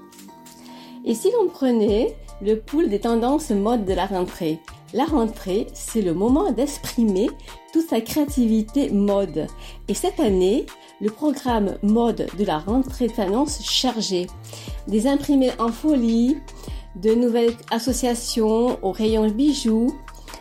Et 1.06 1.14
si 1.14 1.32
l'on 1.32 1.48
prenait 1.48 2.16
le 2.42 2.60
pool 2.60 2.90
des 2.90 3.00
tendances 3.00 3.50
mode 3.50 3.86
de 3.86 3.94
la 3.94 4.06
rentrée, 4.06 4.60
La 4.94 5.06
rentrée, 5.06 5.68
c'est 5.74 6.02
le 6.02 6.14
moment 6.14 6.52
d'exprimer 6.52 7.30
toute 7.74 7.90
sa 7.90 8.00
créativité 8.00 8.90
mode. 8.90 9.48
Et 9.88 9.94
cette 9.94 10.20
année, 10.20 10.66
le 11.02 11.10
programme 11.10 11.78
mode 11.84 12.28
de 12.38 12.46
la 12.46 12.60
rentrée 12.60 13.10
s'annonce 13.10 13.62
chargé. 13.64 14.28
Des 14.88 15.08
imprimés 15.08 15.52
en 15.60 15.70
folie, 15.70 16.38
de 16.96 17.14
nouvelles 17.14 17.56
associations 17.70 18.80
au 18.82 18.92
rayon 18.92 19.30
bijoux, 19.30 19.94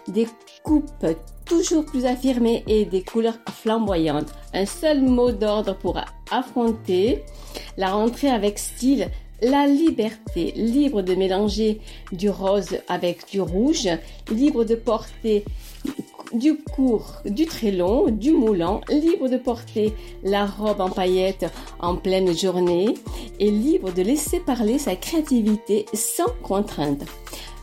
des 0.07 0.29
coupes 0.63 1.07
toujours 1.45 1.85
plus 1.85 2.05
affirmées 2.05 2.63
et 2.67 2.85
des 2.85 3.03
couleurs 3.03 3.39
flamboyantes. 3.51 4.33
Un 4.53 4.67
seul 4.67 5.03
mot 5.03 5.33
d'ordre 5.33 5.77
pour 5.77 5.99
affronter 6.31 7.25
la 7.77 7.91
rentrée 7.91 8.31
avec 8.31 8.59
style, 8.59 9.11
la 9.43 9.67
liberté, 9.67 10.53
libre 10.57 11.03
de 11.03 11.15
mélanger 11.15 11.81
du 12.13 12.31
rose 12.31 12.79
avec 12.89 13.31
du 13.31 13.41
rouge, 13.41 13.89
libre 14.31 14.65
de 14.65 14.75
porter 14.75 15.45
du 16.33 16.57
court, 16.57 17.23
du 17.25 17.47
très 17.47 17.71
long, 17.71 18.11
du 18.11 18.33
moulant, 18.33 18.81
libre 18.89 19.29
de 19.29 19.37
porter 19.37 19.93
la 20.23 20.47
robe 20.47 20.81
en 20.81 20.91
paillettes 20.91 21.47
en 21.79 21.97
pleine 21.97 22.37
journée 22.37 22.95
et 23.39 23.51
libre 23.51 23.93
de 23.93 24.03
laisser 24.03 24.41
parler 24.41 24.79
sa 24.79 24.97
créativité 24.97 25.87
sans 25.95 26.33
contrainte. 26.43 27.05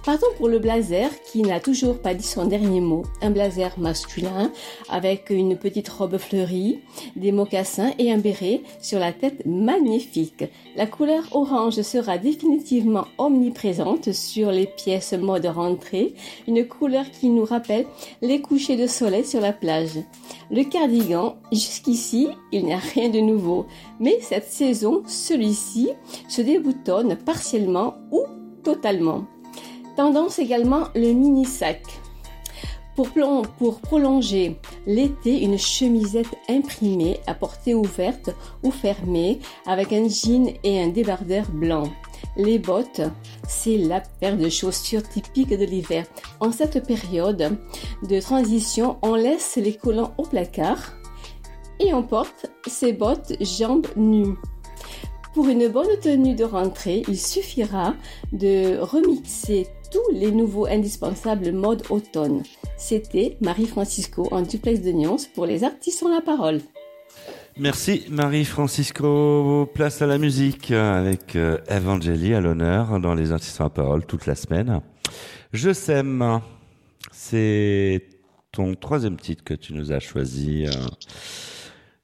Partons 0.04 0.28
pour 0.38 0.49
le 0.49 0.60
blazer 0.60 1.10
qui 1.32 1.43
n'a 1.43 1.62
toujours 1.62 1.97
pas 1.97 2.14
dit 2.14 2.28
son 2.28 2.45
dernier 2.45 2.82
mot. 2.82 3.04
Un 3.22 3.32
blazer 3.32 3.80
masculin 3.80 4.51
avec 4.89 5.30
une 5.30 5.56
petite 5.56 5.88
robe 5.88 6.18
fleurie, 6.18 6.82
des 7.16 7.32
mocassins 7.32 7.93
et 7.97 8.12
un 8.12 8.18
béret 8.18 8.64
sur 8.82 8.99
la 8.99 9.14
tête 9.14 9.45
magnifique. 9.45 10.43
La 10.76 10.88
couleur 10.88 11.24
orange 11.32 11.82
sera 11.84 12.18
définitivement 12.18 13.06
omniprésente 13.18 14.12
sur 14.12 14.51
les 14.51 14.66
pièces 14.66 15.14
mode 15.14 15.45
rentrée, 15.45 16.16
une 16.49 16.68
couleur 16.68 17.10
qui 17.10 17.30
nous 17.30 17.45
rappelle 17.45 17.86
les 18.22 18.41
couchers 18.41 18.76
de 18.76 18.88
soleil 18.88 19.24
sur 19.24 19.39
la 19.39 19.54
plage. 19.54 19.99
Le 20.51 20.64
cardigan, 20.66 21.38
jusqu'ici, 21.54 22.28
il 22.51 22.66
n'y 22.66 22.74
a 22.74 22.78
rien 22.93 23.08
de 23.08 23.22
nouveau, 23.22 23.68
mais 24.01 24.20
cette 24.20 24.49
saison, 24.49 25.01
celui-ci 25.08 25.91
se 26.28 26.41
déboutonne 26.41 27.16
partiellement 27.16 27.95
ou 28.12 28.26
totalement. 28.66 29.24
Tendance 29.96 30.39
également 30.39 30.88
le 30.96 31.14
mini 31.14 31.46
sac. 31.46 31.82
Pour, 32.96 33.10
pour 33.58 33.80
prolonger 33.80 34.60
l'été, 34.88 35.44
une 35.44 35.58
chemisette 35.58 36.36
imprimée 36.50 37.20
à 37.28 37.34
portée 37.34 37.76
ouverte 37.76 38.32
ou 38.64 38.72
fermée 38.72 39.39
avec 39.66 39.94
un 39.94 40.08
jean 40.08 40.52
et 40.64 40.82
un 40.82 40.89
débardeur 40.89 41.46
blanc. 41.52 41.84
Les 42.38 42.58
bottes, 42.58 43.02
c'est 43.48 43.78
la 43.78 44.02
paire 44.02 44.38
de 44.38 44.50
chaussures 44.50 45.08
typique 45.08 45.50
de 45.50 45.66
l'hiver. 45.66 46.06
En 46.39 46.52
cette 46.52 46.86
période 46.86 47.58
de 48.02 48.20
transition, 48.20 48.98
on 49.04 49.16
laisse 49.16 49.58
les 49.58 49.76
collants 49.76 50.14
au 50.18 50.24
placard 50.24 50.94
et 51.80 51.94
on 51.94 52.04
porte 52.04 52.48
ses 52.66 52.94
bottes 52.94 53.34
jambes 53.41 53.88
nues. 53.96 54.38
Pour 55.34 55.48
une 55.48 55.68
bonne 55.68 56.00
tenue 56.00 56.36
de 56.36 56.44
rentrée, 56.44 57.04
il 57.08 57.20
suffira 57.20 57.96
de 58.32 58.78
remixer 58.80 59.68
tous 59.94 60.12
les 60.12 60.32
nouveaux 60.32 60.66
indispensables 60.66 61.52
mode 61.52 61.84
automne. 61.91 62.41
C'était 62.78 63.38
Marie-Francisco 63.41 64.28
en 64.32 64.41
duplex 64.41 64.82
de 64.82 64.91
Nyons 64.91 65.18
pour 65.36 65.46
les 65.46 65.64
artistes 65.64 66.02
ont 66.02 66.10
la 66.10 66.22
parole. 66.22 66.62
Merci 67.60 68.06
Marie-Francisco. 68.10 69.70
Place 69.76 70.02
à 70.02 70.08
la 70.08 70.18
musique 70.18 70.72
avec 70.72 71.36
euh, 71.36 71.60
Evangélie 71.70 72.34
à 72.34 72.41
l'honneur 72.41 73.00
dans 73.00 73.14
les 73.14 73.32
artistes 73.32 73.60
la 73.60 73.70
parole 73.70 74.04
toute 74.06 74.26
la 74.26 74.34
semaine. 74.34 74.82
Je 75.54 75.72
sème. 75.72 76.41
C'est 77.12 78.02
ton 78.52 78.74
troisième 78.74 79.18
titre 79.18 79.44
que 79.44 79.54
tu 79.54 79.76
nous 79.76 79.91
as 79.91 80.00
choisi. 80.00 80.66
Euh. 80.66 80.72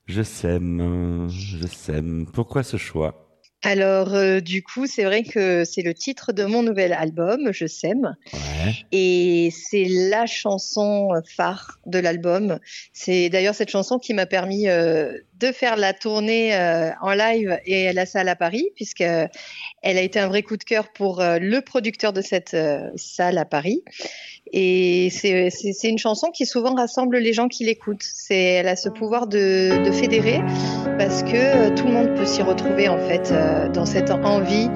Je 0.06 0.22
sème, 0.22 1.28
je 1.30 1.66
sème. 1.68 2.28
Pourquoi 2.32 2.62
ce 2.62 2.78
choix? 2.78 3.29
Alors, 3.62 4.14
euh, 4.14 4.40
du 4.40 4.64
coup, 4.64 4.88
c'est 4.88 5.04
vrai 5.04 5.24
que 5.24 5.66
c'est 5.66 5.82
le 5.82 5.94
titre 5.94 6.32
de 6.32 6.46
mon 6.46 6.64
nouvel 6.64 6.94
album, 6.94 7.52
Je 7.52 7.66
sème. 7.66 8.16
Et 8.94 9.52
c'est 9.52 9.86
la 9.86 10.26
chanson 10.26 11.10
phare 11.36 11.80
de 11.86 12.00
l'album. 12.00 12.60
C'est 12.94 13.30
d'ailleurs 13.30 13.56
cette 13.56 13.70
chanson 13.70 14.00
qui 14.00 14.14
m'a 14.14 14.26
permis 14.26 14.70
euh, 14.70 15.12
de 15.40 15.52
faire 15.52 15.76
la 15.76 15.94
tournée 15.94 16.56
euh, 16.56 16.92
en 17.02 17.14
live 17.14 17.60
et 17.66 17.90
à 17.90 17.94
la 17.94 18.06
salle 18.06 18.30
à 18.30 18.36
Paris, 18.38 18.70
puisque 18.76 19.02
elle 19.02 19.30
a 19.84 20.02
été 20.02 20.20
un 20.20 20.28
vrai 20.28 20.42
coup 20.42 20.56
de 20.56 20.64
cœur 20.64 20.94
pour 20.94 21.22
le 21.22 21.60
producteur 21.60 22.14
de 22.14 22.22
cette 22.22 22.56
salle 22.96 23.38
à 23.38 23.46
Paris. 23.46 23.84
Et 24.52 25.10
c'est 25.12 25.90
une 25.90 25.98
chanson 25.98 26.32
qui 26.32 26.46
souvent 26.46 26.74
rassemble 26.74 27.18
les 27.18 27.34
gens 27.34 27.48
qui 27.48 27.66
l'écoutent. 27.66 28.06
Elle 28.30 28.68
a 28.68 28.76
ce 28.76 28.90
pouvoir 28.90 29.28
de, 29.28 29.84
de, 29.86 29.92
fédérer 29.92 30.42
parce 30.98 31.24
que 31.24 31.36
euh, 31.36 31.76
tout 31.76 31.86
le 31.86 31.94
monde 31.94 32.16
peut 32.16 32.26
s'y 32.26 32.42
retrouver 32.42 32.88
en 32.88 32.98
fait 32.98 33.32
euh, 33.32 33.70
dans 33.70 33.86
cette 33.86 34.12
envie 34.12 34.70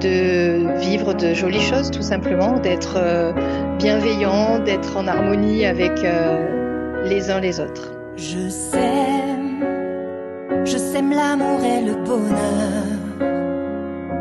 de 0.00 0.78
vivre 0.80 1.14
de 1.14 1.32
jolies 1.32 1.62
choses 1.62 1.90
tout 1.90 2.02
simplement, 2.02 2.58
d'être 2.58 2.96
euh, 2.98 3.32
bienveillant, 3.78 4.58
d'être 4.58 4.96
en 4.96 5.06
harmonie 5.06 5.64
avec 5.64 5.92
les 7.04 7.30
uns 7.30 7.40
les 7.40 7.60
autres. 7.60 7.92
Je 8.16 8.48
sème, 8.48 9.64
je 10.64 10.76
sème 10.76 11.10
l'amour 11.10 11.62
et 11.64 11.82
le 11.82 11.94
bonheur, 12.04 12.84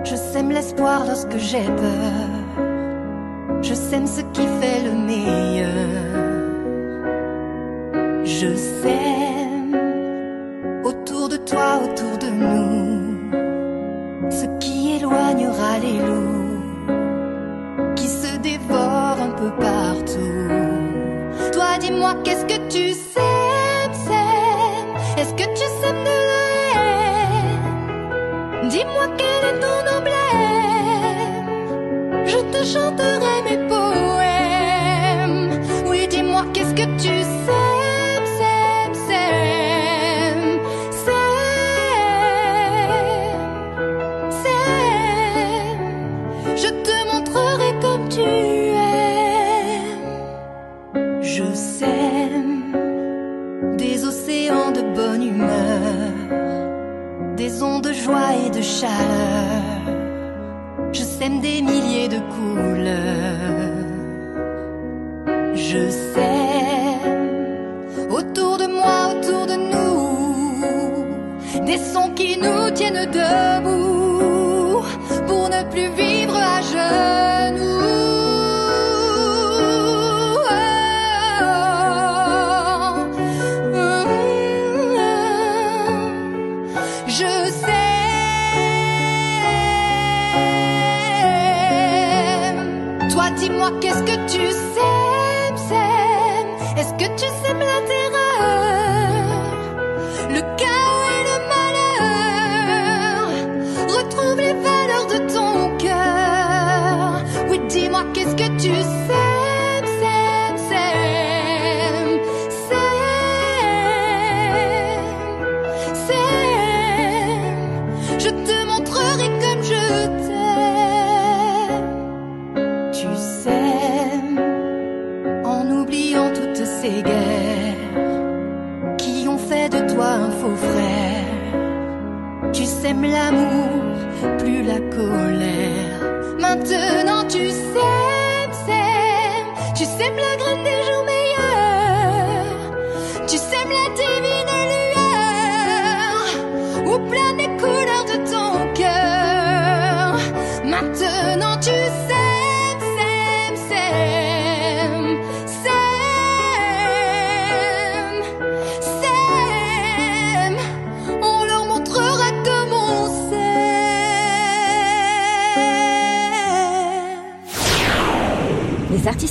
je 0.05 0.15
sème 0.15 0.51
l'espoir 0.51 1.05
lorsque 1.05 1.37
j'ai 1.37 1.63
peur. 1.63 2.34
Je 3.67 3.73
sème 3.73 4.05
ce 4.05 4.21
qui 4.21 4.45
fait 4.59 4.83
le 4.83 4.91
meilleur. 4.91 5.71
Je 8.23 8.55
sème 8.55 9.75
autour 10.83 11.29
de 11.29 11.37
toi, 11.37 11.79
autour 11.83 12.15
de 12.19 12.27
nous, 12.27 13.31
ce 14.29 14.45
qui 14.59 14.97
éloignera 14.97 15.79
les 15.79 15.97
loups 15.97 16.61
qui 17.95 18.07
se 18.07 18.37
dévorent 18.37 19.21
un 19.29 19.31
peu 19.31 19.49
partout. 19.59 20.51
Toi, 21.51 21.79
dis-moi, 21.79 22.13
qu'est-ce 22.23 22.45
que 22.45 22.59
tu 22.69 22.93
sèmes, 22.93 23.95
sèmes? 24.07 24.95
Est-ce 25.17 25.33
que 25.33 25.47
tu 25.59 25.65
sèmes 25.81 26.03
de 26.11 26.17
la 26.31 26.45
haine 26.83 28.69
Dis-moi 28.69 29.07
quel 29.17 29.43
est 29.49 29.59
ton. 29.59 29.84
Je 32.25 32.37
te 32.51 32.65
chanterai. 32.65 33.35
Je 33.45 33.74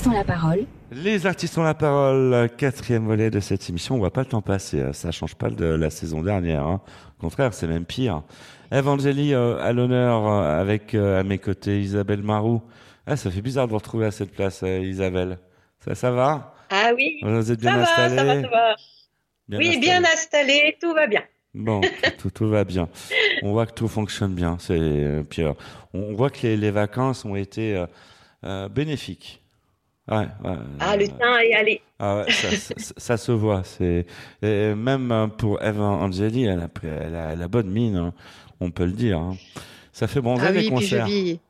artistes 0.05 0.07
ont 0.07 0.19
la 0.19 0.25
parole. 0.25 0.67
Les 0.93 1.27
artistes 1.27 1.59
ont 1.59 1.63
la 1.63 1.75
parole, 1.75 2.51
quatrième 2.59 3.07
volet 3.07 3.31
de 3.31 3.41
cette 3.41 3.69
émission. 3.71 3.95
On 3.95 3.99
voit 3.99 4.13
pas 4.13 4.21
le 4.21 4.27
temps 4.27 4.43
passer, 4.43 4.81
hein. 4.83 4.93
ça 4.93 5.11
change 5.13 5.35
pas 5.35 5.49
de 5.51 5.65
la 5.65 5.89
saison 5.91 6.23
dernière. 6.23 6.67
hein. 6.67 6.81
Au 7.19 7.21
contraire, 7.23 7.55
c'est 7.55 7.67
même 7.67 7.87
pire. 7.87 8.23
Evangélie 8.71 9.33
euh, 9.35 9.59
à 9.63 9.73
l'honneur 9.73 10.27
euh, 10.27 10.61
avec 10.61 10.95
euh, 10.95 11.21
à 11.21 11.23
mes 11.23 11.39
côtés 11.39 11.81
Isabelle 11.81 12.23
Marou. 12.23 12.63
Ah, 13.07 13.17
ça 13.17 13.31
fait 13.31 13.41
bizarre 13.41 13.67
de 13.67 13.71
vous 13.73 13.79
retrouver 13.79 14.07
à 14.07 14.11
cette 14.11 14.33
place, 14.33 14.63
euh, 14.63 14.81
Isabelle. 14.81 15.39
Ça, 15.81 15.95
ça 15.95 16.11
va? 16.11 16.55
Ah 16.71 16.91
oui, 16.95 17.19
Vous 17.23 17.53
êtes 17.53 17.61
bien 17.61 17.85
ça 17.85 18.09
va, 18.09 18.09
ça 18.09 18.25
va, 18.25 18.43
ça 18.43 18.49
va. 18.49 18.75
Bien 19.49 19.59
oui, 19.59 19.69
installée 19.69 19.81
bien 19.81 20.05
installé, 20.05 20.77
tout 20.81 20.95
va 20.95 21.07
bien. 21.07 21.23
Bon, 21.55 21.81
tout, 22.19 22.31
tout 22.31 22.49
va 22.49 22.65
bien. 22.65 22.89
On 23.43 23.53
voit 23.53 23.67
que 23.67 23.73
tout 23.75 23.89
fonctionne 23.89 24.35
bien. 24.35 24.57
C'est 24.59 24.79
euh, 24.79 25.23
euh, 25.39 25.53
on 25.93 26.01
on 26.11 26.15
voit 26.15 26.31
que 26.31 26.43
les, 26.43 26.57
les 26.57 26.71
vacances 26.71 27.25
ont 27.25 27.37
été 27.37 27.77
euh, 27.77 27.87
euh, 28.45 28.69
bénéfiques. 28.69 29.41
Ouais, 30.07 30.17
ouais, 30.45 30.57
Ah, 30.81 30.97
le 30.99 31.09
temps 31.09 31.37
est 31.43 31.55
allé. 31.55 31.81
Ah 31.99 32.19
ouais, 32.19 32.31
ça, 32.31 32.51
ça, 32.51 32.75
ça- 32.77 32.95
ça 32.97 33.17
se 33.17 33.33
voit. 33.33 33.63
C'est 33.65 34.05
et 34.43 34.75
même 34.75 35.11
euh, 35.11 35.27
pour 35.29 35.63
Eva 35.63 35.83
Angeli, 35.85 36.45
elle 36.45 36.61
a, 36.61 36.69
pris- 36.69 36.89
elle 36.89 37.15
a, 37.17 37.33
elle 37.33 37.41
a 37.43 37.49
bonne 37.49 37.71
mine, 37.71 37.97
hein, 37.97 38.13
on 38.61 38.71
peut 38.71 38.85
le 38.85 38.93
dire. 38.93 39.19
hein. 39.19 39.37
Ça 39.93 40.07
fait 40.07 40.21
bronzer 40.21 40.47
Ah 40.49 40.53
les 40.53 40.59
oui, 40.59 40.71
puis 40.77 40.87
je 40.87 40.97
concerts. 40.97 41.07
vis. 41.07 41.41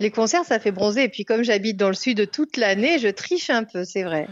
Les 0.00 0.10
concerts, 0.10 0.44
ça 0.44 0.58
fait 0.58 0.72
bronzer. 0.72 1.04
Et 1.04 1.08
puis 1.08 1.24
comme 1.24 1.42
j'habite 1.44 1.76
dans 1.78 1.88
le 1.88 1.94
sud 1.94 2.30
toute 2.30 2.56
l'année, 2.58 2.98
je 2.98 3.08
triche 3.08 3.48
un 3.50 3.64
peu, 3.64 3.84
c'est 3.84 4.02
vrai. 4.02 4.26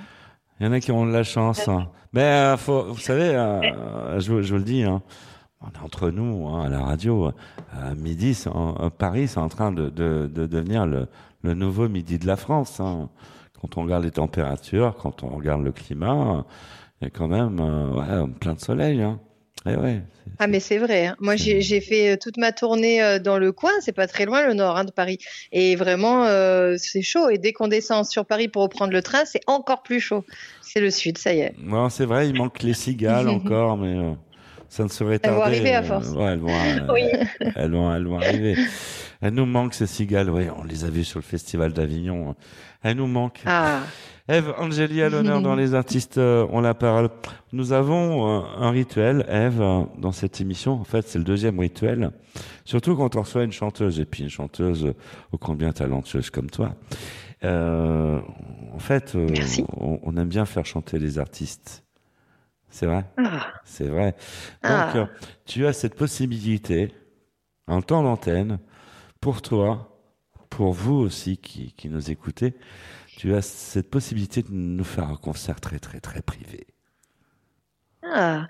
Il 0.58 0.66
y 0.66 0.68
en 0.68 0.72
a 0.72 0.80
qui 0.80 0.92
ont 0.92 1.06
de 1.06 1.12
la 1.12 1.22
chance. 1.24 1.66
hein. 1.68 1.88
Mais 2.12 2.22
euh, 2.22 2.56
faut, 2.58 2.84
vous 2.92 2.98
savez, 2.98 3.22
euh, 3.34 4.18
je, 4.20 4.32
vous- 4.32 4.42
je 4.42 4.52
vous 4.52 4.58
le 4.58 4.64
dis, 4.64 4.82
hein, 4.82 5.00
on 5.62 5.68
est 5.68 5.82
entre 5.82 6.10
nous 6.10 6.46
hein, 6.48 6.64
à 6.66 6.68
la 6.68 6.80
radio. 6.80 7.30
À 7.72 7.94
midi, 7.94 8.34
c'est 8.34 8.50
en- 8.50 8.74
euh, 8.82 8.90
Paris, 8.90 9.28
c'est 9.28 9.38
en 9.38 9.48
train 9.48 9.70
de, 9.72 9.88
de, 9.88 10.28
de 10.30 10.44
devenir 10.46 10.84
le, 10.86 11.06
le 11.42 11.54
nouveau 11.54 11.88
midi 11.88 12.18
de 12.18 12.26
la 12.26 12.36
France. 12.36 12.80
hein. 12.80 13.08
Quand 13.60 13.76
on 13.76 13.82
regarde 13.82 14.04
les 14.04 14.10
températures, 14.10 14.96
quand 15.00 15.22
on 15.22 15.28
regarde 15.36 15.62
le 15.62 15.72
climat, 15.72 16.46
il 17.00 17.04
y 17.04 17.06
a 17.08 17.10
quand 17.10 17.28
même 17.28 17.58
euh, 17.60 18.24
ouais, 18.24 18.32
plein 18.40 18.54
de 18.54 18.60
soleil. 18.60 19.02
Hein. 19.02 19.20
Eh 19.66 19.76
ouais, 19.76 20.00
Ah 20.38 20.46
mais 20.46 20.58
c'est 20.60 20.78
vrai. 20.78 21.08
hein. 21.08 21.16
Moi 21.20 21.36
j'ai 21.36 21.80
fait 21.82 22.12
euh, 22.12 22.16
toute 22.18 22.38
ma 22.38 22.50
tournée 22.52 23.02
euh, 23.02 23.18
dans 23.18 23.36
le 23.36 23.52
coin, 23.52 23.72
c'est 23.80 23.92
pas 23.92 24.06
très 24.06 24.24
loin 24.24 24.46
le 24.46 24.54
nord 24.54 24.78
hein, 24.78 24.84
de 24.84 24.90
Paris. 24.90 25.18
Et 25.52 25.76
vraiment 25.76 26.24
euh, 26.24 26.76
c'est 26.78 27.02
chaud. 27.02 27.28
Et 27.28 27.36
dès 27.36 27.52
qu'on 27.52 27.68
descend 27.68 28.06
sur 28.06 28.24
Paris 28.24 28.48
pour 28.48 28.62
reprendre 28.62 28.94
le 28.94 29.02
train, 29.02 29.26
c'est 29.26 29.42
encore 29.46 29.82
plus 29.82 30.00
chaud. 30.00 30.24
C'est 30.62 30.80
le 30.80 30.90
sud, 30.90 31.18
ça 31.18 31.34
y 31.34 31.40
est. 31.40 31.54
Non, 31.62 31.90
c'est 31.90 32.06
vrai, 32.06 32.30
il 32.30 32.36
manque 32.38 32.62
les 32.62 32.72
cigales 32.72 33.28
encore, 33.38 33.76
mais 33.76 33.94
euh, 33.98 34.12
ça 34.70 34.84
ne 34.84 34.88
serait 34.88 35.18
Elles 35.22 35.32
vont 35.32 35.40
tarder. 35.40 35.56
arriver 35.56 35.74
à 35.74 35.82
force. 35.82 36.08
ouais, 36.12 36.24
elles 36.24 36.38
vont, 36.38 36.48
euh, 36.88 36.92
Oui. 36.94 37.02
elles 37.56 37.70
vont, 37.72 37.92
elles 37.94 38.06
vont 38.06 38.18
arriver. 38.18 38.56
Elles 39.20 39.34
nous 39.34 39.44
manquent 39.44 39.74
ces 39.74 39.86
cigales. 39.86 40.30
Oui, 40.30 40.44
on 40.56 40.62
les 40.64 40.84
a 40.84 40.88
vues 40.88 41.04
sur 41.04 41.18
le 41.18 41.24
festival 41.24 41.72
d'Avignon. 41.74 42.34
Elles 42.82 42.96
nous 42.96 43.06
manquent. 43.08 43.42
Ah, 43.44 43.80
Eve, 44.28 44.54
Angélie 44.58 45.02
à 45.02 45.08
l'honneur 45.08 45.42
dans 45.42 45.56
les 45.56 45.74
artistes 45.74 46.16
euh, 46.18 46.46
ont 46.52 46.60
la 46.60 46.72
parole. 46.72 47.08
Nous 47.52 47.72
avons 47.72 48.38
euh, 48.38 48.42
un 48.58 48.70
rituel, 48.70 49.26
Eve, 49.28 49.60
dans 49.98 50.12
cette 50.12 50.40
émission. 50.40 50.74
En 50.80 50.84
fait, 50.84 51.06
c'est 51.06 51.18
le 51.18 51.24
deuxième 51.24 51.58
rituel. 51.58 52.12
Surtout 52.64 52.94
quand 52.94 53.16
on 53.16 53.22
reçoit 53.22 53.42
une 53.42 53.50
chanteuse, 53.52 53.98
et 53.98 54.04
puis 54.04 54.22
une 54.22 54.30
chanteuse 54.30 54.94
ô 55.32 55.36
combien 55.38 55.72
talentueuse 55.72 56.30
comme 56.30 56.48
toi. 56.48 56.76
Euh, 57.42 58.20
en 58.72 58.78
fait, 58.78 59.16
on 59.76 60.16
aime 60.16 60.28
bien 60.28 60.44
faire 60.46 60.64
chanter 60.64 60.98
les 61.00 61.18
artistes. 61.18 61.82
C'est 62.70 62.86
vrai 62.86 63.04
ah, 63.18 63.52
C'est 63.64 63.88
vrai. 63.88 64.12
Donc, 64.12 64.16
Ah. 64.62 64.92
euh, 64.96 65.06
tu 65.46 65.66
as 65.66 65.72
cette 65.72 65.94
possibilité, 65.96 66.92
un 67.66 67.82
temps 67.82 68.02
d'antenne, 68.02 68.58
pour 69.20 69.42
toi, 69.42 70.00
pour 70.50 70.72
vous 70.72 70.94
aussi 70.94 71.36
qui, 71.36 71.72
qui 71.72 71.88
nous 71.88 72.10
écoutez, 72.10 72.54
tu 73.16 73.34
as 73.34 73.42
cette 73.42 73.90
possibilité 73.90 74.42
de 74.42 74.50
nous 74.50 74.84
faire 74.84 75.08
un 75.08 75.16
concert 75.16 75.60
très, 75.60 75.78
très, 75.78 76.00
très 76.00 76.22
privé. 76.22 76.66
ah. 78.02 78.46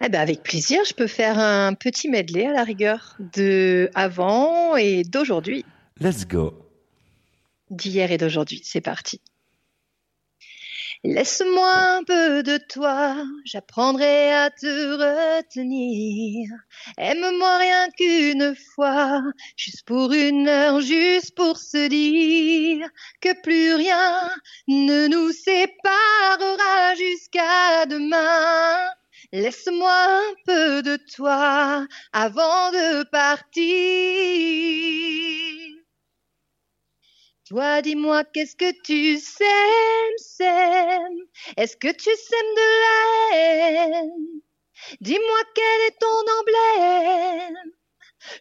Eh 0.00 0.08
ben 0.08 0.20
avec 0.20 0.42
plaisir, 0.42 0.80
je 0.86 0.94
peux 0.94 1.06
faire 1.06 1.38
un 1.38 1.74
petit 1.74 2.08
medley 2.08 2.46
à 2.46 2.52
la 2.52 2.64
rigueur 2.64 3.16
de 3.34 3.90
avant 3.94 4.76
et 4.76 5.02
d'aujourd'hui, 5.04 5.64
Let's 6.00 6.26
go. 6.26 6.54
d'hier 7.70 8.10
et 8.12 8.18
d'aujourd'hui. 8.18 8.60
C'est 8.64 8.80
parti. 8.80 9.20
Laisse-moi 11.04 11.74
un 11.98 12.02
peu 12.02 12.42
de 12.42 12.58
toi, 12.68 13.24
j'apprendrai 13.44 14.32
à 14.32 14.50
te 14.50 14.66
retenir. 14.66 16.50
Aime-moi 16.96 17.58
rien 17.58 17.88
qu'une 17.96 18.56
fois, 18.74 19.22
juste 19.56 19.86
pour 19.86 20.12
une 20.12 20.48
heure, 20.48 20.80
juste 20.80 21.36
pour 21.36 21.56
se 21.56 21.86
dire 21.86 22.88
que 23.20 23.40
plus 23.42 23.74
rien 23.74 24.28
ne 24.66 25.06
nous 25.06 25.30
séparera 25.30 26.96
jusqu'à 26.96 27.86
demain. 27.86 28.90
Laisse-moi 29.32 29.92
un 29.92 30.34
peu 30.46 30.82
de 30.82 30.98
toi 31.14 31.86
avant 32.12 32.72
de 32.72 33.04
partir. 33.04 33.68
Toi, 37.48 37.80
dis-moi, 37.80 38.24
qu'est-ce 38.24 38.56
que 38.56 38.70
tu 38.82 39.16
sèmes, 39.18 40.18
sèmes? 40.18 41.24
Est-ce 41.56 41.78
que 41.78 41.88
tu 41.88 42.10
sèmes 42.10 42.54
de 42.56 42.66
la 42.82 43.36
haine? 43.36 44.42
Dis-moi, 45.00 45.38
quel 45.54 45.80
est 45.86 45.98
ton 45.98 46.24
emblème? 46.40 47.72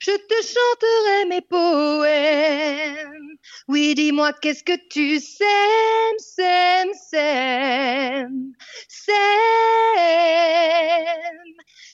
Je 0.01 0.11
te 0.11 0.35
chanterai 0.43 1.25
mes 1.29 1.39
poèmes. 1.39 3.37
Oui, 3.69 3.95
dis-moi, 3.95 4.33
qu'est-ce 4.33 4.65
que 4.65 4.75
tu 4.89 5.21
sèmes, 5.21 6.19
sèmes, 6.19 6.93
sèmes? 6.93 8.51
Sème, 8.89 9.15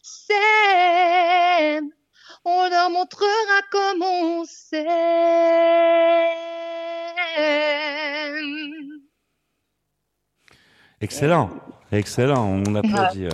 sème 0.02 1.92
on 2.46 2.70
leur 2.70 2.90
montrera 2.90 3.62
comme 3.72 4.02
on 4.02 4.44
s'aime. 4.46 4.84
Excellent. 11.02 11.50
Excellent. 11.92 12.46
On 12.46 12.76
applaudit. 12.76 13.26
euh. 13.26 13.30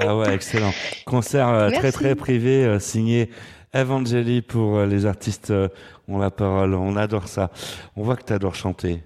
Ah 0.00 0.16
ouais, 0.16 0.34
excellent. 0.34 0.72
Concert 1.06 1.48
euh, 1.48 1.70
très, 1.70 1.92
très 1.92 2.14
privé, 2.14 2.64
euh, 2.64 2.78
signé 2.78 3.30
Evangélie 3.74 4.42
pour 4.42 4.80
les 4.82 5.06
artistes 5.06 5.52
ont 6.08 6.18
la 6.18 6.30
parole. 6.30 6.74
On 6.74 6.96
adore 6.96 7.28
ça. 7.28 7.50
On 7.96 8.02
voit 8.02 8.16
que 8.16 8.24
tu 8.24 8.32
adores 8.32 8.54
chanter. 8.56 9.02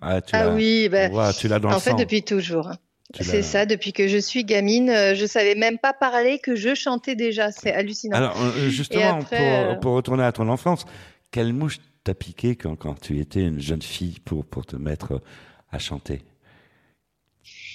Ah, 0.00 0.20
tu 0.20 0.34
Ah 0.34 0.50
oui, 0.50 0.88
voit, 1.10 1.32
tu 1.32 1.48
l'as 1.48 1.58
dans 1.58 1.68
le 1.70 1.74
en 1.76 1.80
fait, 1.80 1.90
sang. 1.90 1.96
depuis 1.96 2.22
toujours. 2.22 2.70
C'est 3.20 3.42
ça, 3.42 3.66
depuis 3.66 3.92
que 3.92 4.08
je 4.08 4.18
suis 4.18 4.44
gamine, 4.44 4.90
euh, 4.90 5.14
je 5.14 5.26
savais 5.26 5.54
même 5.54 5.78
pas 5.78 5.92
parler 5.92 6.38
que 6.38 6.56
je 6.56 6.74
chantais 6.74 7.14
déjà. 7.14 7.52
C'est 7.52 7.72
hallucinant. 7.72 8.16
Alors, 8.16 8.36
euh, 8.40 8.68
justement, 8.68 9.20
après, 9.20 9.36
pour, 9.36 9.46
euh, 9.46 9.74
pour 9.76 9.92
retourner 9.94 10.24
à 10.24 10.32
ton 10.32 10.48
enfance, 10.48 10.84
quelle 11.30 11.52
mouche 11.52 11.78
t'a 12.02 12.14
piqué 12.14 12.56
quand, 12.56 12.76
quand 12.76 13.00
tu 13.00 13.18
étais 13.20 13.42
une 13.42 13.60
jeune 13.60 13.82
fille 13.82 14.18
pour, 14.24 14.44
pour 14.44 14.66
te 14.66 14.76
mettre 14.76 15.20
à 15.70 15.78
chanter? 15.78 16.22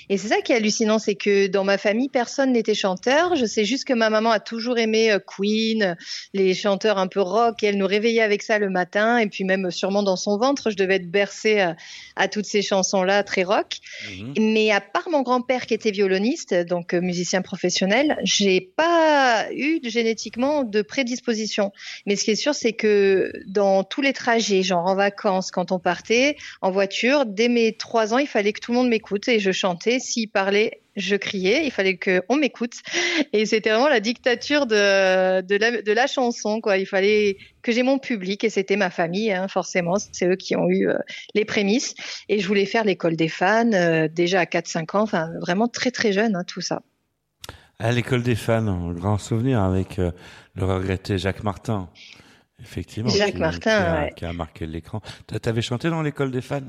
Et 0.10 0.18
c'est 0.18 0.28
ça 0.30 0.42
qui 0.42 0.52
est 0.52 0.56
hallucinant, 0.56 0.98
c'est 0.98 1.16
que 1.16 1.48
dans 1.48 1.64
ma 1.64 1.78
famille, 1.78 2.10
personne 2.10 2.52
n'était 2.52 2.74
chanteur. 2.74 3.36
Je 3.36 3.46
sais 3.46 3.64
juste 3.64 3.86
que 3.86 3.94
ma 3.94 4.10
maman 4.10 4.32
a 4.32 4.40
toujours 4.40 4.80
aimé 4.80 5.12
euh, 5.12 5.20
Queen, 5.20 5.96
les 6.34 6.56
chanteurs 6.56 6.98
un 6.98 7.08
peu 7.08 7.22
rock, 7.22 7.62
et 7.62 7.68
elle 7.68 7.78
nous 7.78 7.88
réveillait 7.88 8.22
avec 8.22 8.42
ça 8.42 8.58
le 8.58 8.70
matin. 8.70 9.18
Et 9.20 9.28
puis 9.28 9.44
même 9.44 9.68
euh, 9.68 9.72
sûrement 9.72 10.02
dans 10.02 10.16
son 10.16 10.38
ventre, 10.38 10.72
je 10.72 10.76
devais 10.76 10.96
être 10.96 11.12
bercée 11.12 11.60
à, 11.60 11.76
à 12.16 12.28
toutes 12.28 12.46
ces 12.46 12.62
chansons-là 12.62 13.24
très 13.24 13.44
rock. 13.44 13.78
Mhm. 14.10 14.34
Mais 14.40 14.72
à 14.72 14.82
part 14.82 15.10
mon 15.10 15.22
grand-père 15.22 15.68
qui 15.68 15.76
était 15.76 15.92
violoniste, 15.92 16.54
donc 16.54 16.94
euh, 16.94 17.02
musicien 17.02 17.42
professionnel, 17.42 18.18
j'ai 18.24 18.62
pas 18.62 19.48
eu 19.54 19.80
génétiquement 19.84 20.64
de 20.64 20.82
prédisposition. 20.82 21.72
Mais 22.08 22.16
ce 22.16 22.24
qui 22.24 22.32
est 22.32 22.36
sûr, 22.36 22.56
c'est 22.56 22.74
que 22.74 23.32
dans 23.46 23.84
tous 23.84 24.02
les 24.02 24.14
trajets, 24.14 24.64
genre 24.64 24.88
en 24.88 24.96
vacances, 24.96 25.52
quand 25.52 25.72
on 25.72 25.80
partait 25.80 26.36
en 26.62 26.72
voiture, 26.72 27.26
dès 27.28 27.48
mes 27.48 27.74
trois 27.74 28.14
ans, 28.14 28.18
il 28.18 28.28
fallait 28.28 28.54
que 28.54 28.60
tout 28.60 28.72
le 28.72 28.80
monde 28.80 28.90
m'écoute 28.90 29.28
et 29.28 29.40
je 29.40 29.52
chantais 29.52 29.99
s'il 30.00 30.30
parlait, 30.30 30.82
je 30.96 31.16
criais, 31.16 31.66
il 31.66 31.72
fallait 31.72 31.98
qu'on 31.98 32.36
m'écoute. 32.36 32.74
Et 33.34 33.46
c'était 33.46 33.70
vraiment 33.70 33.88
la 33.88 34.00
dictature 34.00 34.66
de, 34.66 35.42
de, 35.42 35.92
la, 35.92 36.08
chanson. 36.08 36.62
Quoi. 36.62 36.78
Il 36.78 36.86
fallait 36.86 37.38
que 37.62 37.72
j'ai 37.72 37.84
mon 37.84 38.00
public 38.00 38.44
et 38.44 38.50
c'était 38.50 38.76
ma 38.76 38.90
famille, 38.90 39.32
hein, 39.32 39.48
forcément. 39.48 39.96
C'est 40.12 40.28
eux 40.28 40.36
qui 40.36 40.56
ont 40.56 40.70
eu 40.70 40.88
euh, 40.88 40.98
les 41.36 41.46
prémices. 41.46 41.96
Et 42.28 42.40
je 42.40 42.48
voulais 42.48 42.66
faire 42.66 42.84
l'école 42.84 43.16
des 43.16 43.30
fans 43.30 43.72
euh, 43.74 44.08
déjà 44.08 44.42
à 44.42 44.46
4-5 44.46 44.98
ans, 44.98 45.02
enfin 45.02 45.32
vraiment 45.40 45.68
très 45.68 45.92
très 45.92 46.12
jeune, 46.12 46.36
hein, 46.36 46.44
tout 46.46 46.62
ça. 46.62 46.82
À 47.80 47.92
l'école 47.92 48.24
des 48.24 48.36
fans, 48.36 48.68
un 48.68 48.92
grand 48.92 49.18
souvenir 49.18 49.62
avec 49.62 50.00
euh, 50.00 50.12
le 50.56 50.66
regretté 50.66 51.18
Jacques 51.18 51.44
Martin. 51.44 51.90
Effectivement. 52.62 53.10
Jacques 53.10 53.36
Martin, 53.36 54.10
qui 54.18 54.26
a, 54.26 54.34
marqué 54.34 54.66
l'écran. 54.66 55.02
Tu 55.28 55.50
avais 55.50 55.62
chanté 55.62 55.90
dans 55.90 56.02
l'école 56.02 56.32
des 56.32 56.42
fans? 56.42 56.60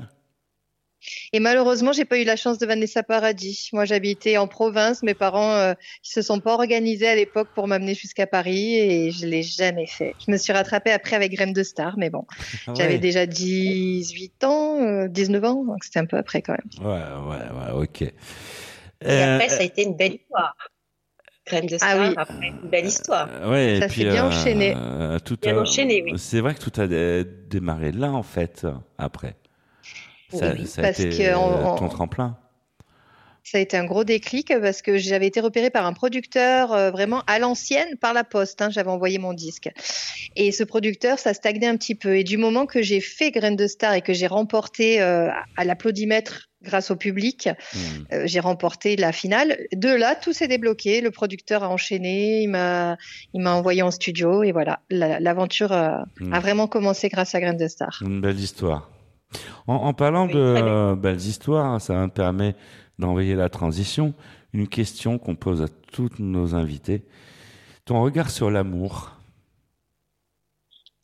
Et 1.33 1.39
malheureusement, 1.39 1.91
j'ai 1.93 2.05
pas 2.05 2.19
eu 2.19 2.23
la 2.23 2.35
chance 2.35 2.57
de 2.57 2.65
Vanessa 2.65 3.03
Paradis. 3.03 3.69
Moi, 3.73 3.85
j'habitais 3.85 4.37
en 4.37 4.47
province. 4.47 5.03
Mes 5.03 5.13
parents, 5.13 5.53
euh, 5.53 5.73
ils 6.05 6.09
se 6.09 6.21
sont 6.21 6.39
pas 6.39 6.53
organisés 6.53 7.07
à 7.07 7.15
l'époque 7.15 7.49
pour 7.55 7.67
m'amener 7.67 7.95
jusqu'à 7.95 8.27
Paris 8.27 8.77
et 8.77 9.11
je 9.11 9.25
l'ai 9.25 9.43
jamais 9.43 9.87
fait. 9.87 10.15
Je 10.25 10.31
me 10.31 10.37
suis 10.37 10.53
rattrapée 10.53 10.91
après 10.91 11.15
avec 11.15 11.31
Graine 11.31 11.53
de 11.53 11.63
Star, 11.63 11.97
mais 11.97 12.09
bon, 12.09 12.25
j'avais 12.75 12.99
déjà 12.99 13.25
18 13.25 14.43
ans, 14.43 15.07
19 15.07 15.43
euh, 15.43 15.47
ans, 15.47 15.63
donc 15.63 15.83
c'était 15.83 15.99
un 15.99 16.05
peu 16.05 16.17
après 16.17 16.41
quand 16.41 16.53
même. 16.53 16.87
Ouais, 16.87 17.01
ouais, 17.29 17.75
ouais, 17.75 17.83
ok. 17.83 18.01
Et 19.03 19.21
après, 19.21 19.49
ça 19.49 19.61
a 19.61 19.63
été 19.63 19.83
une 19.83 19.95
belle 19.95 20.15
histoire. 20.15 20.55
Graine 21.47 21.65
de 21.65 21.75
ah 21.75 21.77
Star, 21.77 21.97
ah 21.97 22.07
oui. 22.07 22.13
après, 22.17 22.47
une 22.47 22.69
belle 22.69 22.85
histoire. 22.85 23.49
ouais, 23.49 23.79
ça 23.81 23.89
s'est 23.89 24.03
bien 24.03 24.27
enchaîné. 24.27 24.75
tout 25.25 25.37
bien 25.41 25.57
enchaîné, 25.57 26.03
oui. 26.03 26.13
C'est 26.17 26.39
vrai 26.39 26.53
que 26.53 26.59
tout 26.59 26.79
a 26.79 26.87
démarré 26.87 27.91
là, 27.91 28.11
en 28.11 28.23
fait, 28.23 28.67
après. 28.99 29.35
Ça, 30.31 30.65
ça 30.65 30.87
a 30.87 30.89
été 30.89 31.09
que 31.09 31.23
euh, 31.23 31.77
ton 31.77 31.89
tremplin. 31.89 32.37
Ça 33.43 33.57
a 33.57 33.61
été 33.61 33.75
un 33.75 33.85
gros 33.85 34.03
déclic 34.03 34.53
parce 34.61 34.83
que 34.83 34.97
j'avais 34.97 35.25
été 35.25 35.39
repérée 35.39 35.71
par 35.71 35.85
un 35.85 35.93
producteur 35.93 36.73
euh, 36.73 36.91
vraiment 36.91 37.23
à 37.25 37.39
l'ancienne 37.39 37.97
par 37.99 38.13
la 38.13 38.23
poste. 38.23 38.61
Hein, 38.61 38.69
j'avais 38.69 38.91
envoyé 38.91 39.17
mon 39.17 39.33
disque. 39.33 39.69
Et 40.35 40.51
ce 40.51 40.63
producteur, 40.63 41.17
ça 41.17 41.33
stagnait 41.33 41.67
un 41.67 41.75
petit 41.75 41.95
peu. 41.95 42.17
Et 42.17 42.23
du 42.23 42.37
moment 42.37 42.67
que 42.67 42.83
j'ai 42.83 43.01
fait 43.01 43.31
Graine 43.31 43.55
de 43.55 43.65
Star 43.65 43.93
et 43.93 44.01
que 44.01 44.13
j'ai 44.13 44.27
remporté 44.27 45.01
euh, 45.01 45.29
à 45.57 45.65
l'applaudimètre 45.65 46.49
grâce 46.61 46.91
au 46.91 46.95
public, 46.95 47.49
hmm. 47.73 48.25
j'ai 48.25 48.39
remporté 48.39 48.95
la 48.95 49.11
finale. 49.11 49.57
De 49.73 49.89
là, 49.89 50.13
tout 50.13 50.31
s'est 50.31 50.47
débloqué. 50.47 51.01
Le 51.01 51.09
producteur 51.09 51.63
a 51.63 51.69
enchaîné, 51.69 52.43
il 52.43 52.49
m'a, 52.49 52.97
il 53.33 53.41
m'a 53.41 53.53
envoyé 53.53 53.81
en 53.81 53.89
studio 53.89 54.43
et 54.43 54.51
voilà, 54.51 54.81
l'aventure 54.91 55.71
a, 55.71 56.05
hmm. 56.19 56.31
a 56.31 56.39
vraiment 56.39 56.67
commencé 56.67 57.09
grâce 57.09 57.33
à 57.33 57.39
Graine 57.39 57.57
de 57.57 57.67
Star. 57.67 57.97
Une 58.05 58.21
belle 58.21 58.39
histoire. 58.39 58.91
En, 59.67 59.93
parlant 59.93 60.25
de 60.25 60.95
belles 60.95 61.17
histoires, 61.17 61.79
ça 61.79 61.93
me 61.95 62.07
permet 62.07 62.55
d'envoyer 62.99 63.35
la 63.35 63.49
transition. 63.49 64.13
Une 64.53 64.67
question 64.67 65.17
qu'on 65.17 65.35
pose 65.35 65.61
à 65.61 65.67
tous 65.91 66.09
nos 66.19 66.55
invités. 66.55 67.03
Ton 67.85 68.01
regard 68.01 68.29
sur 68.29 68.51
l'amour 68.51 69.11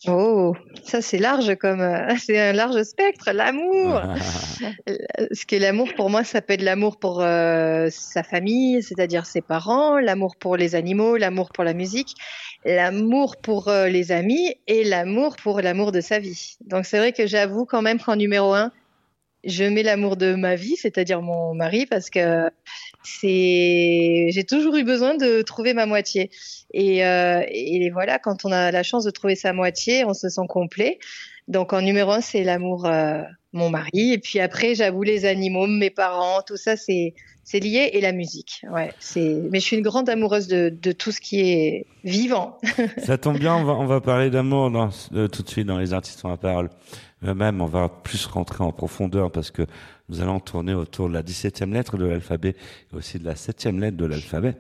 Oh, 0.05 0.53
ça 0.83 1.01
c'est 1.01 1.17
large 1.17 1.55
comme 1.55 1.81
euh, 1.81 2.15
c'est 2.19 2.39
un 2.39 2.53
large 2.53 2.83
spectre, 2.83 3.31
l'amour. 3.31 4.01
Ce 5.31 5.45
qui 5.45 5.55
est 5.55 5.59
l'amour 5.59 5.89
pour 5.95 6.09
moi, 6.09 6.23
ça 6.23 6.41
peut 6.41 6.53
être 6.53 6.61
l'amour 6.61 6.97
pour 6.99 7.21
euh, 7.21 7.87
sa 7.89 8.21
famille, 8.21 8.83
c'est-à-dire 8.83 9.25
ses 9.25 9.41
parents, 9.41 9.97
l'amour 9.97 10.35
pour 10.35 10.55
les 10.55 10.75
animaux, 10.75 11.17
l'amour 11.17 11.49
pour 11.51 11.63
la 11.63 11.73
musique, 11.73 12.13
l'amour 12.63 13.37
pour 13.37 13.69
euh, 13.69 13.87
les 13.87 14.11
amis 14.11 14.55
et 14.67 14.83
l'amour 14.83 15.35
pour 15.37 15.61
l'amour 15.61 15.91
de 15.91 16.01
sa 16.01 16.19
vie. 16.19 16.57
Donc 16.61 16.85
c'est 16.85 16.99
vrai 16.99 17.11
que 17.11 17.25
j'avoue 17.25 17.65
quand 17.65 17.81
même 17.81 17.99
qu'en 17.99 18.15
numéro 18.15 18.53
un, 18.53 18.71
je 19.43 19.63
mets 19.63 19.83
l'amour 19.83 20.17
de 20.17 20.35
ma 20.35 20.55
vie, 20.55 20.75
c'est-à-dire 20.75 21.21
mon 21.21 21.55
mari, 21.55 21.85
parce 21.85 22.09
que 22.09 22.49
c'est, 23.07 24.27
j'ai 24.29 24.43
toujours 24.43 24.75
eu 24.75 24.83
besoin 24.83 25.15
de 25.15 25.41
trouver 25.41 25.73
ma 25.73 25.85
moitié. 25.85 26.29
Et, 26.73 27.05
euh, 27.05 27.41
et, 27.49 27.89
voilà, 27.91 28.19
quand 28.19 28.45
on 28.45 28.51
a 28.51 28.71
la 28.71 28.83
chance 28.83 29.03
de 29.05 29.11
trouver 29.11 29.35
sa 29.35 29.53
moitié, 29.53 30.03
on 30.05 30.13
se 30.13 30.29
sent 30.29 30.47
complet. 30.49 30.99
Donc 31.47 31.71
en 31.71 31.81
numéro 31.81 32.11
un, 32.11 32.21
c'est 32.21 32.43
l'amour, 32.43 32.85
euh, 32.85 33.21
mon 33.53 33.69
mari. 33.69 34.11
Et 34.13 34.17
puis 34.17 34.39
après, 34.39 34.75
j'avoue 34.75 35.03
les 35.03 35.25
animaux, 35.25 35.67
mes 35.67 35.89
parents, 35.89 36.41
tout 36.45 36.57
ça, 36.57 36.75
c'est 36.75 37.13
lié 37.53 37.91
et 37.93 38.01
la 38.01 38.11
musique. 38.11 38.65
Ouais. 38.69 38.91
Mais 39.15 39.59
je 39.59 39.65
suis 39.65 39.77
une 39.77 39.83
grande 39.83 40.09
amoureuse 40.09 40.47
de, 40.47 40.91
tout 40.91 41.11
ce 41.11 41.21
qui 41.21 41.39
est 41.39 41.85
vivant. 42.03 42.57
ça 42.97 43.17
tombe 43.17 43.39
bien, 43.39 43.55
on 43.55 43.85
va 43.85 44.01
parler 44.01 44.29
d'amour 44.29 44.69
euh, 45.13 45.27
tout 45.29 45.43
de 45.43 45.49
suite 45.49 45.67
dans 45.67 45.77
les 45.77 45.93
artistes 45.93 46.25
en 46.25 46.29
la 46.29 46.37
parole. 46.37 46.69
Même, 47.21 47.61
on 47.61 47.65
va 47.65 47.89
plus 47.89 48.25
rentrer 48.27 48.63
en 48.63 48.71
profondeur 48.71 49.31
parce 49.31 49.49
que 49.49 49.63
nous 50.09 50.21
allons 50.21 50.39
tourner 50.39 50.73
autour 50.73 51.09
de 51.09 51.13
la 51.13 51.23
17e 51.23 51.73
lettre 51.73 51.97
de 51.97 52.05
l'alphabet 52.05 52.55
et 52.93 52.95
aussi 52.95 53.17
de 53.17 53.25
la 53.25 53.33
7e 53.33 53.79
lettre 53.79 53.97
de 53.97 54.05
l'alphabet 54.05 54.55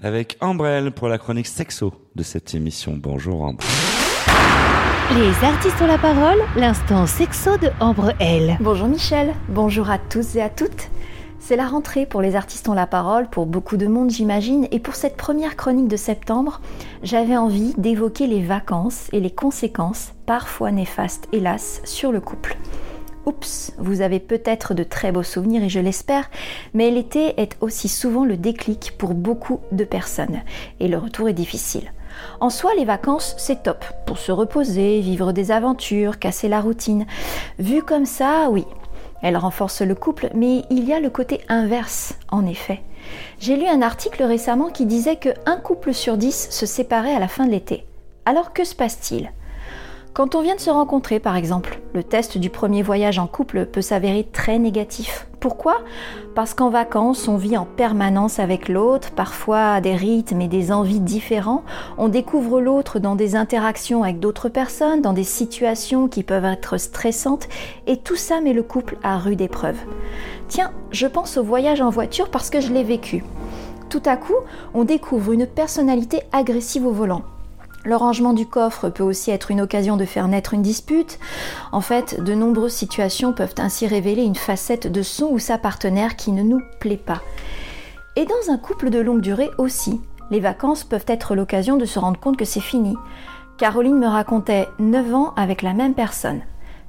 avec 0.00 0.36
Ambrelle 0.40 0.92
pour 0.92 1.08
la 1.08 1.18
chronique 1.18 1.48
sexo 1.48 1.92
de 2.14 2.22
cette 2.22 2.54
émission. 2.54 2.96
Bonjour 2.96 3.42
Ambre. 3.42 3.64
Les 5.14 5.46
artistes 5.46 5.80
ont 5.80 5.86
la 5.86 5.98
parole, 5.98 6.38
l'instant 6.56 7.06
sexo 7.06 7.56
de 7.58 7.70
Ambre 7.80 8.12
L. 8.20 8.56
Bonjour 8.60 8.88
Michel, 8.88 9.34
bonjour 9.48 9.90
à 9.90 9.98
tous 9.98 10.36
et 10.36 10.42
à 10.42 10.48
toutes. 10.48 10.90
C'est 11.38 11.56
la 11.56 11.66
rentrée 11.66 12.06
pour 12.06 12.22
les 12.22 12.34
artistes 12.34 12.68
ont 12.68 12.74
la 12.74 12.86
parole, 12.86 13.28
pour 13.28 13.46
beaucoup 13.46 13.76
de 13.76 13.86
monde 13.86 14.10
j'imagine, 14.10 14.66
et 14.70 14.80
pour 14.80 14.94
cette 14.94 15.16
première 15.16 15.56
chronique 15.56 15.88
de 15.88 15.96
septembre, 15.96 16.60
j'avais 17.02 17.36
envie 17.36 17.74
d'évoquer 17.76 18.26
les 18.26 18.42
vacances 18.42 19.08
et 19.12 19.20
les 19.20 19.30
conséquences, 19.30 20.12
parfois 20.24 20.72
néfastes 20.72 21.28
hélas, 21.32 21.82
sur 21.84 22.10
le 22.10 22.20
couple. 22.20 22.56
Oups, 23.26 23.72
vous 23.78 24.00
avez 24.00 24.18
peut-être 24.20 24.72
de 24.72 24.82
très 24.82 25.12
beaux 25.12 25.22
souvenirs 25.22 25.62
et 25.62 25.68
je 25.68 25.80
l'espère, 25.80 26.30
mais 26.74 26.90
l'été 26.90 27.40
est 27.40 27.56
aussi 27.60 27.88
souvent 27.88 28.24
le 28.24 28.36
déclic 28.36 28.94
pour 28.98 29.14
beaucoup 29.14 29.60
de 29.72 29.84
personnes, 29.84 30.40
et 30.80 30.88
le 30.88 30.98
retour 30.98 31.28
est 31.28 31.34
difficile. 31.34 31.92
En 32.40 32.50
soi, 32.50 32.72
les 32.76 32.84
vacances, 32.84 33.34
c'est 33.38 33.62
top. 33.62 33.84
Pour 34.06 34.18
se 34.18 34.32
reposer, 34.32 35.00
vivre 35.00 35.32
des 35.32 35.50
aventures, 35.50 36.18
casser 36.18 36.48
la 36.48 36.60
routine. 36.62 37.06
Vu 37.58 37.82
comme 37.82 38.06
ça, 38.06 38.48
oui, 38.50 38.64
elle 39.26 39.36
renforce 39.36 39.82
le 39.82 39.96
couple, 39.96 40.30
mais 40.34 40.62
il 40.70 40.84
y 40.84 40.92
a 40.92 41.00
le 41.00 41.10
côté 41.10 41.40
inverse, 41.48 42.14
en 42.30 42.46
effet. 42.46 42.80
J'ai 43.40 43.56
lu 43.56 43.66
un 43.66 43.82
article 43.82 44.22
récemment 44.22 44.70
qui 44.70 44.86
disait 44.86 45.16
que 45.16 45.30
un 45.46 45.56
couple 45.56 45.92
sur 45.92 46.16
dix 46.16 46.46
se 46.50 46.64
séparait 46.64 47.12
à 47.12 47.18
la 47.18 47.26
fin 47.26 47.44
de 47.44 47.50
l'été. 47.50 47.86
Alors 48.24 48.52
que 48.52 48.62
se 48.62 48.76
passe-t-il? 48.76 49.32
Quand 50.16 50.34
on 50.34 50.40
vient 50.40 50.54
de 50.54 50.60
se 50.60 50.70
rencontrer, 50.70 51.20
par 51.20 51.36
exemple, 51.36 51.78
le 51.92 52.02
test 52.02 52.38
du 52.38 52.48
premier 52.48 52.82
voyage 52.82 53.18
en 53.18 53.26
couple 53.26 53.66
peut 53.66 53.82
s'avérer 53.82 54.24
très 54.24 54.58
négatif. 54.58 55.26
Pourquoi? 55.40 55.76
Parce 56.34 56.54
qu'en 56.54 56.70
vacances, 56.70 57.28
on 57.28 57.36
vit 57.36 57.58
en 57.58 57.66
permanence 57.66 58.38
avec 58.38 58.70
l'autre, 58.70 59.10
parfois 59.10 59.82
des 59.82 59.94
rythmes 59.94 60.40
et 60.40 60.48
des 60.48 60.72
envies 60.72 61.00
différents. 61.00 61.64
On 61.98 62.08
découvre 62.08 62.62
l'autre 62.62 62.98
dans 62.98 63.14
des 63.14 63.36
interactions 63.36 64.04
avec 64.04 64.18
d'autres 64.18 64.48
personnes, 64.48 65.02
dans 65.02 65.12
des 65.12 65.22
situations 65.22 66.08
qui 66.08 66.22
peuvent 66.22 66.46
être 66.46 66.78
stressantes, 66.78 67.46
et 67.86 67.98
tout 67.98 68.16
ça 68.16 68.40
met 68.40 68.54
le 68.54 68.62
couple 68.62 68.96
à 69.02 69.18
rude 69.18 69.42
épreuve. 69.42 69.76
Tiens, 70.48 70.70
je 70.92 71.06
pense 71.06 71.36
au 71.36 71.42
voyage 71.42 71.82
en 71.82 71.90
voiture 71.90 72.30
parce 72.30 72.48
que 72.48 72.62
je 72.62 72.72
l'ai 72.72 72.84
vécu. 72.84 73.22
Tout 73.90 74.02
à 74.06 74.16
coup, 74.16 74.32
on 74.72 74.84
découvre 74.84 75.32
une 75.32 75.46
personnalité 75.46 76.22
agressive 76.32 76.86
au 76.86 76.92
volant 76.92 77.20
le 77.86 77.94
rangement 77.94 78.32
du 78.32 78.46
coffre 78.46 78.88
peut 78.88 79.04
aussi 79.04 79.30
être 79.30 79.52
une 79.52 79.60
occasion 79.60 79.96
de 79.96 80.04
faire 80.04 80.26
naître 80.26 80.54
une 80.54 80.62
dispute. 80.62 81.20
En 81.70 81.80
fait, 81.80 82.20
de 82.20 82.34
nombreuses 82.34 82.72
situations 82.72 83.32
peuvent 83.32 83.54
ainsi 83.58 83.86
révéler 83.86 84.24
une 84.24 84.34
facette 84.34 84.90
de 84.90 85.02
son 85.02 85.28
ou 85.30 85.38
sa 85.38 85.56
partenaire 85.56 86.16
qui 86.16 86.32
ne 86.32 86.42
nous 86.42 86.60
plaît 86.80 86.96
pas. 86.96 87.22
Et 88.16 88.24
dans 88.24 88.52
un 88.52 88.58
couple 88.58 88.90
de 88.90 88.98
longue 88.98 89.20
durée 89.20 89.50
aussi, 89.58 90.00
les 90.32 90.40
vacances 90.40 90.82
peuvent 90.82 91.04
être 91.06 91.36
l'occasion 91.36 91.76
de 91.76 91.84
se 91.84 92.00
rendre 92.00 92.18
compte 92.18 92.36
que 92.36 92.44
c'est 92.44 92.60
fini. 92.60 92.96
Caroline 93.56 93.98
me 93.98 94.08
racontait 94.08 94.68
9 94.80 95.14
ans 95.14 95.32
avec 95.36 95.62
la 95.62 95.72
même 95.72 95.94
personne. 95.94 96.40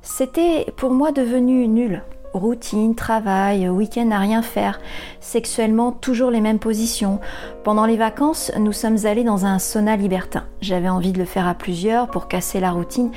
C'était 0.02 0.66
pour 0.78 0.92
moi 0.92 1.12
devenu 1.12 1.68
nul 1.68 2.02
routine, 2.38 2.96
travail, 2.96 3.68
week-end 3.70 4.10
à 4.12 4.20
rien 4.20 4.42
faire, 4.42 4.80
sexuellement 5.20 5.92
toujours 5.92 6.32
les 6.32 6.42
mêmes 6.42 6.60
positions. 6.60 7.20
Pendant 7.64 7.86
les 7.86 7.98
vacances, 7.98 8.52
nous 8.58 8.74
sommes 8.74 9.06
allés 9.06 9.24
dans 9.24 9.46
un 9.46 9.60
sauna 9.60 9.96
libertin. 9.96 10.44
J'avais 10.62 10.90
envie 10.90 11.12
de 11.12 11.20
le 11.20 11.26
faire 11.26 11.48
à 11.48 11.54
plusieurs 11.54 12.08
pour 12.08 12.28
casser 12.28 12.60
la 12.60 12.72
routine. 12.72 13.12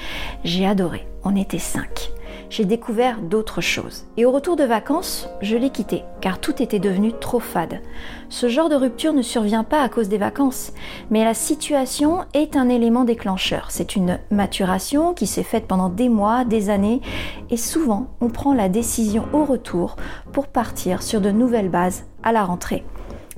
J'ai 0.45 0.67
adoré. 0.67 1.07
On 1.25 1.37
était 1.37 1.59
cinq 1.59 2.11
j'ai 2.51 2.65
découvert 2.65 3.21
d'autres 3.23 3.61
choses. 3.61 4.05
Et 4.17 4.27
au 4.27 4.33
retour 4.33 4.57
de 4.57 4.65
vacances, 4.65 5.29
je 5.41 5.57
l'ai 5.57 5.71
quitté, 5.71 6.03
car 6.21 6.41
tout 6.41 6.63
était 6.63 6.81
devenu 6.81 7.13
trop 7.13 7.41
fade. 7.41 7.81
Ce 8.29 8.49
genre 8.49 8.69
de 8.69 8.75
rupture 8.75 9.13
ne 9.13 9.23
survient 9.23 9.65
pas 9.65 9.83
à 9.83 9.89
cause 9.89 10.09
des 10.09 10.19
vacances, 10.19 10.73
mais 11.11 11.25
la 11.25 11.35
situation 11.35 12.25
est 12.35 12.57
un 12.57 12.69
élément 12.69 13.05
déclencheur. 13.05 13.67
C'est 13.71 13.97
une 13.97 14.19
maturation 14.31 15.15
qui 15.15 15.27
s'est 15.27 15.45
faite 15.45 15.67
pendant 15.67 15.89
des 15.89 16.09
mois, 16.09 16.45
des 16.45 16.69
années, 16.69 17.01
et 17.49 17.57
souvent 17.57 18.09
on 18.21 18.29
prend 18.29 18.53
la 18.53 18.69
décision 18.69 19.25
au 19.33 19.45
retour 19.45 19.97
pour 20.33 20.49
partir 20.49 21.03
sur 21.03 21.21
de 21.21 21.31
nouvelles 21.31 21.71
bases 21.71 22.05
à 22.23 22.33
la 22.33 22.45
rentrée. 22.45 22.85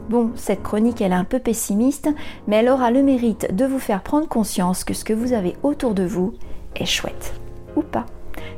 Bon, 0.08 0.32
cette 0.34 0.62
chronique, 0.62 1.00
elle 1.00 1.12
est 1.12 1.16
un 1.16 1.24
peu 1.24 1.38
pessimiste, 1.38 2.08
mais 2.46 2.56
elle 2.56 2.68
aura 2.68 2.90
le 2.90 3.02
mérite 3.02 3.54
de 3.54 3.64
vous 3.64 3.78
faire 3.78 4.02
prendre 4.02 4.26
conscience 4.26 4.84
que 4.84 4.94
ce 4.94 5.04
que 5.04 5.12
vous 5.12 5.32
avez 5.32 5.54
autour 5.62 5.94
de 5.94 6.04
vous 6.04 6.32
est 6.74 6.86
chouette. 6.86 7.34
Ou 7.76 7.82
pas. 7.82 8.06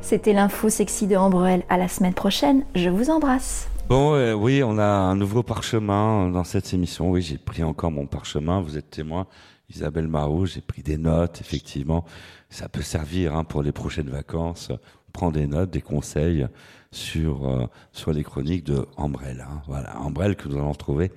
C'était 0.05 0.33
l'info 0.33 0.69
sexy 0.69 1.07
de 1.07 1.15
Ambrelle. 1.15 1.63
À 1.67 1.77
la 1.77 1.87
semaine 1.87 2.13
prochaine. 2.13 2.63
Je 2.75 2.91
vous 2.91 3.09
embrasse. 3.09 3.67
Bon, 3.89 4.35
oui, 4.35 4.61
on 4.61 4.77
a 4.77 4.85
un 4.85 5.15
nouveau 5.15 5.41
parchemin 5.41 6.29
dans 6.29 6.43
cette 6.43 6.71
émission. 6.75 7.09
Oui, 7.09 7.23
j'ai 7.23 7.39
pris 7.39 7.63
encore 7.63 7.89
mon 7.89 8.05
parchemin. 8.05 8.61
Vous 8.61 8.77
êtes 8.77 8.91
témoin, 8.91 9.25
Isabelle 9.67 10.07
Marou. 10.07 10.45
J'ai 10.45 10.61
pris 10.61 10.83
des 10.83 10.99
notes, 10.99 11.41
effectivement. 11.41 12.05
Ça 12.51 12.69
peut 12.69 12.83
servir 12.83 13.35
hein, 13.35 13.43
pour 13.43 13.63
les 13.63 13.71
prochaines 13.71 14.11
vacances. 14.11 14.71
Prends 15.11 15.31
des 15.31 15.47
notes, 15.47 15.71
des 15.71 15.81
conseils 15.81 16.45
sur 16.91 17.49
euh, 17.49 18.11
les 18.13 18.23
chroniques 18.23 18.63
de 18.63 18.85
Ambrelle. 18.97 19.43
Hein. 19.49 19.63
Voilà, 19.65 19.99
Ambrelle 19.99 20.35
que 20.35 20.47
nous 20.47 20.57
allons 20.57 20.75
trouver 20.75 21.11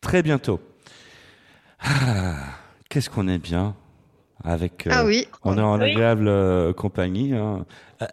très 0.00 0.24
bientôt. 0.24 0.58
Ah, 1.78 2.38
Qu'est-ce 2.88 3.08
qu'on 3.08 3.28
est 3.28 3.38
bien 3.38 3.76
avec. 4.44 4.86
Euh, 4.86 4.90
ah 4.92 5.04
oui. 5.04 5.26
On 5.44 5.56
est 5.58 5.62
en 5.62 5.80
agréable 5.80 6.28
euh, 6.28 6.72
compagnie. 6.72 7.34
Hein. 7.34 7.64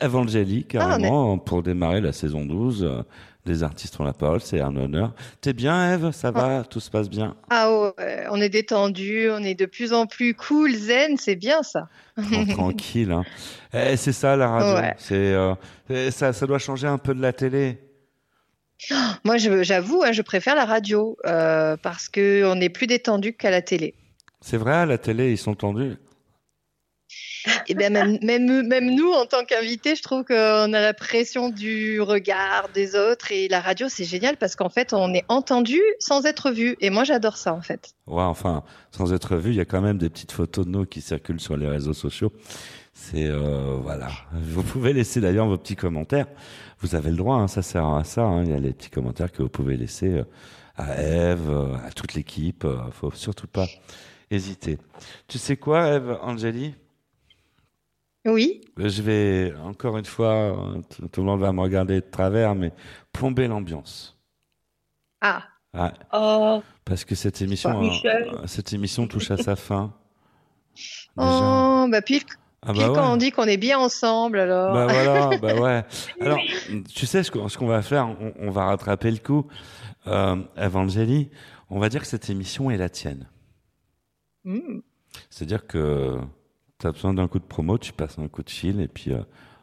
Evangélique, 0.02 0.76
ah, 0.76 0.80
carrément, 0.80 1.38
pour 1.38 1.64
démarrer 1.64 2.02
la 2.02 2.14
saison 2.14 2.46
12 2.46 3.04
des 3.46 3.64
artistes 3.64 4.00
ont 4.00 4.04
la 4.04 4.14
parole, 4.14 4.42
c'est 4.42 4.62
un 4.62 4.76
honneur. 4.76 5.14
T'es 5.42 5.54
bien, 5.54 5.94
Eve? 5.94 6.12
Ça 6.12 6.32
va? 6.32 6.60
Ah. 6.60 6.64
Tout 6.64 6.80
se 6.80 6.90
passe 6.90 7.10
bien? 7.10 7.36
Ah 7.50 7.72
ouais, 7.72 8.26
on 8.32 8.40
est 8.40 8.50
détendu, 8.50 9.30
on 9.30 9.44
est 9.44 9.56
de 9.56 9.66
plus 9.66 9.94
en 9.94 10.06
plus 10.06 10.34
cool, 10.34 10.74
zen, 10.74 11.18
c'est 11.18 11.36
bien 11.36 11.64
ça. 11.64 11.88
tranquille. 12.50 13.12
Hein. 13.12 13.24
Eh, 13.76 13.98
c'est 13.98 14.12
ça 14.12 14.36
la 14.36 14.50
radio. 14.50 14.88
C'est 15.00 15.16
euh, 15.16 15.56
ça, 16.12 16.32
ça 16.32 16.46
doit 16.46 16.60
changer 16.60 16.86
un 16.86 17.00
peu 17.00 17.16
de 17.16 17.22
la 17.24 17.34
télé. 17.34 17.80
Moi, 19.24 19.38
j'avoue, 19.38 20.04
hein, 20.06 20.12
je 20.12 20.22
préfère 20.22 20.54
la 20.54 20.66
radio 20.66 21.18
euh, 21.26 21.76
parce 21.82 22.08
que 22.08 22.44
on 22.46 22.62
est 22.62 22.70
plus 22.70 22.86
détendu 22.86 23.34
qu'à 23.34 23.50
la 23.50 23.64
télé. 23.64 23.96
C'est 24.42 24.58
vrai, 24.58 24.74
à 24.74 24.86
la 24.86 25.00
télé, 25.00 25.32
ils 25.32 25.40
sont 25.40 25.56
tendus. 25.56 25.96
Et 27.68 27.76
même, 27.76 28.18
même, 28.22 28.68
même 28.68 28.96
nous, 28.96 29.12
en 29.12 29.26
tant 29.26 29.44
qu'invités, 29.46 29.96
je 29.96 30.04
trouve 30.04 30.24
qu'on 30.24 30.34
a 30.74 30.82
la 30.82 30.94
pression 30.94 31.50
du 31.50 32.02
regard 32.02 32.70
des 32.74 32.96
autres. 32.96 33.32
Et 33.32 33.48
la 33.48 33.62
radio, 33.62 33.88
c'est 33.90 34.04
génial 34.04 34.38
parce 34.38 34.56
qu'en 34.56 34.70
fait, 34.70 34.94
on 34.94 35.14
est 35.14 35.26
entendu 35.28 35.80
sans 36.00 36.26
être 36.26 36.52
vu. 36.52 36.76
Et 36.82 36.90
moi, 36.90 37.04
j'adore 37.04 37.38
ça, 37.38 37.54
en 37.54 37.62
fait. 37.62 37.94
Ouais, 38.08 38.24
enfin, 38.24 38.64
sans 38.92 39.14
être 39.14 39.36
vu, 39.38 39.52
il 39.52 39.56
y 39.56 39.62
a 39.62 39.66
quand 39.66 39.82
même 39.82 39.98
des 39.98 40.10
petites 40.10 40.32
photos 40.32 40.66
de 40.66 40.72
nous 40.72 40.86
qui 40.86 41.02
circulent 41.02 41.40
sur 41.40 41.58
les 41.58 41.68
réseaux 41.68 41.94
sociaux. 41.94 42.32
C'est 42.94 43.28
euh, 43.28 43.78
voilà. 43.82 44.10
Vous 44.34 44.64
pouvez 44.64 44.94
laisser 44.94 45.20
d'ailleurs 45.20 45.48
vos 45.48 45.58
petits 45.58 45.76
commentaires. 45.76 46.28
Vous 46.80 46.96
avez 46.96 47.10
le 47.10 47.18
droit, 47.18 47.38
hein, 47.38 47.48
ça 47.48 47.62
sert 47.62 47.86
à 47.86 48.04
ça. 48.04 48.24
Hein. 48.24 48.44
Il 48.44 48.52
y 48.52 48.54
a 48.54 48.60
les 48.60 48.74
petits 48.74 48.90
commentaires 48.90 49.32
que 49.32 49.42
vous 49.42 49.50
pouvez 49.50 49.78
laisser 49.78 50.10
euh, 50.10 50.24
à 50.76 51.02
Eve, 51.02 51.50
euh, 51.50 51.76
à 51.86 51.92
toute 51.92 52.14
l'équipe. 52.14 52.68
Faut 52.92 53.12
surtout 53.12 53.48
pas 53.48 53.66
hésiter. 54.30 54.78
Tu 55.28 55.38
sais 55.38 55.58
quoi, 55.58 55.88
Eve, 55.88 56.18
Angélie? 56.22 56.76
Oui. 58.26 58.62
Je 58.78 59.02
vais, 59.02 59.54
encore 59.64 59.98
une 59.98 60.06
fois, 60.06 60.56
tout 61.12 61.22
le 61.22 61.28
monde 61.28 61.42
va 61.42 61.52
me 61.52 61.62
regarder 61.62 61.96
de 61.96 62.06
travers, 62.10 62.56
mais 62.56 62.72
plomber 63.12 63.48
l'ambiance. 63.48 64.18
Ah. 65.22 65.44
Oh. 66.14 66.62
Parce 66.86 67.06
que 67.06 67.16
cette 67.16 67.42
émission, 67.42 67.84
euh, 67.84 68.46
cette 68.46 68.74
émission 68.74 69.08
touche 69.08 69.32
à 69.32 69.38
sa 69.38 69.56
fin. 69.56 69.94
Oh, 71.16 71.86
bah 71.92 72.02
puis, 72.02 72.24
ah 72.64 72.74
bah 72.74 72.92
quand 72.96 73.14
on 73.14 73.18
dit 73.18 73.30
qu'on 73.30 73.44
est 73.44 73.58
bien 73.58 73.78
ensemble, 73.78 74.40
alors. 74.40 74.74
Bah 74.74 74.88
voilà, 74.88 75.38
bah 75.38 75.54
ouais. 75.62 75.86
Alors, 76.20 76.40
tu 76.92 77.06
sais 77.06 77.22
ce 77.22 77.30
qu'on 77.30 77.68
va 77.68 77.84
faire? 77.84 78.16
On, 78.40 78.50
va 78.50 78.66
rattraper 78.66 79.12
le 79.12 79.20
coup. 79.20 79.46
Euh, 80.08 80.38
Evangélie, 80.58 81.30
on 81.70 81.78
va 81.78 81.90
dire 81.90 82.02
que 82.02 82.08
cette 82.08 82.28
émission 82.32 82.72
est 82.72 82.78
la 82.78 82.90
tienne. 82.90 83.30
Hmm. 84.46 84.80
C'est-à-dire 85.30 85.68
que 85.68 86.18
tu 86.84 86.88
as 86.88 86.92
besoin 86.92 87.14
d'un 87.14 87.30
coup 87.30 87.40
de 87.40 87.46
promo, 87.46 87.78
tu 87.78 87.94
passes 87.94 88.20
un 88.20 88.28
coup 88.28 88.44
de 88.44 88.50
fil 88.50 88.82
et 88.82 88.90
puis 88.90 89.14
euh, 89.14 89.22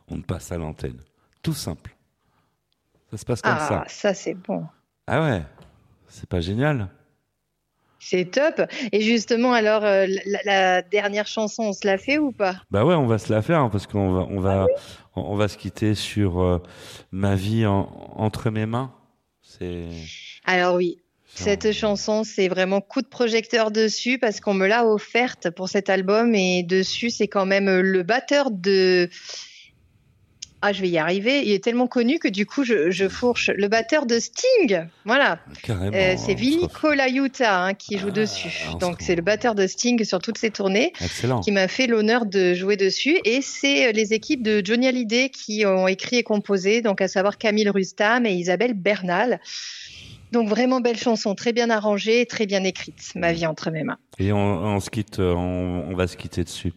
on 0.08 0.18
te 0.18 0.26
passe 0.26 0.52
à 0.52 0.56
l'antenne. 0.56 0.98
Tout 1.42 1.52
simple. 1.52 1.94
Ça 3.10 3.18
se 3.18 3.24
passe 3.26 3.42
comme 3.42 3.58
ça. 3.58 3.82
Ah, 3.84 3.88
ça 3.88 4.14
c'est 4.14 4.32
bon. 4.32 4.64
Ah 5.06 5.22
ouais, 5.22 5.42
c'est 6.08 6.28
pas 6.28 6.40
génial 6.40 6.88
c'est 8.02 8.24
top. 8.24 8.62
Et 8.92 9.02
justement, 9.02 9.52
alors, 9.52 9.84
euh, 9.84 10.06
la, 10.46 10.80
dernière 10.80 11.26
chanson, 11.26 11.64
on 11.64 11.72
se 11.74 11.86
la 11.86 11.98
fait 11.98 12.16
ou 12.16 12.32
pas? 12.32 12.56
Bah 12.70 12.82
ouais, 12.82 12.94
on 12.94 13.06
va 13.06 13.18
se 13.18 13.30
la 13.30 13.42
faire 13.42 13.60
hein, 13.60 13.68
parce 13.68 13.86
qu'on 13.86 14.12
va, 14.12 14.26
on 14.30 14.40
va, 14.40 14.66
ah 14.70 14.80
on 15.16 15.36
va 15.36 15.48
se 15.48 15.58
quitter 15.58 15.94
sur 15.94 16.40
euh, 16.40 16.62
ma 17.12 17.34
vie 17.34 17.66
entre 17.66 18.48
mes 18.48 18.64
mains. 18.64 18.90
C'est. 19.42 19.88
Alors 20.46 20.76
oui, 20.76 21.02
cette 21.34 21.72
chanson, 21.72 22.24
c'est 22.24 22.48
vraiment 22.48 22.80
coup 22.80 23.02
de 23.02 23.06
projecteur 23.06 23.70
dessus 23.70 24.18
parce 24.18 24.40
qu'on 24.40 24.54
me 24.54 24.66
l'a 24.66 24.86
offerte 24.86 25.50
pour 25.50 25.68
cet 25.68 25.88
album 25.88 26.34
et 26.34 26.62
dessus, 26.62 27.10
c'est 27.10 27.28
quand 27.28 27.46
même 27.46 27.80
le 27.80 28.02
batteur 28.02 28.50
de 28.50 29.08
ah, 30.62 30.74
je 30.74 30.82
vais 30.82 30.90
y 30.90 30.98
arriver. 30.98 31.42
Il 31.42 31.52
est 31.52 31.64
tellement 31.64 31.86
connu 31.86 32.18
que 32.18 32.28
du 32.28 32.44
coup, 32.44 32.64
je, 32.64 33.08
fourche 33.08 33.50
le 33.54 33.68
batteur 33.68 34.04
de 34.04 34.18
Sting. 34.18 34.86
Voilà. 35.06 35.38
Euh, 35.70 36.14
c'est 36.18 36.34
Vinny 36.34 36.68
Colaiuta 36.68 37.64
hein, 37.64 37.74
qui 37.74 37.96
joue 37.96 38.08
ah, 38.08 38.12
dessus. 38.12 38.66
Donc, 38.78 38.98
c'est 39.00 39.16
le 39.16 39.22
batteur 39.22 39.54
de 39.54 39.66
Sting 39.66 40.04
sur 40.04 40.18
toutes 40.18 40.36
ses 40.36 40.50
tournées 40.50 40.92
qui 41.42 41.50
m'a 41.50 41.66
fait 41.66 41.86
l'honneur 41.86 42.26
de 42.26 42.52
jouer 42.52 42.76
dessus. 42.76 43.18
Et 43.24 43.40
c'est 43.40 43.88
euh, 43.88 43.92
les 43.92 44.12
équipes 44.12 44.42
de 44.42 44.60
Johnny 44.62 44.86
Hallyday 44.86 45.30
qui 45.30 45.64
ont 45.64 45.88
écrit 45.88 46.16
et 46.16 46.22
composé, 46.22 46.82
donc 46.82 47.00
à 47.00 47.08
savoir 47.08 47.38
Camille 47.38 47.70
Rustam 47.70 48.26
et 48.26 48.34
Isabelle 48.34 48.74
Bernal. 48.74 49.40
Donc 50.32 50.48
vraiment 50.48 50.80
belle 50.80 50.96
chanson, 50.96 51.34
très 51.34 51.52
bien 51.52 51.70
arrangée, 51.70 52.24
très 52.26 52.46
bien 52.46 52.62
écrite. 52.62 53.12
Ma 53.14 53.32
vie 53.32 53.46
entre 53.46 53.70
mes 53.70 53.82
mains. 53.82 53.98
Et 54.18 54.32
on, 54.32 54.78
se 54.80 54.90
quitte, 54.90 55.18
euh, 55.18 55.34
on, 55.34 55.94
va 55.94 56.06
se 56.06 56.16
quitter 56.16 56.44
dessus. 56.44 56.72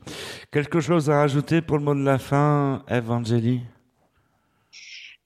Quelque 0.52 0.80
chose 0.80 1.10
à 1.10 1.18
rajouter 1.18 1.62
pour 1.62 1.78
le 1.78 1.84
mot 1.84 1.96
de 1.96 2.04
la 2.04 2.18
fin, 2.18 2.84
Evangélie 2.90 3.62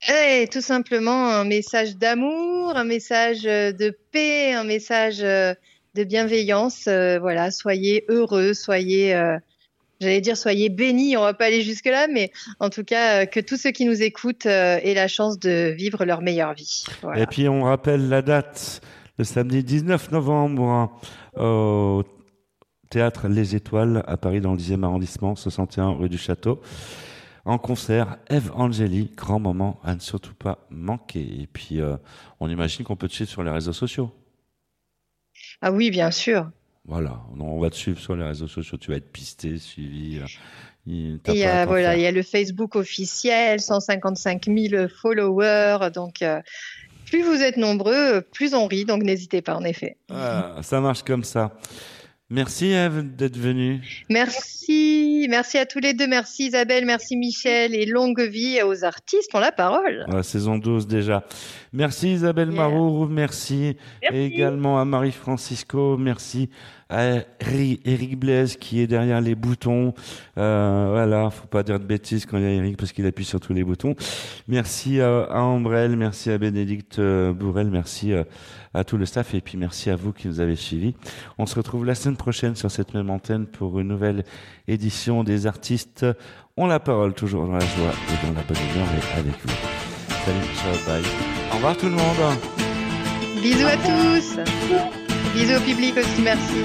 eh, 0.08 0.48
tout 0.52 0.62
simplement 0.62 1.32
un 1.32 1.44
message 1.44 1.98
d'amour, 1.98 2.78
un 2.78 2.84
message 2.84 3.48
euh, 3.48 3.72
de 3.72 3.98
paix, 4.12 4.54
un 4.54 4.64
message 4.64 5.24
euh, 5.24 5.56
de 5.96 6.04
bienveillance. 6.04 6.84
voilà, 6.86 7.50
soyez 7.50 8.06
heureux, 8.08 8.54
soyez 8.54 9.16
J'allais 10.00 10.22
dire 10.22 10.38
soyez 10.38 10.70
bénis, 10.70 11.18
on 11.18 11.22
va 11.22 11.34
pas 11.34 11.46
aller 11.46 11.62
jusque 11.62 11.86
là, 11.86 12.08
mais 12.08 12.32
en 12.60 12.70
tout 12.70 12.84
cas 12.84 13.24
euh, 13.24 13.26
que 13.26 13.40
tous 13.40 13.58
ceux 13.58 13.72
qui 13.72 13.86
nous 13.86 14.04
écoutent 14.04 14.46
euh, 14.46 14.80
aient 14.84 14.94
la 14.94 15.08
chance 15.08 15.40
de 15.40 15.74
vivre 15.76 16.06
leur 16.06 16.22
meilleure 16.22 16.54
vie. 16.54 16.84
Et 17.16 17.26
puis 17.26 17.50
on 17.50 17.64
rappelle 17.64 18.08
la 18.08 18.22
date, 18.22 18.82
le 19.18 19.24
samedi 19.24 19.64
19 19.64 20.12
novembre 20.12 20.92
au 21.36 22.04
théâtre 22.90 23.28
Les 23.28 23.56
Étoiles 23.56 24.04
à 24.08 24.18
Paris 24.18 24.42
dans 24.42 24.54
le 24.54 24.60
10e 24.60 24.84
arrondissement, 24.84 25.36
61 25.36 25.92
rue 25.92 26.10
du 26.10 26.18
Château. 26.18 26.62
En 27.48 27.58
concert, 27.58 28.18
Eve 28.30 28.52
Angeli, 28.56 29.10
grand 29.16 29.40
moment 29.40 29.80
à 29.84 29.96
ne 29.96 30.02
surtout 30.02 30.34
pas 30.34 30.68
manquer. 30.70 31.42
Et 31.42 31.48
puis 31.48 31.80
euh, 31.80 31.96
on 32.40 32.50
imagine 32.50 32.84
qu'on 32.84 32.98
peut 32.98 33.08
te 33.08 33.14
suivre 33.14 33.30
sur 33.30 33.42
les 33.42 33.52
réseaux 33.52 33.74
sociaux. 33.74 34.12
Ah 35.62 35.72
oui, 35.72 35.90
bien 35.90 36.12
sûr. 36.12 36.52
Voilà, 36.88 37.20
on 37.38 37.60
va 37.60 37.70
te 37.70 37.76
suivre 37.76 38.00
sur 38.00 38.16
les 38.16 38.24
réseaux 38.24 38.48
sociaux, 38.48 38.78
tu 38.78 38.92
vas 38.92 38.98
être 38.98 39.12
pisté, 39.12 39.58
suivi. 39.58 40.20
Euh, 40.20 40.26
il, 40.86 41.20
y 41.28 41.44
a, 41.44 41.66
voilà, 41.66 41.98
il 41.98 42.02
y 42.02 42.06
a 42.06 42.12
le 42.12 42.24
Facebook 42.24 42.78
officiel, 42.78 43.60
155 43.60 44.46
000 44.46 44.88
followers, 44.88 45.90
donc 45.94 46.22
euh, 46.22 46.42
plus 47.06 47.24
vous 47.24 47.42
êtes 47.42 47.58
nombreux, 47.58 48.22
plus 48.22 48.54
on 48.54 48.68
rit, 48.68 48.86
donc 48.86 49.04
n'hésitez 49.04 49.42
pas 49.42 49.58
en 49.58 49.66
effet. 49.66 49.98
Ah, 50.10 50.60
ça 50.62 50.80
marche 50.80 51.04
comme 51.04 51.26
ça. 51.26 51.58
Merci 52.30 52.68
Eve 52.68 53.16
d'être 53.16 53.38
venue. 53.38 53.82
Merci, 54.10 55.17
merci 55.28 55.58
à 55.58 55.66
tous 55.66 55.80
les 55.80 55.94
deux, 55.94 56.08
merci 56.08 56.48
Isabelle, 56.48 56.86
merci 56.86 57.16
Michel 57.16 57.76
et 57.76 57.86
longue 57.86 58.22
vie 58.22 58.62
aux 58.64 58.84
artistes 58.84 59.34
ont 59.34 59.40
la 59.40 59.52
parole. 59.52 60.06
La 60.08 60.24
saison 60.24 60.58
12 60.58 60.88
déjà. 60.88 61.24
Merci 61.74 62.14
Isabelle 62.14 62.52
Marou, 62.52 63.08
merci. 63.08 63.78
également 64.02 64.80
à 64.80 64.86
Marie 64.86 65.12
Francisco, 65.12 65.98
merci 65.98 66.50
à 66.90 67.18
Eric 67.42 68.18
Blaise 68.18 68.56
qui 68.56 68.80
est 68.80 68.88
derrière 68.88 69.22
les 69.22 69.36
boutons. 69.36 69.94
Euh, 70.38 70.88
voilà, 70.92 71.30
faut 71.30 71.48
pas 71.48 71.64
dire 71.64 71.80
de 71.80 71.86
bêtises 71.86 72.26
quand 72.26 72.38
il 72.38 72.44
y 72.44 72.48
a 72.48 72.52
Eric 72.52 72.78
parce 72.78 72.92
qu'il 72.92 73.06
appuie 73.06 73.26
sur 73.26 73.40
tous 73.40 73.54
les 73.54 73.64
boutons. 73.64 73.96
Merci 74.48 75.02
à, 75.02 75.24
à 75.24 75.42
Ambrelle, 75.42 75.98
merci 75.98 76.32
à 76.32 76.38
Bénédicte 76.38 77.00
euh, 77.00 77.34
Bourrel, 77.34 77.70
merci 77.70 78.14
euh, 78.14 78.24
à 78.74 78.84
tout 78.84 78.98
le 78.98 79.06
staff 79.06 79.34
et 79.34 79.42
puis 79.42 79.58
merci 79.58 79.90
à 79.90 79.96
vous 79.96 80.14
qui 80.14 80.28
nous 80.28 80.40
avez 80.40 80.56
suivis. 80.56 80.96
On 81.38 81.46
se 81.46 81.56
retrouve 81.56 81.86
la 81.86 81.96
semaine 81.96 82.18
prochaine 82.18 82.56
sur 82.56 82.72
cette 82.72 82.94
même 82.94 83.10
antenne 83.10 83.48
pour 83.48 83.80
une 83.80 83.90
nouvelle 83.90 84.24
édition 84.68 85.24
des 85.24 85.48
artistes 85.48 86.06
ont 86.58 86.68
la 86.68 86.80
parole 86.80 87.14
toujours 87.14 87.46
dans 87.46 87.54
la 87.54 87.60
joie 87.60 87.94
et 88.10 88.26
dans 88.26 88.34
la 88.34 88.42
bonne 88.42 88.58
humeur 88.58 88.88
et 88.94 89.20
avec 89.20 89.34
vous. 89.34 89.54
Salut, 90.26 90.40
ciao, 90.56 90.86
bye. 90.86 91.04
Au 91.52 91.56
revoir 91.56 91.78
tout 91.78 91.86
le 91.86 91.92
monde. 91.92 92.38
Bisous 93.42 93.68
à 93.68 93.78
tous. 93.78 94.40
Bisous 95.34 95.56
au 95.56 95.62
public 95.62 95.96
aussi, 95.98 96.22
merci. 96.22 96.64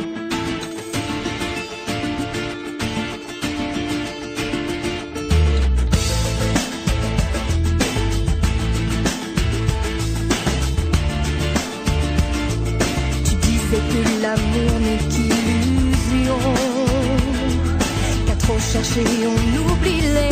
Tu 13.24 13.34
disais 13.36 13.76
que 13.76 14.22
l'amour 14.22 14.80
n'est 14.80 15.32
chercher 18.83 19.26
on 19.26 19.72
oublie 19.72 20.01
les 20.01 20.12
rêves. 20.12 20.32